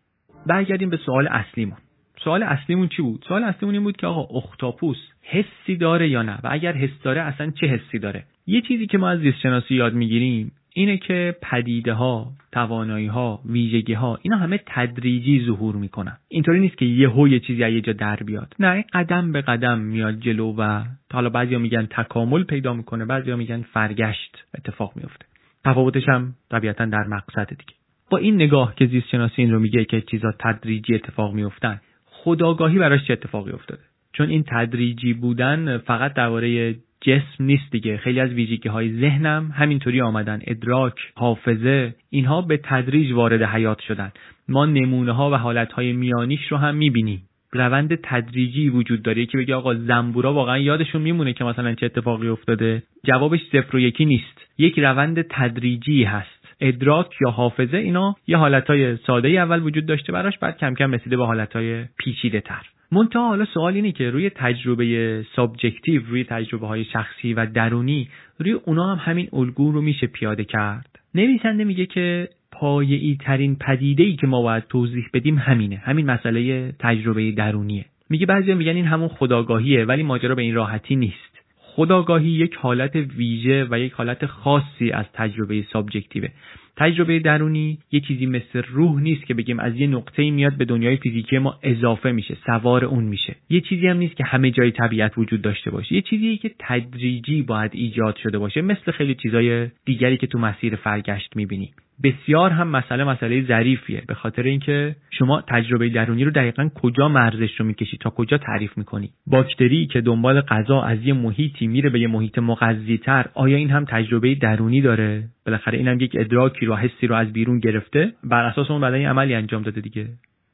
برگردیم 0.46 0.90
به 0.90 0.98
سوال 0.98 1.28
اصلیمون. 1.28 1.78
سوال 2.24 2.44
اصلیمون 2.44 2.88
چی 2.88 3.02
بود؟ 3.02 3.26
سوال 3.28 3.44
اصلیمون 3.44 3.76
این 3.76 3.84
بود 3.84 3.98
که 3.98 4.08
آقا 4.08 4.38
اختاپوس 4.38 4.98
حسی 5.24 5.76
داره 5.76 6.10
یا 6.10 6.22
نه؟ 6.22 6.40
و 6.44 6.48
اگر 6.52 6.74
حس 6.74 7.02
داره 7.04 7.22
اصلا 7.22 7.52
چه 7.52 7.68
حسی 7.68 8.00
داره؟ 8.00 8.24
یه 8.48 8.62
چیزی 8.62 8.88
که 8.88 8.98
ما 8.98 9.10
از 9.10 9.20
زیست 9.20 9.40
شناسی 9.40 9.76
یاد 9.76 9.94
می‌گیریم 9.94 10.52
اینه 10.78 10.98
که 10.98 11.36
پدیده 11.42 11.94
ها، 11.94 12.32
توانایی 12.52 13.08
ها، 13.08 13.42
ویژگی 13.46 13.94
ها 13.94 14.20
اینا 14.22 14.38
همه 14.38 14.60
تدریجی 14.66 15.46
ظهور 15.46 15.76
می‌کنن. 15.76 16.18
اینطوری 16.28 16.60
نیست 16.60 16.78
که 16.78 16.86
یه 16.86 17.40
چیزی 17.40 17.64
از 17.64 17.74
یه 17.74 17.82
جا 17.82 17.94
در 17.94 18.16
بیاد. 18.16 18.54
نه 18.60 18.86
قدم 18.94 19.32
به 19.32 19.42
قدم 19.42 19.80
میاد 19.80 20.20
جلو 20.20 20.56
و 20.58 20.84
حالا 21.14 21.30
بعضیا 21.30 21.60
میگن 21.60 21.86
تکامل 21.86 22.44
پیدا 22.44 22.74
می‌کنه، 22.74 23.06
بعضیا 23.06 23.36
میگن 23.36 23.62
فرگشت 23.62 24.46
اتفاق 24.58 24.92
میفته. 24.96 25.26
تفاوتش 25.66 26.10
هم 26.10 26.34
طبیعتا 26.52 26.86
در 26.86 27.08
مقصد 27.08 27.50
دیگه. 27.50 27.74
با 28.10 28.18
این 28.18 28.36
نگاه 28.36 28.76
که 28.76 28.86
زیست 28.86 29.08
شناسی 29.08 29.42
این 29.42 29.52
رو 29.52 29.60
میگه 29.60 29.86
که 29.86 30.02
چیزا 30.02 30.34
تدریجی 30.40 30.96
اتفاق 30.96 31.34
میفتن، 31.34 31.82
خداگاهی 32.06 32.80
براش 32.80 33.08
چه 33.08 33.14
اتفاقی 33.14 33.52
افتاده؟ 33.52 33.82
چون 34.14 34.30
این 34.30 34.44
تدریجی 34.48 35.14
بودن 35.14 35.78
فقط 35.78 36.14
درباره 36.14 36.76
جسم 37.02 37.44
نیست 37.44 37.72
دیگه. 37.72 37.98
خیلی 37.98 38.20
از 38.20 38.30
ویژگی 38.30 38.70
های 38.70 39.00
ذهنم 39.00 39.52
همینطوری 39.56 40.02
آمدن. 40.02 40.40
ادراک 40.48 40.94
حافظه 41.16 41.96
اینها 42.10 42.42
به 42.42 42.58
تدریج 42.64 43.12
وارد 43.12 43.44
حیات 43.44 43.80
شدن. 43.80 44.12
ما 44.50 44.66
نمونه 44.66 45.12
ها 45.12 45.32
و 45.32 45.36
حالت 45.36 45.72
های 45.72 45.94
میانیش 45.94 46.48
رو 46.50 46.58
هم 46.58 46.76
می‌بینیم. 46.76 47.22
روند 47.54 48.00
تدریجی 48.04 48.70
وجود 48.70 49.04
داره. 49.04 49.26
که 49.26 49.38
بگه 49.38 49.56
آقا 49.56 49.76
زنبورا 49.76 50.34
واقعا 50.34 50.58
یادشون 50.58 51.02
میمونه 51.02 51.34
که 51.34 51.44
مثلا 51.44 51.76
چه 51.76 51.86
اتفاقی 51.86 52.28
افتاده. 52.28 52.84
جوابش 53.04 53.40
صفر 53.52 53.76
و 53.76 53.80
یکی 53.80 54.06
نیست. 54.06 54.48
یک 54.58 54.80
روند 54.80 55.22
تدریجی 55.22 56.04
هست. 56.04 56.38
ادراک 56.62 57.22
یا 57.22 57.30
حافظه 57.30 57.78
اینا 57.78 58.16
یه 58.28 58.38
حالتهای 58.38 58.98
ساده 58.98 59.30
اول 59.30 59.64
وجود 59.64 59.86
داشته 59.86 60.12
براش 60.12 60.38
بعد 60.38 60.58
کم 60.58 60.74
کم 60.74 60.92
رسیده 60.92 61.18
به 61.18 61.26
حالتهای 61.26 61.86
پیچیده 61.98 62.42
تر 62.42 62.62
منتها 62.92 63.28
حالا 63.28 63.46
سوال 63.46 63.74
اینه 63.74 63.92
که 63.92 64.10
روی 64.10 64.30
تجربه 64.30 65.26
subjective 65.36 66.02
روی 66.08 66.24
تجربه 66.24 66.68
های 66.68 66.84
شخصی 66.84 67.34
و 67.34 67.46
درونی 67.46 68.10
روی 68.40 68.52
اونا 68.52 68.96
هم 68.96 69.12
همین 69.12 69.30
الگو 69.34 69.72
رو 69.72 69.82
میشه 69.82 70.08
پیاده 70.08 70.44
کرد. 70.44 71.00
نویسنده 71.16 71.64
میگه 71.64 71.86
که 71.86 72.30
پایه‌ای 72.52 73.18
ترین 73.20 73.56
پدیده 73.56 74.04
ای 74.04 74.16
که 74.16 74.28
ما 74.28 74.42
باید 74.42 74.64
توضیح 74.70 75.06
بدیم 75.14 75.38
همینه. 75.38 75.76
همین 75.76 76.06
مسئله 76.06 76.72
تجربه 76.80 77.32
درونیه. 77.32 77.86
میگه 78.10 78.26
بعضی 78.26 78.54
میگن 78.54 78.76
این 78.76 78.86
همون 78.86 79.08
خودآگاهیه 79.08 79.86
ولی 79.86 80.04
ماجرا 80.04 80.36
به 80.36 80.42
این 80.42 80.56
راحتی 80.56 80.96
نیست. 80.96 81.42
خودآگاهی 81.58 82.30
یک 82.30 82.56
حالت 82.56 82.96
ویژه 82.96 83.68
و 83.72 83.80
یک 83.80 83.94
حالت 83.94 84.26
خاصی 84.26 84.92
از 84.92 85.06
تجربه 85.14 85.66
subjective 85.74 86.21
ه. 86.21 86.30
تجربه 86.78 87.20
درونی 87.20 87.78
یه 87.92 88.00
چیزی 88.00 88.26
مثل 88.26 88.62
روح 88.68 89.02
نیست 89.02 89.26
که 89.26 89.34
بگیم 89.34 89.60
از 89.60 89.76
یه 89.76 89.88
نقطه 89.88 90.32
میاد 90.32 90.58
به 90.58 90.66
دنیای 90.66 90.98
فیزیکی 90.98 91.38
ما 91.38 91.60
اضافه 91.64 92.12
میشه 92.12 92.38
سوار 92.46 92.86
اون 92.86 93.04
میشه. 93.04 93.36
یه 93.50 93.62
چیزی 93.62 93.88
هم 93.88 93.98
نیست 93.98 94.18
که 94.18 94.24
همه 94.24 94.52
جای 94.52 94.72
طبیعت 94.72 95.18
وجود 95.18 95.42
داشته 95.42 95.72
باشه. 95.72 95.96
یه 95.96 96.02
چیزی 96.02 96.38
که 96.38 96.52
تدریجی 96.60 97.42
باید 97.42 97.72
ایجاد 97.74 98.18
شده 98.24 98.38
باشه 98.38 98.62
مثل 98.62 98.92
خیلی 98.92 99.16
چیزای 99.16 99.68
دیگری 99.86 100.18
که 100.18 100.28
تو 100.28 100.40
مسیر 100.40 100.76
فرگشت 100.76 101.36
می‌بینی 101.36 101.72
بسیار 102.04 102.52
هم 102.52 102.68
مسئله 102.68 103.04
مسئله 103.04 103.42
ظریفیه. 103.42 104.04
به 104.08 104.14
خاطر 104.14 104.44
اینکه 104.44 104.96
شما 105.12 105.42
تجربه 105.42 105.90
درونی 105.90 106.24
رو 106.24 106.32
دقیقا 106.32 106.70
کجا 106.76 107.08
مرزش 107.08 107.60
رو 107.60 107.66
می‌کشی؟ 107.66 107.98
تا 107.98 108.10
کجا 108.10 108.38
تعریف 108.38 108.78
می‌کنی؟ 108.78 109.10
باکتری 109.28 109.86
که 109.86 110.02
دنبال 110.02 110.42
غذا 110.42 110.82
از 110.82 111.04
یه 111.04 111.14
محیطی 111.14 111.68
میره 111.68 111.90
به 111.90 112.00
یه 112.00 112.08
محیط 112.08 112.40
مغذی 112.40 112.98
تر 112.98 113.26
آیا 113.34 113.58
این 113.58 113.70
هم 113.70 113.86
تجربه 113.86 114.36
درونی 114.36 114.82
داره؟ 114.82 115.24
بالاخره 115.46 115.78
این 115.78 115.88
هم 115.88 116.00
یک 116.00 116.16
ادراکی 116.20 116.66
رو 116.68 116.76
حسی 116.76 117.08
رو 117.08 117.16
از 117.16 117.34
بیرون 117.34 117.60
گرفته 117.60 118.14
بر 118.24 118.46
اساس 118.46 118.72
اون 118.72 118.82
بعد 118.82 118.94
عملی 118.94 119.34
انجام 119.34 119.64
داده 119.64 119.82
دیگه. 119.82 120.08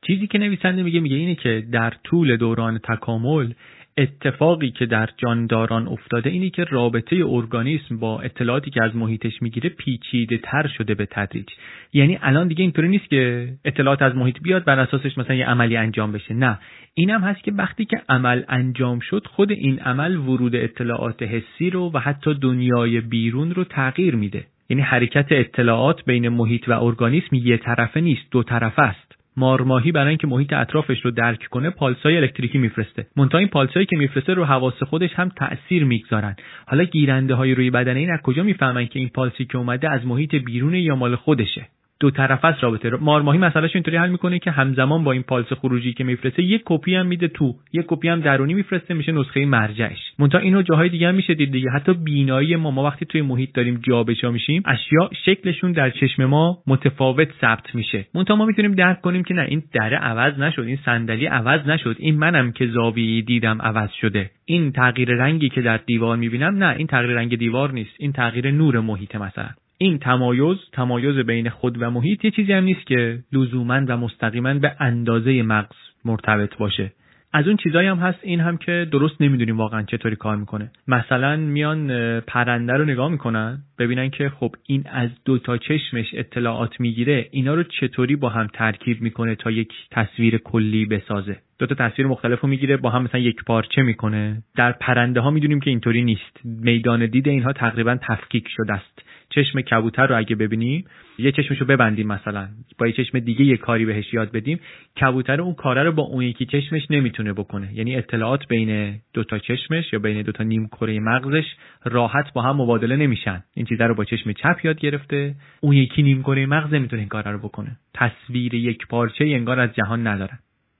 چیزی 0.08 0.28
که 0.28 0.38
نویسنده 0.38 0.84
میگه 0.84 1.00
میگه 1.00 1.16
اینه 1.16 1.36
که 1.36 1.64
در 1.72 1.94
طول 2.04 2.38
دوران 2.38 2.78
تکامل 2.78 3.54
اتفاقی 3.98 4.72
که 4.72 4.86
در 4.86 5.10
جانداران 5.18 5.88
افتاده 5.88 6.30
اینی 6.30 6.50
که 6.50 6.64
رابطه 6.64 7.16
ارگانیسم 7.26 7.98
با 7.98 8.22
اطلاعاتی 8.22 8.72
که 8.72 8.84
از 8.84 8.96
محیطش 8.96 9.42
می‌گیره 9.42 9.70
پیچیده 9.70 10.38
تر 10.38 10.68
شده 10.68 10.94
به 10.94 11.06
تدریج. 11.06 11.48
یعنی 11.94 12.20
الان 12.22 12.48
دیگه 12.48 12.62
اینطوری 12.62 12.88
نیست 12.88 13.10
که 13.10 13.54
اطلاعات 13.66 14.02
از 14.02 14.16
محیط 14.16 14.38
بیاد 14.42 14.64
بر 14.64 14.80
اساسش 14.80 15.18
مثلا 15.18 15.36
یه 15.36 15.46
عملی 15.46 15.78
انجام 15.78 16.12
بشه. 16.12 16.34
نه. 16.34 16.60
اینم 16.94 17.22
هست 17.22 17.44
که 17.44 17.52
وقتی 17.52 17.86
که 17.86 18.02
عمل 18.10 18.44
انجام 18.48 19.00
شد 19.00 19.28
خود 19.28 19.52
این 19.52 19.80
عمل 19.80 20.16
ورود 20.16 20.56
اطلاعات 20.56 21.24
حسی 21.24 21.70
رو 21.70 21.92
و 21.94 21.98
حتی 21.98 22.34
دنیای 22.34 23.02
بیرون 23.02 23.52
رو 23.52 23.64
تغییر 23.64 24.16
میده. 24.16 24.46
یعنی 24.74 24.82
حرکت 24.82 25.28
اطلاعات 25.32 26.06
بین 26.06 26.30
محیط 26.30 26.70
و 26.70 26.72
ارگانیسم 26.84 27.36
یه 27.36 27.58
طرفه 27.58 28.02
نیست 28.02 28.22
دو 28.32 28.44
طرفه 28.44 28.82
است. 28.82 29.16
مارماهی 29.38 29.92
برای 29.92 30.10
اینکه 30.10 30.28
محیط 30.28 30.54
اطرافش 30.54 31.02
رو 31.06 31.12
درک 31.12 31.46
کنه 31.46 31.70
پالسای 31.70 32.18
الکتریکی 32.18 32.58
میفرسته. 32.58 33.06
منتها 33.16 33.38
این 33.38 33.48
پالسایی 33.48 33.86
که 33.86 33.98
میفرسته 33.98 34.34
رو 34.34 34.46
حواس 34.46 34.84
خودش 34.84 35.14
هم 35.14 35.30
تاثیر 35.30 35.84
می‌گذارن. 35.84 36.36
حالا 36.68 36.84
گیرنده 36.84 37.36
های 37.36 37.56
روی 37.56 37.70
بدن 37.70 37.96
این 37.96 38.12
از 38.12 38.20
کجا 38.22 38.44
می‌فهمن 38.44 38.86
که 38.86 39.00
این 39.00 39.10
پالسی 39.10 39.46
که 39.46 39.58
اومده 39.58 39.92
از 39.92 40.06
محیط 40.06 40.36
بیرون 40.36 40.74
یا 40.74 40.96
مال 40.96 41.16
خودشه؟ 41.16 41.68
دو 42.04 42.12
طرف 42.12 42.46
است 42.46 42.64
رابطه 42.64 42.90
مارماهی 42.90 43.40
مسئلهش 43.40 43.76
اینطوری 43.76 43.98
حل 43.98 44.10
می‌کنه 44.10 44.40
که 44.40 44.52
همزمان 44.52 45.04
با 45.04 45.12
این 45.12 45.24
پالس 45.24 45.54
خروجی 45.54 45.94
که 45.94 46.04
میفرسته 46.04 46.44
یک 46.44 46.62
کپی 46.66 46.96
هم 46.96 47.06
میده 47.06 47.28
تو. 47.28 47.56
یک 47.74 47.86
کپی 47.88 48.08
هم 48.08 48.20
درونی 48.20 48.54
میفرسته 48.54 48.94
میشه 48.94 49.12
نسخه 49.12 49.46
مرجعش. 49.46 50.00
منتها 50.20 50.42
اینو 50.42 50.62
جاهای 50.62 50.90
دیگه 50.90 51.08
هم 51.08 51.16
میشه 51.16 51.34
دید 51.34 51.52
دیگه. 51.52 51.70
حتی 51.70 51.94
بینایی 51.94 52.56
ما 52.56 52.72
ما 52.72 52.84
وقتی 52.84 53.06
توی 53.06 53.22
محیط 53.22 53.50
داریم 53.54 53.80
جابجا 53.88 54.32
میشیم 54.32 54.64
اشیا 54.66 55.10
شکلشون 55.26 55.72
در 55.72 55.90
چشم 55.90 56.26
ما 56.26 56.58
متفاوت 56.68 57.28
ثبت 57.42 57.76
میشه. 57.76 58.06
منتها 58.14 58.36
ما 58.36 58.46
می‌تونیم 58.46 58.72
درک 58.72 59.02
کنیم 59.02 59.24
که 59.24 59.34
نه 59.34 59.46
این 59.50 59.64
دره 59.74 59.98
عوض 59.98 60.40
نشد 60.40 60.62
این 60.62 60.80
صندلی 60.86 61.26
عوض 61.26 61.68
نشد 61.68 61.96
این 62.00 62.18
منم 62.18 62.52
که 62.52 62.68
زاویه 62.68 63.22
دیدم 63.22 63.62
عوض 63.62 63.90
شده. 64.02 64.30
این 64.46 64.72
تغییر 64.72 65.10
رنگی 65.10 65.50
که 65.50 65.62
در 65.62 65.78
دیوار 65.78 66.18
می‌بینم 66.18 66.64
نه 66.64 66.76
این 66.78 66.88
تغییر 66.88 67.12
رنگ 67.16 67.38
دیوار 67.38 67.72
نیست. 67.72 67.96
این 68.00 68.12
تغییر 68.12 68.52
نور 68.52 68.80
محیط 68.80 69.16
مثلا. 69.16 69.50
این 69.78 70.00
تمایز 70.00 70.58
تمایز 70.72 71.26
بین 71.26 71.50
خود 71.50 71.82
و 71.82 71.92
محیط 71.92 72.26
یه 72.26 72.32
چیزی 72.32 72.54
هم 72.54 72.64
نیست 72.64 72.88
که 72.88 73.20
لزوما 73.32 73.82
و 73.88 73.98
مستقیما 73.98 74.54
به 74.54 74.76
اندازه 74.80 75.42
مغز 75.42 75.76
مرتبط 76.06 76.58
باشه. 76.58 76.92
از 77.36 77.48
اون 77.48 77.58
چیزایی 77.58 77.88
هم 77.88 77.98
هست 77.98 78.20
این 78.22 78.40
هم 78.40 78.58
که 78.58 78.88
درست 78.92 79.22
نمی‌دونیم 79.22 79.58
واقعا 79.58 79.84
چطوری 79.84 80.16
کار 80.16 80.36
می‌کنه. 80.36 80.72
مثلا 80.88 81.36
میان 81.36 82.20
پرنده 82.20 82.74
رو 82.74 82.86
نگاه 82.86 83.12
می‌کنن 83.12 83.58
ببینن 83.80 84.10
که 84.10 84.30
خب 84.30 84.56
این 84.68 84.84
از 84.92 85.10
دو 85.26 85.38
تا 85.38 85.58
چشمش 85.58 86.06
اطلاعات 86.14 86.80
می‌گیره 86.80 87.28
اینا 87.32 87.54
رو 87.54 87.64
چطوری 87.64 88.16
با 88.16 88.30
هم 88.30 88.48
ترکیب 88.54 89.02
می‌کنه 89.02 89.36
تا 89.36 89.52
یک 89.52 89.74
تصویر 89.92 90.38
کلی 90.38 90.86
بسازه؟ 90.86 91.38
دو 91.60 91.66
تا 91.66 91.76
تصویر 91.76 92.08
مختلف 92.08 92.40
رو 92.40 92.50
می‌گیره 92.50 92.78
با 92.78 92.90
هم 92.90 93.04
مثلا 93.04 93.22
یک 93.22 93.44
پارچه 93.44 93.82
می‌کنه؟ 93.82 94.44
در 94.56 94.72
پرنده 94.72 95.20
ها 95.22 95.30
می‌دونیم 95.30 95.60
که 95.60 95.70
اینطوری 95.70 96.04
نیست. 96.04 96.40
میدان 96.44 97.06
دید 97.06 97.28
اینها 97.28 97.54
تقریبا 97.54 97.98
تفکیک 98.02 98.48
شده 98.50 98.74
است. 98.74 99.04
چشم 99.36 99.62
کبوتر 99.62 100.08
رو 100.08 100.18
اگه 100.18 100.36
ببینیم 100.36 100.86
یه 101.18 101.32
چشمش 101.32 101.58
رو 101.58 101.66
ببندیم 101.66 102.08
مثلا 102.08 102.48
با 102.78 102.88
یه 102.88 102.94
چشم 102.94 103.20
دیگه 103.20 103.46
یه 103.46 103.58
کاری 103.58 103.86
بهش 103.86 104.14
یاد 104.14 104.32
بدیم 104.32 104.60
کبوتر 105.02 105.42
اون 105.42 105.54
کاره 105.54 105.84
رو 105.84 105.92
با 105.92 106.04
اون 106.04 106.24
یکی 106.24 106.46
چشمش 106.46 106.82
نمی‌تونه 106.90 107.34
بکنه. 107.34 107.70
یعنی 107.74 107.96
اطلاعات 107.96 108.48
بین 108.48 109.00
دو 109.14 109.24
تا 109.24 109.40
چشمش 109.40 109.94
یا 109.94 110.00
بین 110.00 110.22
دو 110.22 110.32
تا 110.32 110.44
نیم 110.44 110.68
کره 110.68 111.00
مغزش 111.00 111.46
راحت 111.84 112.34
با 112.34 112.42
هم 112.42 112.56
مبادله 112.56 112.96
نمیشن. 112.96 113.44
این 113.56 113.66
چیزا 113.66 113.86
رو 113.86 113.96
با 113.96 114.06
چشم 114.06 114.32
چپ 114.32 114.60
یاد 114.64 114.80
گرفته 114.80 115.36
اون 115.62 115.76
یکی 115.76 116.04
نیم 116.04 116.24
کره 116.24 116.46
مغز 116.46 116.74
نمی‌تونه 116.74 117.00
این 117.00 117.10
کار 117.10 117.32
رو 117.32 117.38
بکنه. 117.38 117.78
تصویر 117.94 118.54
یک 118.54 118.88
پارچه 118.88 119.26
انگار 119.26 119.60
از 119.60 119.70
جهان 119.76 120.08
ندارن. 120.08 120.40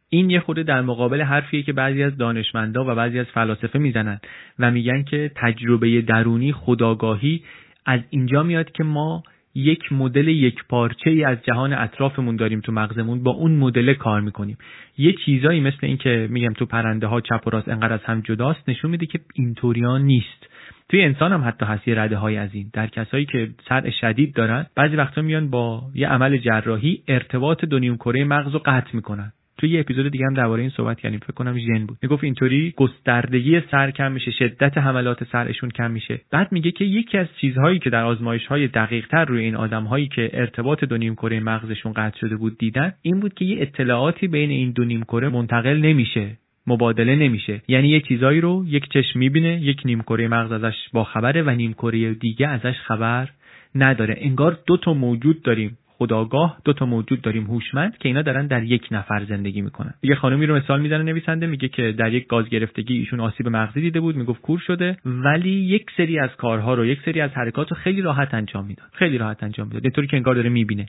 این 0.10 0.30
یه 0.30 0.40
خورده 0.40 0.64
در 0.64 0.82
مقابل 0.82 1.22
حرفیه 1.22 1.64
که 1.64 1.74
بعضی 1.74 2.04
از 2.04 2.18
دانشمندا 2.18 2.86
و 2.86 2.96
بعضی 2.96 3.20
از 3.20 3.26
فلاسفه 3.26 3.80
می‌زنن 3.80 4.20
و 4.60 4.72
میگن 4.72 5.04
که 5.04 5.32
تجربه 5.36 6.02
درونی 6.02 6.52
خداگاهی 6.52 7.44
از 7.86 8.00
اینجا 8.10 8.44
میاد 8.44 8.72
که 8.72 8.84
ما 8.84 9.24
یک 9.56 9.92
مدل 9.92 10.28
یک 10.28 10.64
پارچه 10.70 11.10
ای 11.10 11.24
از 11.24 11.38
جهان 11.44 11.74
اطرافمون 11.74 12.36
داریم 12.36 12.60
تو 12.60 12.72
مغزمون 12.72 13.24
با 13.24 13.32
اون 13.32 13.52
مدل 13.56 13.94
کار 13.94 14.22
می‌کنیم. 14.22 14.58
یه 14.98 15.14
چیزایی 15.26 15.60
مثل 15.62 15.78
این 15.82 15.98
که 15.98 16.28
میگم 16.32 16.54
تو 16.54 16.66
پرنده 16.66 17.08
ها 17.08 17.22
چپ 17.22 17.48
و 17.48 17.50
راست 17.50 17.70
انقدر 17.70 17.94
از 17.94 18.04
هم 18.04 18.22
جداست 18.22 18.70
نشون 18.70 18.92
میده 18.92 19.06
که 19.06 19.20
اینطوریان 19.34 20.02
نیست. 20.02 20.48
توی 20.90 21.04
انسان 21.04 21.32
هم 21.32 21.44
حتی 21.48 21.66
هست 21.66 21.88
یه 21.88 22.00
رده 22.00 22.18
های 22.18 22.38
از 22.38 22.50
این 22.54 22.70
در 22.74 22.88
کسایی 22.88 23.26
که 23.26 23.50
سر 23.70 23.90
شدید 24.02 24.34
دارن 24.36 24.66
بعضی 24.76 24.96
وقتا 24.96 25.22
میان 25.22 25.50
با 25.50 25.82
یه 25.96 26.08
عمل 26.08 26.38
جراحی 26.38 27.04
ارتباط 27.08 27.66
دو 27.66 27.80
نیم 27.80 27.96
کره 27.96 28.24
مغز 28.24 28.54
رو 28.54 28.62
قطع 28.66 28.90
می‌کنن. 28.94 29.34
توی 29.58 29.70
یه 29.70 29.80
اپیزود 29.80 30.12
دیگه 30.12 30.26
هم 30.26 30.34
درباره 30.34 30.62
این 30.62 30.70
صحبت 30.70 31.00
کردیم. 31.00 31.20
فکر 31.20 31.34
کنم 31.34 31.60
ژن 31.60 31.86
بود. 31.86 31.98
می‌گفت 32.02 32.24
اینطوری 32.24 32.74
گستردگی 32.78 33.62
سر 33.72 33.92
کم 33.92 34.12
میشه 34.12 34.32
شدت 34.32 34.78
حملات 34.78 35.24
سرشون 35.24 35.70
کم 35.70 35.92
میشه. 35.92 36.22
بعد 36.32 36.52
میگه 36.52 36.72
که 36.72 36.86
یکی 36.86 37.18
از 37.18 37.28
چیزهایی 37.42 37.80
که 37.80 37.90
در 37.90 38.04
آزمایش 38.04 38.46
های 38.46 38.68
دقیق 38.68 39.08
تر 39.08 39.26
روی 39.26 39.44
این 39.44 39.56
آدم 39.56 39.84
هایی 39.84 40.08
که 40.08 40.30
ارتباط 40.34 40.84
دو 40.84 40.98
نیم 40.98 41.16
کره 41.16 41.40
مغزشون 41.40 41.94
قطع 41.94 42.18
شده 42.20 42.36
بود 42.36 42.58
دیدن 42.58 42.94
این 43.02 43.20
بود 43.20 43.34
که 43.34 43.46
یه 43.46 43.62
اطلاعاتی 43.62 44.28
بین 44.28 44.50
این 44.50 44.72
دو 44.72 44.84
نیم 44.84 45.04
کره 45.04 45.30
منتقل 45.30 45.78
نمیشه 45.78 46.38
مبادله 46.68 47.16
نمیشه. 47.16 47.62
یعنی 47.68 47.88
یه 47.88 48.00
چیزایی 48.00 48.42
رو 48.42 48.66
یک 48.68 48.90
چشم 48.90 49.20
می‌بینه 49.20 49.62
یک 49.62 49.82
نیم 49.86 50.02
کره 50.02 50.28
مغز 50.28 50.52
ازش 50.52 50.76
با 50.94 51.04
خبره 51.04 51.42
و 51.42 51.50
نیم 51.50 51.74
کره 51.74 52.14
دیگه 52.14 52.48
ازش 52.48 52.76
خبر 52.88 53.30
نداره. 53.76 54.16
انگار 54.18 54.58
دو 54.68 54.78
تا 54.78 54.94
موجود 54.94 55.42
داریم. 55.42 55.78
خداگاه 55.98 56.58
دو 56.66 56.74
تا 56.74 56.86
موجود 56.86 57.22
داریم 57.22 57.44
هوشمند 57.44 57.98
که 57.98 58.10
اینا 58.10 58.22
دارن 58.22 58.48
در 58.48 58.64
یک 58.64 58.88
نفر 58.92 59.26
زندگی 59.26 59.62
می‌کنن. 59.62 59.94
یه 60.04 60.16
خانمی 60.16 60.46
رو 60.46 60.56
مثال 60.56 60.82
می‌زنه 60.82 61.04
نویسنده 61.04 61.48
میگه 61.48 61.68
که 61.68 61.92
در 61.92 62.14
یک 62.14 62.28
گاز 62.28 62.50
گرفتگی 62.50 62.98
ایشون 62.98 63.20
آسیب 63.20 63.48
مغزی 63.48 63.82
دیده 63.82 64.00
بود 64.00 64.16
می‌گفت 64.16 64.42
کور 64.42 64.60
شده 64.60 64.98
ولی 65.06 65.50
یک 65.50 65.86
سری 65.98 66.20
از 66.20 66.30
کارها 66.38 66.74
رو 66.74 66.86
یک 66.86 67.00
سری 67.06 67.22
از 67.22 67.32
حرکات 67.32 67.70
رو 67.72 67.78
خیلی 67.78 68.02
راحت 68.02 68.34
انجام 68.34 68.66
می‌داد. 68.66 68.90
خیلی 68.94 69.18
راحت 69.18 69.44
انجام 69.44 69.68
می‌داد. 69.68 69.84
اینطوری 69.84 70.08
که 70.08 70.18
انگار 70.18 70.36
داره 70.36 70.50
می‌بینه. 70.50 70.86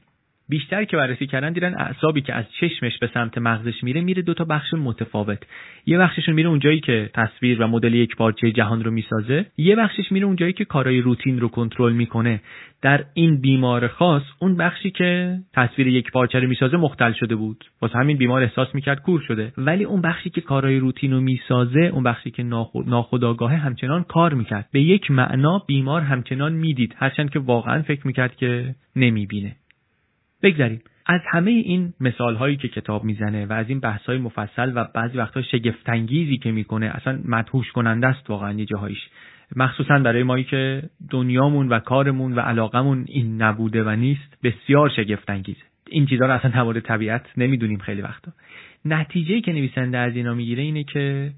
بیشتر 0.48 0.84
که 0.84 0.96
بررسی 0.96 1.26
کردن 1.26 1.52
دیدن 1.52 1.74
اعصابی 1.74 2.20
که 2.20 2.34
از 2.34 2.44
چشمش 2.60 2.98
به 2.98 3.10
سمت 3.14 3.38
مغزش 3.38 3.84
میره 3.84 4.00
میره 4.00 4.22
دو 4.22 4.34
تا 4.34 4.44
بخش 4.44 4.74
متفاوت. 4.74 5.38
یه 5.86 5.98
بخششون 5.98 6.34
میره 6.34 6.48
اونجایی 6.48 6.80
که 6.80 7.10
تصویر 7.14 7.62
و 7.62 7.66
مدل 7.66 7.94
یک 7.94 8.16
پارچه 8.16 8.50
جهان 8.50 8.84
رو 8.84 8.90
می‌سازه. 8.90 9.46
یه 9.56 9.76
بخشش 9.76 10.12
میره 10.12 10.26
اونجایی 10.26 10.52
که 10.52 10.64
کارهای 10.64 11.00
روتین 11.00 11.40
رو 11.40 11.48
کنترل 11.48 11.92
می‌کنه. 11.92 12.40
در 12.82 13.04
این 13.14 13.40
بیمار 13.40 13.88
خاص 13.88 14.22
اون 14.38 14.56
بخشی 14.56 14.90
که 14.90 15.38
تصویر 15.54 15.86
یک 15.86 16.10
پارچه 16.10 16.38
رو 16.38 16.48
می‌سازه 16.48 16.76
مختل 16.76 17.12
شده 17.12 17.36
بود. 17.36 17.64
واسه 17.82 17.98
همین 17.98 18.16
بیمار 18.16 18.42
احساس 18.42 18.74
می‌کرد 18.74 19.02
کور 19.02 19.20
شده. 19.20 19.52
ولی 19.58 19.84
اون 19.84 20.00
بخشی 20.00 20.30
که 20.30 20.40
کارهای 20.40 20.78
روتین 20.78 21.12
رو 21.12 21.20
می‌سازه 21.20 21.80
اون 21.80 22.02
بخشی 22.02 22.30
که 22.30 22.42
ناخودآگاه 22.86 23.54
همچنان 23.54 24.02
کار 24.02 24.34
می‌کرد. 24.34 24.68
به 24.72 24.80
یک 24.80 25.10
معنا 25.10 25.58
بیمار 25.58 26.00
همچنان 26.00 26.52
می‌دید. 26.52 26.94
هرچند 26.98 27.30
که 27.30 27.38
واقعا 27.38 27.82
فکر 27.82 28.06
می‌کرد 28.06 28.36
که 28.36 28.74
نمی‌بینه. 28.96 29.56
بگذاریم. 30.44 30.80
از 31.06 31.20
همه 31.30 31.50
این 31.50 31.92
مثال 32.00 32.34
هایی 32.34 32.56
که 32.56 32.68
کتاب 32.68 33.04
می‌زنه 33.04 33.46
و 33.46 33.52
از 33.52 33.68
این 33.68 33.80
بحث 33.80 34.02
های 34.06 34.18
مفصل 34.18 34.72
و 34.74 34.84
بعضی 34.94 35.18
وقتها 35.18 35.42
شگفتانگیزی 35.42 36.36
که 36.36 36.52
می‌کنه 36.52 36.86
اصلا 36.86 37.20
مدهوش 37.24 37.72
کننده 37.72 38.06
است 38.06 38.30
واقعا 38.30 38.52
یه 38.52 38.64
جاهایش. 38.64 38.98
مخصوصا 39.56 39.98
برای 39.98 40.22
مایی 40.22 40.44
که 40.44 40.82
دنیامون 41.10 41.68
و 41.68 41.78
کارمون 41.78 42.32
و 42.32 42.40
علاقمون 42.40 43.04
این 43.08 43.42
نبوده 43.42 43.82
و 43.84 43.90
نیست 43.90 44.38
بسیار 44.42 44.88
شگفتانگیزه 44.88 45.60
این 45.90 46.06
چیزها 46.06 46.26
رو 46.26 46.32
اصلا 46.32 46.50
نوارد 46.54 46.80
طبیعت 46.80 47.26
نمی‌دونیم 47.36 47.78
خیلی 47.78 48.02
وقتا. 48.02 48.32
نتیجه 48.84 49.40
که 49.40 49.52
نویسنده 49.52 49.98
از 49.98 50.16
اینا 50.16 50.34
می‌گیره 50.34 50.62
اینه 50.62 50.84
که 50.84 51.32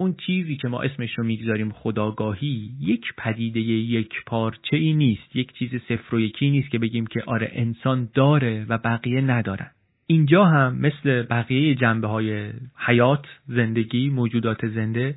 اون 0.00 0.14
چیزی 0.26 0.56
که 0.56 0.68
ما 0.68 0.82
اسمش 0.82 1.18
رو 1.18 1.24
می‌گذاریم 1.24 1.70
خداگاهی 1.70 2.70
یک 2.80 3.04
پدیده 3.18 3.60
یک 3.60 4.14
پارچه 4.26 4.76
ای 4.76 4.92
نیست 4.92 5.36
یک 5.36 5.52
چیز 5.52 5.70
صفر 5.88 6.14
و 6.14 6.20
یکی 6.20 6.50
نیست 6.50 6.70
که 6.70 6.78
بگیم 6.78 7.06
که 7.06 7.22
آره 7.26 7.50
انسان 7.52 8.08
داره 8.14 8.66
و 8.68 8.78
بقیه 8.78 9.20
ندارن. 9.20 9.70
اینجا 10.06 10.44
هم 10.44 10.76
مثل 10.76 11.22
بقیه 11.22 11.74
جنبه 11.74 12.08
های 12.08 12.50
حیات 12.86 13.26
زندگی 13.48 14.10
موجودات 14.10 14.66
زنده 14.66 15.14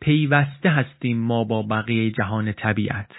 پیوسته 0.00 0.70
هستیم 0.70 1.18
ما 1.18 1.44
با 1.44 1.62
بقیه 1.62 2.10
جهان 2.10 2.52
طبیعت. 2.52 3.10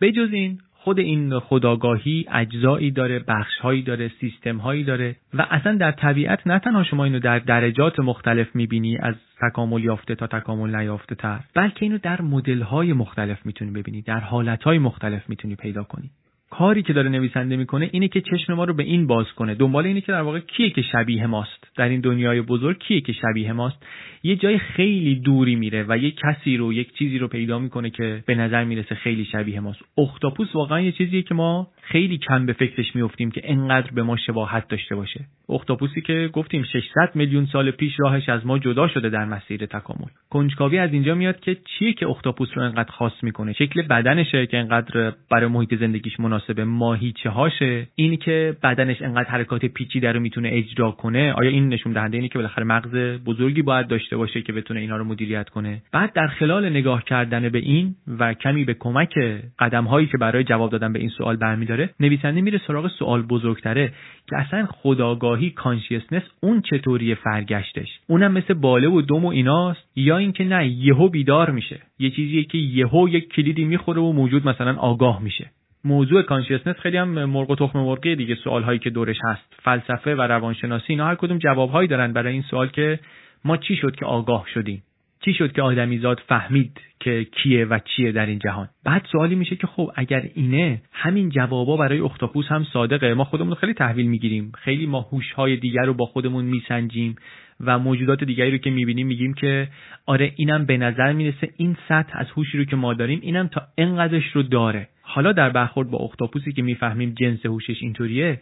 بجز 0.00 0.32
این 0.32 0.58
خود 0.86 0.98
این 0.98 1.38
خداگاهی 1.38 2.26
اجزایی 2.32 2.90
داره 2.90 3.18
بخشهایی 3.18 3.82
داره 3.82 4.10
سیستمهایی 4.20 4.84
داره 4.84 5.16
و 5.34 5.46
اصلا 5.50 5.76
در 5.76 5.92
طبیعت 5.92 6.46
نه 6.46 6.58
تنها 6.58 6.84
شما 6.84 7.04
اینو 7.04 7.18
در 7.18 7.38
درجات 7.38 8.00
مختلف 8.00 8.56
می‌بینی 8.56 8.98
از 8.98 9.14
تکامل 9.42 9.84
یافته 9.84 10.14
تا 10.14 10.26
تکامل 10.26 10.76
نیافته 10.76 11.14
تر 11.14 11.40
بلکه 11.54 11.78
اینو 11.80 11.98
در 11.98 12.22
مدل‌های 12.22 12.92
مختلف 12.92 13.46
می‌تونی 13.46 13.70
ببینی 13.70 14.02
در 14.02 14.20
حالتهای 14.20 14.78
مختلف 14.78 15.28
می‌تونی 15.28 15.56
پیدا 15.56 15.82
کنی. 15.82 16.10
کاری 16.50 16.82
که 16.82 16.92
داره 16.92 17.08
نویسنده 17.08 17.56
می‌کنه 17.56 17.88
اینه 17.92 18.08
که 18.08 18.20
چشم 18.20 18.52
ما 18.52 18.64
رو 18.64 18.74
به 18.74 18.82
این 18.82 19.06
باز 19.06 19.26
کنه. 19.32 19.54
دنبال 19.54 19.86
اینه 19.86 20.00
که 20.00 20.12
در 20.12 20.20
واقع 20.20 20.40
کیه 20.40 20.70
که 20.70 20.82
شبیه 20.82 21.26
ماست. 21.26 21.72
در 21.76 21.88
این 21.88 22.00
دنیای 22.00 22.40
بزرگ 22.40 22.78
کیه 22.78 23.00
که 23.00 23.12
شبیه 23.12 23.52
ماست؟ 23.52 23.86
یه 24.22 24.36
جای 24.36 24.58
خیلی 24.58 25.14
دوری 25.14 25.56
میره 25.56 25.84
و 25.88 25.98
یه 25.98 26.10
کسی 26.10 26.56
رو 26.56 26.72
یک 26.72 26.94
چیزی 26.94 27.18
رو 27.18 27.28
پیدا 27.28 27.58
می‌کنه 27.58 27.90
که 27.90 28.22
به 28.26 28.34
نظر 28.34 28.64
می‌رسه 28.64 28.94
خیلی 28.94 29.24
شبیه 29.24 29.60
ماست. 29.60 29.80
اختاپوس 29.98 30.54
واقعا 30.54 30.80
یه 30.80 30.92
چیزیه 30.92 31.22
که 31.22 31.34
ما 31.34 31.68
خیلی 31.82 32.18
کم 32.18 32.46
به 32.46 32.52
فکرش 32.52 32.96
میفتیم 32.96 33.30
که 33.30 33.40
انقدر 33.44 33.90
به 33.90 34.02
ما 34.02 34.16
شباهت 34.16 34.68
داشته 34.68 34.94
باشه. 34.96 35.24
اختاپوسی 35.48 36.00
که 36.00 36.30
گفتیم 36.32 36.62
600 36.62 37.10
میلیون 37.14 37.46
سال 37.46 37.70
پیش 37.70 37.92
راهش 37.98 38.28
از 38.28 38.46
ما 38.46 38.58
جدا 38.58 38.88
شده 38.88 39.08
در 39.08 39.24
مسیر 39.24 39.66
تکامل. 39.66 40.08
کنجکاوی 40.30 40.78
از 40.78 40.92
اینجا 40.92 41.14
میاد 41.14 41.40
که 41.40 41.56
چیه 41.64 41.92
که 41.92 42.08
اختاپوس 42.08 42.48
رو 42.54 42.62
انقدر 42.62 42.90
خاص 42.90 43.12
می‌کنه؟ 43.22 43.52
شکل 43.52 43.82
بدنشه 43.82 44.46
که 44.46 44.58
انقدر 44.58 45.12
برای 45.30 45.46
محیط 45.46 45.74
زندگیش 45.74 46.20
مناسبه 46.36 46.64
ماهیچه 46.64 47.30
هاشه. 47.30 47.86
این 47.94 48.16
که 48.16 48.56
بدنش 48.62 49.02
انقدر 49.02 49.30
حرکات 49.30 49.64
پیچیده 49.64 50.12
رو 50.12 50.20
می‌تونه 50.20 50.50
اجرا 50.52 50.90
کنه 50.90 51.32
آیا 51.32 51.50
این 51.50 51.68
نشون 51.68 51.92
دهنده 51.92 52.16
اینه 52.16 52.28
که 52.28 52.38
بالاخره 52.38 52.64
مغز 52.64 52.94
بزرگی 53.24 53.62
باید 53.62 53.86
داشته 53.86 54.16
باشه 54.16 54.42
که 54.42 54.52
بتونه 54.52 54.80
اینا 54.80 54.96
رو 54.96 55.04
مدیریت 55.04 55.48
کنه؟ 55.48 55.82
بعد 55.92 56.12
در 56.12 56.26
خلال 56.26 56.68
نگاه 56.70 57.04
کردن 57.04 57.48
به 57.48 57.58
این 57.58 57.94
و 58.18 58.34
کمی 58.34 58.64
به 58.64 58.74
کمک 58.74 59.14
قدم 59.58 59.84
هایی 59.84 60.06
که 60.06 60.18
برای 60.18 60.44
جواب 60.44 60.70
دادن 60.70 60.92
به 60.92 60.98
این 60.98 61.08
سوال 61.08 61.36
برمیداره 61.36 61.90
نویسنده 62.00 62.40
میره 62.40 62.60
سراغ 62.66 62.88
سوال 62.88 63.22
بزرگتره 63.22 63.92
که 64.30 64.36
اصلا 64.36 64.66
خودآگاهی 64.66 65.50
consciousness 65.50 66.22
اون 66.40 66.60
چطوری 66.60 67.14
فرگشتش؟ 67.14 67.88
اونم 68.06 68.32
مثل 68.32 68.54
باله 68.54 68.88
و 68.88 69.02
دم 69.02 69.24
و 69.24 69.28
ایناست 69.28 69.80
یا 69.96 70.16
اینکه 70.16 70.44
نه 70.44 70.68
یهو 70.68 71.08
بیدار 71.08 71.50
میشه. 71.50 71.80
یه 71.98 72.10
چیزیه 72.10 72.44
که 72.44 72.58
یهو 72.58 73.08
یک 73.08 73.28
کلیدی 73.28 73.64
می‌خوره 73.64 74.00
و 74.00 74.12
موجود 74.12 74.48
مثلا 74.48 74.76
آگاه 74.76 75.22
میشه. 75.22 75.50
موضوع 75.86 76.22
consciousness 76.22 76.76
خیلی 76.76 76.96
هم 76.96 77.24
مرغ 77.24 77.50
و 77.50 77.56
تخم 77.56 77.78
مرغی 77.78 78.16
دیگه 78.16 78.34
سوال 78.34 78.62
هایی 78.62 78.78
که 78.78 78.90
دورش 78.90 79.16
هست. 79.24 79.54
فلسفه 79.62 80.14
و 80.14 80.22
روانشناسی 80.22 80.84
اینا 80.88 81.06
هر 81.06 81.14
کدوم 81.14 81.38
جوابهایی 81.38 81.88
دارن 81.88 82.12
برای 82.12 82.32
این 82.32 82.42
سوال 82.42 82.68
که 82.68 83.00
ما 83.44 83.56
چی 83.56 83.76
شد 83.76 83.96
که 83.96 84.06
آگاه 84.06 84.46
شدیم. 84.54 84.82
چی 85.26 85.34
شد 85.34 85.52
که 85.52 85.62
آدمیزاد 85.62 86.20
فهمید 86.28 86.80
که 87.00 87.24
کیه 87.24 87.64
و 87.64 87.78
چیه 87.78 88.12
در 88.12 88.26
این 88.26 88.38
جهان؟ 88.38 88.68
بعد 88.84 89.06
سوالی 89.12 89.34
میشه 89.34 89.56
که 89.56 89.66
خب 89.66 89.90
اگر 89.94 90.28
اینه 90.34 90.82
همین 90.92 91.28
جوابا 91.28 91.76
برای 91.76 92.00
اختاپوس 92.00 92.46
هم 92.48 92.64
صادقه. 92.72 93.14
ما 93.14 93.24
خودمون 93.24 93.48
رو 93.48 93.54
خیلی 93.54 93.74
تحویل 93.74 94.06
می‌گیریم. 94.06 94.52
خیلی 94.58 94.86
ما 94.86 95.00
هوش‌های 95.00 95.56
دیگر 95.56 95.82
رو 95.82 95.94
با 95.94 96.06
خودمون 96.06 96.44
میسنجیم 96.44 97.16
و 97.60 97.78
موجودات 97.78 98.24
دیگری 98.24 98.50
رو 98.50 98.58
که 98.58 98.70
می‌بینیم 98.70 99.06
میگیم 99.06 99.34
که 99.34 99.68
آره 100.06 100.32
اینم 100.36 100.66
به 100.66 100.76
نظر 100.76 101.12
می‌رسه 101.12 101.48
این 101.56 101.76
سطح 101.88 102.12
از 102.18 102.26
هوشی 102.36 102.58
رو 102.58 102.64
که 102.64 102.76
ما 102.76 102.94
داریم 102.94 103.20
اینم 103.22 103.48
تا 103.48 103.62
انقدرش 103.78 104.32
رو 104.32 104.42
داره. 104.42 104.88
حالا 105.02 105.32
در 105.32 105.50
برخورد 105.50 105.90
با 105.90 105.98
اختاپوسی 105.98 106.52
که 106.52 106.62
می‌فهمیم 106.62 107.14
جنس 107.18 107.46
هوشش 107.46 107.82
اینطوریه 107.82 108.40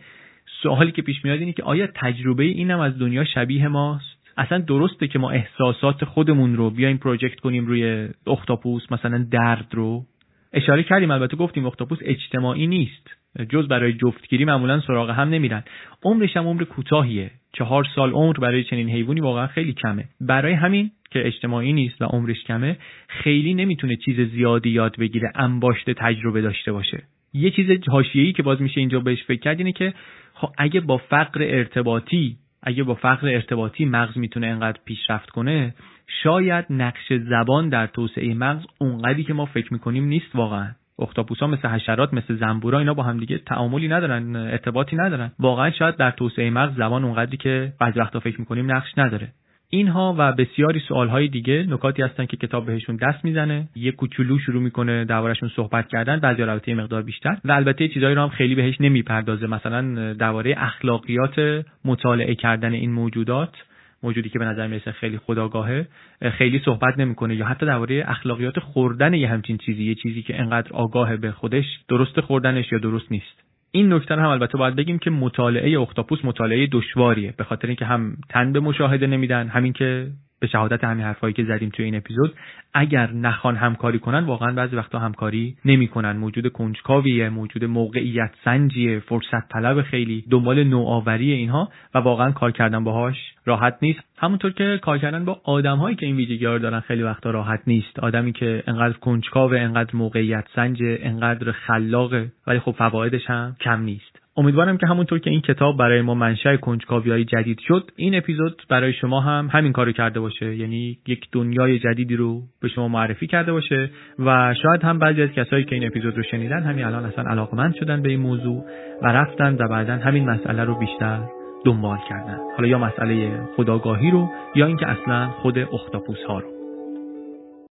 سوالی 0.63 0.93
که 0.93 1.03
پیش 1.03 1.25
میاد 1.25 1.41
اینه 1.41 1.53
که 1.53 1.63
آیا 1.63 1.87
تجربه 1.95 2.45
اینم 2.45 2.81
از 2.81 2.99
دنیا 2.99 3.25
شبیه 3.25 3.69
ماست 3.69 4.14
اصلا 4.37 4.59
درسته 4.59 5.09
که 5.09 5.19
ما 5.19 5.31
احساسات 5.31 6.05
خودمون 6.05 6.57
رو 6.57 6.71
بیایم 6.71 6.97
پروژکت 6.97 7.41
کنیم 7.41 7.67
روی 7.67 8.09
اختاپوس 8.27 8.93
مثلا 8.93 9.27
درد 9.31 9.67
رو. 9.71 10.05
اشاره 10.53 10.83
کردیم 10.83 11.11
البته 11.11 11.37
گفتیم 11.37 11.67
اختاپوس 11.67 11.99
اجتماعی 12.03 12.67
نیست. 12.67 13.11
جز 13.49 13.69
برای 13.69 13.93
جفتگیری 13.93 14.45
معمولا 14.45 14.81
سراغ 14.81 15.11
هم 15.11 15.29
نمیرن. 15.29 15.65
عمرش 16.03 16.37
هم 16.37 16.47
عمر 16.47 16.65
کوتاهیه. 16.65 17.31
چهار 17.53 17.87
سال 17.95 18.11
عمر 18.11 18.33
برای 18.33 18.65
چنین 18.65 18.91
حیوانی 18.91 19.21
واقعا 19.21 19.47
خیلی 19.47 19.73
کمه. 19.73 20.05
برای 20.21 20.53
همین 20.53 20.91
که 21.11 21.27
اجتماعی 21.27 21.73
نیست 21.73 22.03
و 22.03 22.05
عمرش 22.05 22.45
کمه 22.45 22.77
خیلی 23.09 23.55
نمی‌تونه 23.55 23.97
چیز 23.97 24.21
زیادی 24.21 24.71
یاد 24.71 24.97
بگیره 24.99 25.33
انباشته 25.35 25.95
تجربه 25.95 26.41
داشته 26.41 26.73
باشه. 26.73 27.03
یه 27.35 27.51
چیز 27.51 27.67
حاشیه‌ای 27.89 28.33
که 28.33 28.43
باز 28.43 28.63
میشه 28.63 28.81
اینجا 28.81 29.01
بهش 29.01 29.23
فکر 29.23 29.41
کرد 29.41 29.59
اینه 29.59 29.73
که 29.73 29.95
خب 30.35 30.49
اگه 30.59 30.81
با 30.81 30.97
فقر 30.97 31.43
ارتباطی 31.43 32.37
اگه 32.65 32.83
با 32.83 32.95
فقر 32.95 33.29
ارتباطی 33.29 33.85
مغز 33.85 34.19
می‌تونه 34.19 34.47
انقدر 34.47 34.79
پیشرفت 34.85 35.31
کنه 35.31 35.75
شاید 36.23 36.65
نقش 36.71 37.13
زبان 37.13 37.69
در 37.69 37.87
توسعه 37.87 38.35
مغز 38.35 38.65
اونقدری 38.79 39.25
که 39.25 39.35
ما 39.35 39.45
فکر 39.45 39.73
می‌کنیم 39.73 40.05
نیست 40.05 40.37
واقعا. 40.37 40.69
اختاپوسا 40.99 41.47
مثل 41.47 41.69
حشرات 41.69 42.15
مثل 42.15 42.37
زنبورا 42.37 42.79
اینا 42.79 42.95
با 42.95 43.03
هم 43.03 43.19
دیگه 43.19 43.39
تعاملی 43.39 43.89
ندارن 43.89 44.37
ارتباطی 44.37 44.97
ندارن. 44.97 45.33
واقعا 45.39 45.71
شاید 45.71 45.97
در 45.97 46.11
توسعه 46.11 46.51
مغز 46.51 46.77
زبان 46.77 47.05
اونقدری 47.05 47.37
که 47.37 47.73
بعضی 47.81 48.01
وقتا 48.01 48.21
فکر 48.21 48.41
می‌کنیم 48.41 48.73
نقش 48.73 48.99
نداره. 48.99 49.29
اینها 49.71 50.15
و 50.19 50.33
بسیاری 50.33 50.81
سوالهای 50.81 51.29
دیگه 51.29 51.67
نکاتی 51.69 52.03
هستن 52.03 52.27
که 52.27 52.37
کتاب 52.37 52.67
بهشون 52.67 52.97
دست 52.97 53.25
می‌زنه. 53.25 53.69
یه 53.77 53.93
کوچولو 53.93 54.39
شروع 54.39 54.63
می‌کنه 54.63 55.05
دربارهشون 55.05 55.51
صحبت 55.57 55.89
کردن 55.89 56.21
بعضی 56.21 56.43
البته 56.43 56.75
مقدار 56.75 57.03
بیشتر. 57.03 57.37
و 57.45 57.53
البته 57.53 57.89
چیزایی 57.89 58.15
رو 58.15 58.23
هم 58.23 58.29
خیلی 58.29 58.55
بهش 58.55 58.81
نمی‌پردازه. 58.81 59.47
مثلا 59.47 60.13
درباره 60.13 60.55
اخلاقیات 60.59 61.65
مطالعه 61.85 62.35
کردن 62.35 62.73
این 62.73 62.93
موجودات 62.93 63.55
موجودی 64.03 64.29
که 64.29 64.39
به 64.39 64.45
نظر 64.45 64.67
می‌رسه 64.67 64.93
خیلی 64.93 65.19
خداگاهه 65.19 65.87
خیلی 66.33 66.59
صحبت 66.65 66.99
نمی‌کنه. 66.99 67.35
یا 67.35 67.47
حتی 67.47 67.67
درباره 67.67 68.05
اخلاقیات 68.07 68.59
خوردن 68.59 69.15
یه 69.15 69.29
همچین 69.29 69.59
چیزی 69.59 69.85
یه 69.85 69.95
چیزی 69.95 70.23
که 70.23 70.41
انقدر 70.41 70.73
آگاه 70.73 71.17
به 71.17 71.33
خودش 71.33 71.65
درست 71.89 72.21
خوردنش 72.21 72.73
یا 72.73 72.79
درست 72.79 73.13
نیست. 73.13 73.44
این 73.77 73.93
نکته 73.93 74.15
هم 74.15 74.29
البته 74.29 74.59
باید 74.59 74.77
بگیم 74.77 74.99
که 74.99 75.11
مطالعه 75.11 75.81
اختاپوس 75.81 76.19
مطالعه 76.25 76.69
دشواریه 76.73 77.35
به 77.37 77.45
خاطر 77.45 77.67
اینکه 77.67 77.85
هم 77.85 78.17
تن 78.29 78.53
به 78.53 78.61
مشاهده 78.61 79.07
نمیدن 79.07 79.49
همین 79.49 79.73
که 79.73 80.11
به 80.45 80.49
شهادت 80.49 80.85
همین 80.85 81.05
حرفایی 81.05 81.35
که 81.35 81.45
زدیم 81.45 81.69
توی 81.69 81.85
این 81.85 81.95
اپیزود 81.95 82.35
اگر 82.75 83.13
نخوان 83.13 83.57
همکاری 83.57 83.99
کنن 83.99 84.25
واقعا 84.25 84.53
بعضی 84.53 84.77
وقتا 84.77 84.99
همکاری 84.99 85.57
نمی‌کنن. 85.65 86.17
موجود 86.17 86.53
کنجکاویه 86.53 87.29
موجود 87.29 87.65
موقعیت 87.65 88.31
سنجیه 88.45 88.99
فرصت 88.99 89.49
طلب 89.49 89.83
خیلی 89.83 90.25
دنبال 90.31 90.65
نوآوری 90.65 91.33
اینها 91.33 91.69
و 91.95 91.99
واقعا 91.99 92.31
کار 92.31 92.51
کردن 92.51 92.85
باهاش 92.85 93.17
راحت 93.45 93.79
نیست. 93.83 94.01
همونطور 94.19 94.53
که 94.53 94.79
کار 94.83 94.99
کردن 94.99 95.25
با 95.25 95.41
آدمهایی 95.45 95.97
که 95.97 96.07
این 96.07 96.17
ویژگی 96.17 96.47
رو 96.47 96.59
دارن 96.59 96.81
خیلی 96.81 97.03
وقتا 97.03 97.31
راحت 97.31 97.61
نیست. 97.67 97.99
آدمی 97.99 98.33
که 98.33 98.63
انقدر 98.67 98.99
کنجکاوه 98.99 99.59
انقدر 99.59 99.97
موقعیت 99.97 100.45
سنجه 100.55 100.99
انقدر 101.03 101.53
خلاقه 101.53 102.33
ولی 102.47 102.59
خب 102.59 102.73
فوایدش 102.73 103.31
هم 103.31 103.57
کم 103.61 103.81
نیست. 103.81 104.14
امیدوارم 104.37 104.77
که 104.77 104.87
همونطور 104.87 105.19
که 105.19 105.31
این 105.31 105.41
کتاب 105.41 105.77
برای 105.77 106.03
ما 106.03 106.15
منشأ 106.15 106.57
کنجکاوی 106.57 107.25
جدید 107.25 107.59
شد 107.59 107.91
این 107.97 108.15
اپیزود 108.15 108.63
برای 108.69 108.93
شما 108.93 109.21
هم 109.21 109.49
همین 109.53 109.73
کارو 109.73 109.93
کرده 109.93 110.21
باشه. 110.21 110.57
یعنی 110.57 110.99
یک 111.07 111.29
دنیای 111.33 111.79
جدیدی 111.79 112.17
رو 112.17 112.43
به 112.61 112.69
شما 112.69 112.89
معرفی 112.89 113.27
کرده 113.27 113.53
باشه 113.53 113.91
و 114.19 114.55
شاید 114.63 114.83
هم 114.83 114.99
بعضی 114.99 115.23
از 115.23 115.31
کسایی 115.31 115.65
که 115.65 115.75
این 115.75 115.87
اپیزود 115.87 116.17
رو 116.17 116.23
شنیدن 116.23 116.63
همین 116.63 116.85
الان 116.85 117.05
اصلا 117.05 117.25
علاقمند 117.31 117.75
شدن 117.75 118.03
به 118.03 118.09
این 118.09 118.21
موضوع 118.21 118.65
و 119.03 119.07
رفتن 119.07 119.55
و 119.55 119.69
بعدا 119.69 119.95
همین 119.95 120.31
مسئله 120.31 120.65
رو 120.65 120.79
بیشتر 120.79 121.21
دنبال 121.65 121.99
کردن. 122.09 122.39
حالا 122.57 122.69
یا 122.69 122.79
مسئله 122.79 123.41
خداگاهی 123.57 124.11
رو 124.11 124.31
یا 124.55 124.67
اینکه 124.67 124.89
اصلا 124.89 125.29
خود 125.29 125.59
اختاپوس 125.59 126.19
ها 126.29 126.39
رو. 126.39 126.54